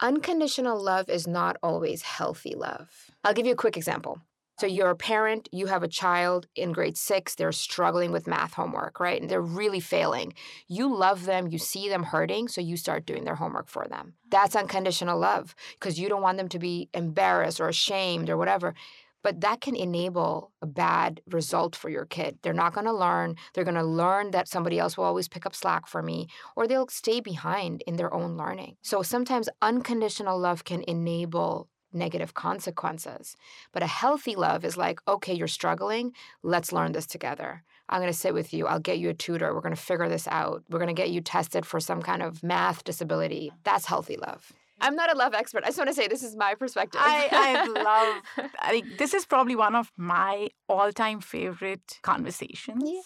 Unconditional 0.00 0.82
love 0.82 1.08
is 1.08 1.26
not 1.26 1.56
always 1.62 2.02
healthy 2.02 2.54
love. 2.54 3.10
I'll 3.24 3.34
give 3.34 3.46
you 3.46 3.52
a 3.52 3.56
quick 3.56 3.76
example. 3.76 4.20
So 4.60 4.66
you're 4.66 4.90
a 4.90 4.94
parent, 4.94 5.48
you 5.52 5.68
have 5.68 5.82
a 5.82 5.88
child 5.88 6.46
in 6.54 6.72
grade 6.72 6.98
six, 6.98 7.34
they're 7.34 7.50
struggling 7.50 8.12
with 8.12 8.26
math 8.26 8.52
homework, 8.52 9.00
right? 9.00 9.18
And 9.18 9.30
they're 9.30 9.40
really 9.40 9.80
failing. 9.80 10.34
You 10.68 10.94
love 10.94 11.24
them, 11.24 11.48
you 11.48 11.56
see 11.56 11.88
them 11.88 12.02
hurting, 12.02 12.48
so 12.48 12.60
you 12.60 12.76
start 12.76 13.06
doing 13.06 13.24
their 13.24 13.36
homework 13.36 13.70
for 13.70 13.86
them. 13.88 14.16
That's 14.28 14.54
mm. 14.54 14.60
unconditional 14.60 15.18
love 15.18 15.54
because 15.78 15.98
you 15.98 16.10
don't 16.10 16.20
want 16.20 16.36
them 16.36 16.50
to 16.50 16.58
be 16.58 16.90
embarrassed 16.92 17.58
or 17.58 17.68
ashamed 17.68 18.28
or 18.28 18.36
whatever. 18.36 18.74
But 19.22 19.40
that 19.40 19.62
can 19.62 19.74
enable 19.74 20.52
a 20.60 20.66
bad 20.66 21.22
result 21.30 21.74
for 21.74 21.88
your 21.88 22.04
kid. 22.04 22.38
They're 22.42 22.52
not 22.52 22.74
going 22.74 22.84
to 22.84 22.92
learn. 22.92 23.36
They're 23.54 23.64
going 23.64 23.76
to 23.76 23.82
learn 23.82 24.32
that 24.32 24.46
somebody 24.46 24.78
else 24.78 24.98
will 24.98 25.06
always 25.06 25.26
pick 25.26 25.46
up 25.46 25.54
slack 25.54 25.86
for 25.86 26.02
me, 26.02 26.28
or 26.54 26.66
they'll 26.66 26.88
stay 26.88 27.20
behind 27.20 27.82
in 27.86 27.96
their 27.96 28.12
own 28.12 28.36
learning. 28.36 28.76
So 28.82 29.00
sometimes 29.00 29.48
unconditional 29.62 30.38
love 30.38 30.64
can 30.64 30.82
enable 30.82 31.70
negative 31.92 32.34
consequences. 32.34 33.36
But 33.72 33.82
a 33.82 33.86
healthy 33.86 34.36
love 34.36 34.64
is 34.64 34.76
like, 34.76 35.00
okay, 35.08 35.34
you're 35.34 35.48
struggling. 35.48 36.12
Let's 36.42 36.72
learn 36.72 36.92
this 36.92 37.06
together. 37.06 37.62
I'm 37.88 38.00
going 38.00 38.12
to 38.12 38.18
sit 38.18 38.34
with 38.34 38.54
you. 38.54 38.66
I'll 38.66 38.80
get 38.80 38.98
you 38.98 39.08
a 39.08 39.14
tutor. 39.14 39.52
We're 39.52 39.60
going 39.60 39.74
to 39.74 39.80
figure 39.80 40.08
this 40.08 40.28
out. 40.28 40.62
We're 40.70 40.78
going 40.78 40.94
to 40.94 41.02
get 41.02 41.10
you 41.10 41.20
tested 41.20 41.66
for 41.66 41.80
some 41.80 42.02
kind 42.02 42.22
of 42.22 42.42
math 42.42 42.84
disability. 42.84 43.52
That's 43.64 43.86
healthy 43.86 44.16
love. 44.16 44.52
I'm 44.80 44.94
not 44.94 45.12
a 45.12 45.16
love 45.16 45.34
expert. 45.34 45.64
I 45.64 45.68
just 45.68 45.78
want 45.78 45.88
to 45.88 45.94
say 45.94 46.08
this 46.08 46.22
is 46.22 46.36
my 46.36 46.54
perspective. 46.54 47.00
I, 47.02 47.28
I 47.32 47.66
love. 47.66 48.50
I 48.60 48.70
think 48.70 48.98
this 48.98 49.14
is 49.14 49.26
probably 49.26 49.56
one 49.56 49.74
of 49.74 49.90
my 49.96 50.48
all-time 50.68 51.20
favorite 51.20 51.98
conversations. 52.02 52.82
Yeah. 52.84 53.00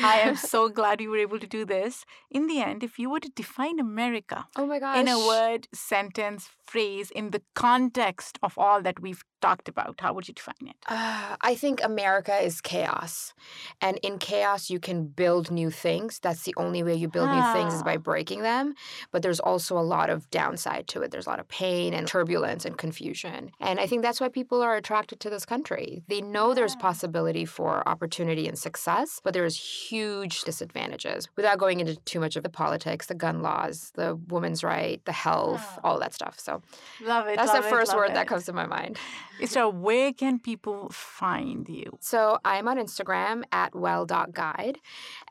I 0.00 0.20
am 0.20 0.36
so 0.54 0.68
glad 0.68 1.00
you 1.00 1.10
were 1.10 1.18
able 1.18 1.38
to 1.38 1.46
do 1.46 1.64
this. 1.64 2.04
In 2.30 2.46
the 2.46 2.60
end, 2.60 2.82
if 2.82 2.98
you 2.98 3.10
were 3.10 3.20
to 3.20 3.30
define 3.30 3.78
America, 3.78 4.46
oh 4.56 4.66
my 4.66 4.78
gosh, 4.78 4.98
in 4.98 5.08
a 5.08 5.18
word, 5.18 5.68
sentence, 5.72 6.50
phrase, 6.66 7.10
in 7.10 7.30
the 7.30 7.42
context 7.54 8.38
of 8.42 8.58
all 8.58 8.82
that 8.82 9.00
we've 9.00 9.24
talked 9.44 9.68
about, 9.68 10.00
how 10.00 10.12
would 10.14 10.26
you 10.28 10.34
define 10.34 10.66
it? 10.72 10.76
Uh, 10.86 11.36
I 11.40 11.54
think 11.54 11.76
America 11.82 12.36
is 12.48 12.60
chaos, 12.60 13.34
and 13.80 13.98
in 14.02 14.18
chaos 14.18 14.70
you 14.70 14.80
can 14.80 14.98
build 15.06 15.50
new 15.50 15.70
things. 15.70 16.18
That's 16.18 16.42
the 16.48 16.54
only 16.56 16.82
way 16.82 16.94
you 16.94 17.08
build 17.08 17.28
ah. 17.30 17.34
new 17.36 17.46
things 17.56 17.74
is 17.74 17.82
by 17.82 17.96
ah. 17.96 18.08
breaking 18.10 18.42
them. 18.42 18.74
But 19.12 19.22
there's 19.22 19.40
also 19.40 19.78
a 19.78 19.86
lot 19.96 20.08
of 20.10 20.18
downside 20.30 20.88
to 20.88 21.02
it. 21.02 21.10
There's 21.10 21.26
a 21.26 21.30
lot 21.30 21.40
of 21.40 21.48
pain 21.48 21.94
and 21.94 22.06
turbulence 22.06 22.64
and 22.64 22.76
confusion, 22.76 23.50
and 23.60 23.80
I 23.80 23.86
think 23.86 24.02
that's 24.02 24.20
why 24.20 24.28
people 24.28 24.62
are 24.62 24.76
attracted 24.76 25.20
to 25.20 25.30
this 25.30 25.44
country. 25.44 26.02
They 26.08 26.20
know 26.20 26.54
there's 26.54 26.76
possibility 26.76 27.24
possibility 27.24 27.44
for 27.44 27.86
opportunity 27.88 28.48
and 28.48 28.58
success, 28.58 29.20
but 29.22 29.34
there's 29.34 29.56
huge 29.56 30.42
disadvantages. 30.42 31.28
Without 31.36 31.58
going 31.58 31.80
into 31.80 31.96
too 32.04 32.20
much 32.20 32.36
of 32.36 32.42
the 32.42 32.48
politics, 32.48 33.06
the 33.06 33.14
gun 33.14 33.42
laws, 33.42 33.92
the 33.94 34.18
women's 34.28 34.64
right, 34.64 35.04
the 35.04 35.12
health, 35.12 35.64
oh. 35.76 35.80
all 35.84 35.98
that 36.00 36.14
stuff. 36.14 36.38
So 36.38 36.62
love 37.02 37.26
it. 37.28 37.36
That's 37.36 37.52
love 37.52 37.62
the 37.62 37.70
first 37.70 37.92
it, 37.92 37.96
word 37.96 38.10
it. 38.10 38.14
that 38.14 38.26
comes 38.26 38.44
to 38.46 38.52
my 38.52 38.66
mind. 38.66 38.98
So 39.46 39.68
where 39.68 40.12
can 40.12 40.38
people 40.38 40.88
find 40.90 41.68
you? 41.68 41.98
So 42.00 42.38
I'm 42.44 42.68
on 42.68 42.76
Instagram 42.78 43.42
at 43.52 43.74
well.guide 43.74 44.78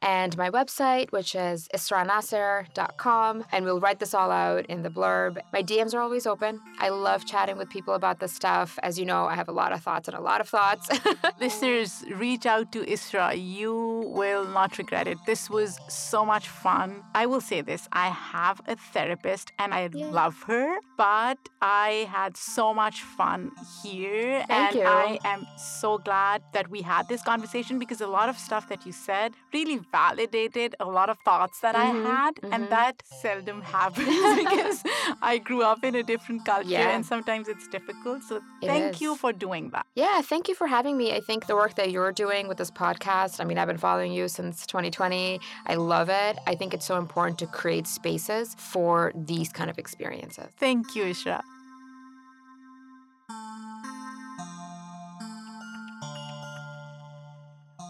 and 0.01 0.35
my 0.37 0.49
website, 0.49 1.11
which 1.11 1.35
is 1.35 1.67
israanasir.com. 1.73 3.45
And 3.51 3.65
we'll 3.65 3.79
write 3.79 3.99
this 3.99 4.13
all 4.13 4.31
out 4.31 4.65
in 4.67 4.83
the 4.83 4.89
blurb. 4.89 5.37
My 5.51 5.63
DMs 5.63 5.93
are 5.93 6.01
always 6.01 6.25
open. 6.27 6.59
I 6.79 6.89
love 6.89 7.25
chatting 7.25 7.57
with 7.57 7.69
people 7.69 7.93
about 7.93 8.19
this 8.19 8.33
stuff. 8.33 8.77
As 8.83 8.99
you 8.99 9.05
know, 9.05 9.25
I 9.25 9.35
have 9.35 9.49
a 9.49 9.51
lot 9.51 9.71
of 9.71 9.81
thoughts 9.81 10.07
and 10.07 10.17
a 10.17 10.21
lot 10.21 10.41
of 10.41 10.49
thoughts. 10.49 10.89
Listeners, 11.39 12.03
reach 12.15 12.45
out 12.45 12.71
to 12.73 12.79
Israa. 12.85 13.33
You 13.35 14.11
will 14.13 14.45
not 14.45 14.77
regret 14.77 15.07
it. 15.07 15.17
This 15.25 15.49
was 15.49 15.79
so 15.89 16.25
much 16.25 16.47
fun. 16.47 17.03
I 17.15 17.25
will 17.25 17.41
say 17.41 17.61
this 17.61 17.87
I 17.91 18.09
have 18.09 18.61
a 18.67 18.75
therapist 18.75 19.51
and 19.59 19.73
I 19.73 19.89
Yay. 19.93 20.05
love 20.11 20.43
her, 20.47 20.77
but 20.97 21.37
I 21.61 22.07
had 22.11 22.37
so 22.37 22.73
much 22.73 23.01
fun 23.01 23.51
here. 23.83 23.92
Thank 23.93 24.51
and 24.51 24.75
you. 24.75 24.83
I 24.83 25.19
am 25.23 25.47
so 25.57 25.97
glad 25.97 26.41
that 26.53 26.69
we 26.69 26.81
had 26.81 27.07
this 27.07 27.21
conversation 27.21 27.79
because 27.79 28.01
a 28.01 28.07
lot 28.07 28.29
of 28.29 28.37
stuff 28.37 28.69
that 28.69 28.85
you 28.85 28.91
said 28.91 29.33
really 29.53 29.79
validated 29.91 30.75
a 30.79 30.85
lot 30.85 31.09
of 31.09 31.17
thoughts 31.25 31.59
that 31.61 31.75
mm-hmm. 31.75 32.05
I 32.05 32.09
had. 32.09 32.35
Mm-hmm. 32.35 32.53
And 32.53 32.69
that 32.69 33.01
seldom 33.05 33.61
happens 33.61 34.07
because 34.43 34.83
I 35.21 35.37
grew 35.37 35.63
up 35.63 35.83
in 35.83 35.95
a 35.95 36.03
different 36.03 36.45
culture 36.45 36.69
yeah. 36.69 36.95
and 36.95 37.05
sometimes 37.05 37.47
it's 37.47 37.67
difficult. 37.67 38.23
So 38.23 38.37
it 38.61 38.67
thank 38.67 38.95
is. 38.95 39.01
you 39.01 39.15
for 39.15 39.33
doing 39.33 39.69
that. 39.71 39.85
Yeah, 39.95 40.21
thank 40.21 40.47
you 40.47 40.55
for 40.55 40.67
having 40.67 40.97
me. 40.97 41.13
I 41.13 41.19
think 41.19 41.47
the 41.47 41.55
work 41.55 41.75
that 41.75 41.91
you're 41.91 42.11
doing 42.11 42.47
with 42.47 42.57
this 42.57 42.71
podcast, 42.71 43.39
I 43.39 43.43
mean, 43.45 43.57
I've 43.57 43.67
been 43.67 43.77
following 43.77 44.11
you 44.11 44.27
since 44.27 44.65
2020. 44.67 45.39
I 45.67 45.75
love 45.75 46.09
it. 46.09 46.37
I 46.47 46.55
think 46.55 46.73
it's 46.73 46.85
so 46.85 46.97
important 46.97 47.39
to 47.39 47.47
create 47.47 47.87
spaces 47.87 48.55
for 48.57 49.11
these 49.15 49.49
kind 49.51 49.69
of 49.69 49.77
experiences. 49.77 50.47
Thank 50.57 50.95
you, 50.95 51.03
Israa. 51.03 51.41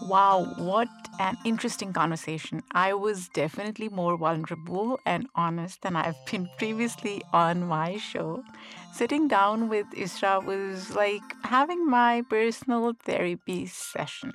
Wow, 0.04 0.52
what 0.56 0.88
an 1.18 1.36
interesting 1.44 1.92
conversation. 1.92 2.62
I 2.72 2.92
was 2.94 3.28
definitely 3.28 3.88
more 3.88 4.16
vulnerable 4.16 5.00
and 5.06 5.26
honest 5.34 5.82
than 5.82 5.96
I've 5.96 6.22
been 6.30 6.48
previously 6.58 7.22
on 7.32 7.64
my 7.66 7.96
show. 7.96 8.44
Sitting 8.92 9.26
down 9.28 9.68
with 9.68 9.90
Israa 9.90 10.44
was 10.44 10.90
like 10.94 11.34
having 11.44 11.88
my 11.88 12.22
personal 12.28 12.92
therapy 13.04 13.66
session. 13.66 14.32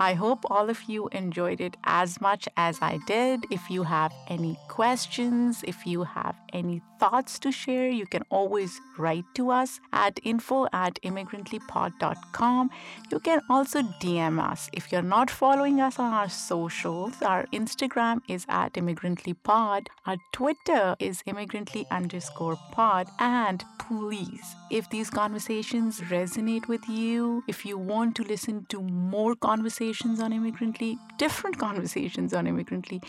I 0.00 0.14
hope 0.14 0.44
all 0.48 0.70
of 0.70 0.84
you 0.84 1.08
enjoyed 1.08 1.60
it 1.60 1.76
as 1.82 2.20
much 2.20 2.48
as 2.56 2.78
I 2.80 3.00
did. 3.08 3.44
If 3.50 3.68
you 3.68 3.82
have 3.82 4.12
any 4.28 4.56
questions, 4.68 5.64
if 5.66 5.84
you 5.86 6.04
have 6.04 6.36
any 6.52 6.82
thoughts 7.00 7.38
to 7.40 7.50
share, 7.50 7.88
you 7.88 8.06
can 8.06 8.22
always 8.30 8.80
write 8.96 9.24
to 9.34 9.50
us 9.50 9.80
at 9.92 10.20
info 10.22 10.68
at 10.72 11.02
immigrantlypod.com. 11.02 12.70
You 13.10 13.18
can 13.18 13.40
also 13.50 13.82
DM 14.00 14.40
us. 14.40 14.70
If 14.72 14.92
you're 14.92 15.02
not 15.02 15.30
following 15.30 15.80
us 15.80 15.98
on 15.98 16.12
our 16.12 16.28
socials, 16.28 17.20
our 17.22 17.46
Instagram 17.52 18.20
is 18.28 18.46
at 18.48 18.74
immigrantlypod, 18.74 19.88
our 20.06 20.16
Twitter 20.32 20.94
is 21.00 21.22
immigrantly 21.26 21.86
underscore 21.90 22.56
pod, 22.70 23.08
and 23.18 23.64
please, 23.78 24.54
if 24.70 24.88
these 24.90 25.10
conversations 25.10 26.00
resonate 26.02 26.68
with 26.68 26.88
you, 26.88 27.42
if 27.48 27.64
you 27.64 27.78
want 27.78 28.14
to 28.16 28.22
listen 28.22 28.66
to 28.68 28.80
more 28.80 29.34
conversations 29.34 29.87
on 29.88 30.34
Immigrantly, 30.34 30.98
different 31.16 31.58
conversations 31.58 32.34
on 32.34 32.46
Immigrantly, 32.46 33.00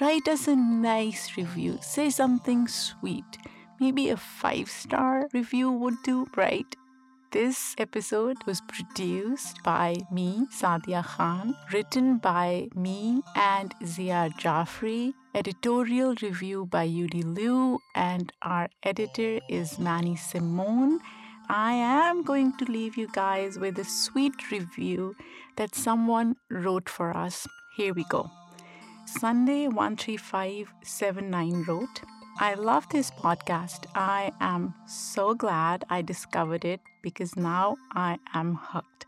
write 0.00 0.28
us 0.28 0.46
a 0.46 0.54
nice 0.54 1.34
review. 1.34 1.78
Say 1.80 2.10
something 2.10 2.68
sweet. 2.68 3.38
Maybe 3.80 4.10
a 4.10 4.18
five 4.18 4.68
star 4.68 5.28
review 5.32 5.70
would 5.70 5.94
do, 6.04 6.26
right? 6.36 6.66
This 7.32 7.74
episode 7.78 8.36
was 8.46 8.60
produced 8.68 9.62
by 9.62 9.96
me, 10.12 10.46
Saadia 10.52 11.02
Khan, 11.02 11.56
written 11.72 12.18
by 12.18 12.68
me 12.74 13.22
and 13.34 13.74
Zia 13.84 14.28
Jaffrey, 14.36 15.14
editorial 15.34 16.14
review 16.20 16.66
by 16.66 16.86
Yudi 16.86 17.24
Liu, 17.24 17.78
and 17.94 18.30
our 18.42 18.68
editor 18.82 19.40
is 19.48 19.78
Manny 19.78 20.16
Simone. 20.16 21.00
I 21.48 21.72
am 21.72 22.24
going 22.24 22.56
to 22.58 22.64
leave 22.64 22.96
you 22.96 23.08
guys 23.12 23.58
with 23.58 23.78
a 23.78 23.84
sweet 23.84 24.50
review 24.50 25.14
that 25.56 25.74
someone 25.74 26.36
wrote 26.50 26.88
for 26.88 27.16
us. 27.16 27.46
Here 27.76 27.92
we 27.92 28.04
go. 28.04 28.30
Sunday13579 29.20 31.66
wrote, 31.66 32.02
I 32.38 32.54
love 32.54 32.88
this 32.90 33.10
podcast. 33.10 33.86
I 33.94 34.32
am 34.40 34.74
so 34.86 35.34
glad 35.34 35.84
I 35.88 36.02
discovered 36.02 36.64
it 36.64 36.80
because 37.02 37.36
now 37.36 37.76
I 37.92 38.18
am 38.34 38.58
hooked. 38.60 39.06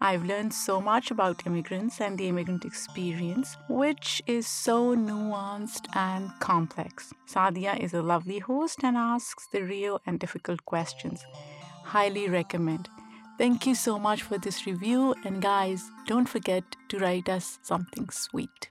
I've 0.00 0.24
learned 0.24 0.52
so 0.52 0.80
much 0.80 1.10
about 1.10 1.46
immigrants 1.46 2.00
and 2.00 2.18
the 2.18 2.28
immigrant 2.28 2.64
experience, 2.64 3.56
which 3.68 4.22
is 4.26 4.46
so 4.46 4.94
nuanced 4.94 5.86
and 5.94 6.30
complex. 6.40 7.14
Saadia 7.26 7.78
is 7.78 7.94
a 7.94 8.02
lovely 8.02 8.40
host 8.40 8.80
and 8.82 8.96
asks 8.96 9.48
the 9.52 9.62
real 9.62 10.00
and 10.04 10.20
difficult 10.20 10.64
questions. 10.66 11.24
Highly 11.84 12.28
recommend. 12.28 12.90
Thank 13.38 13.66
you 13.66 13.74
so 13.74 13.98
much 13.98 14.22
for 14.22 14.38
this 14.38 14.66
review, 14.66 15.14
and 15.24 15.42
guys, 15.42 15.90
don't 16.06 16.26
forget 16.26 16.64
to 16.88 16.98
write 16.98 17.28
us 17.28 17.58
something 17.62 18.08
sweet. 18.08 18.68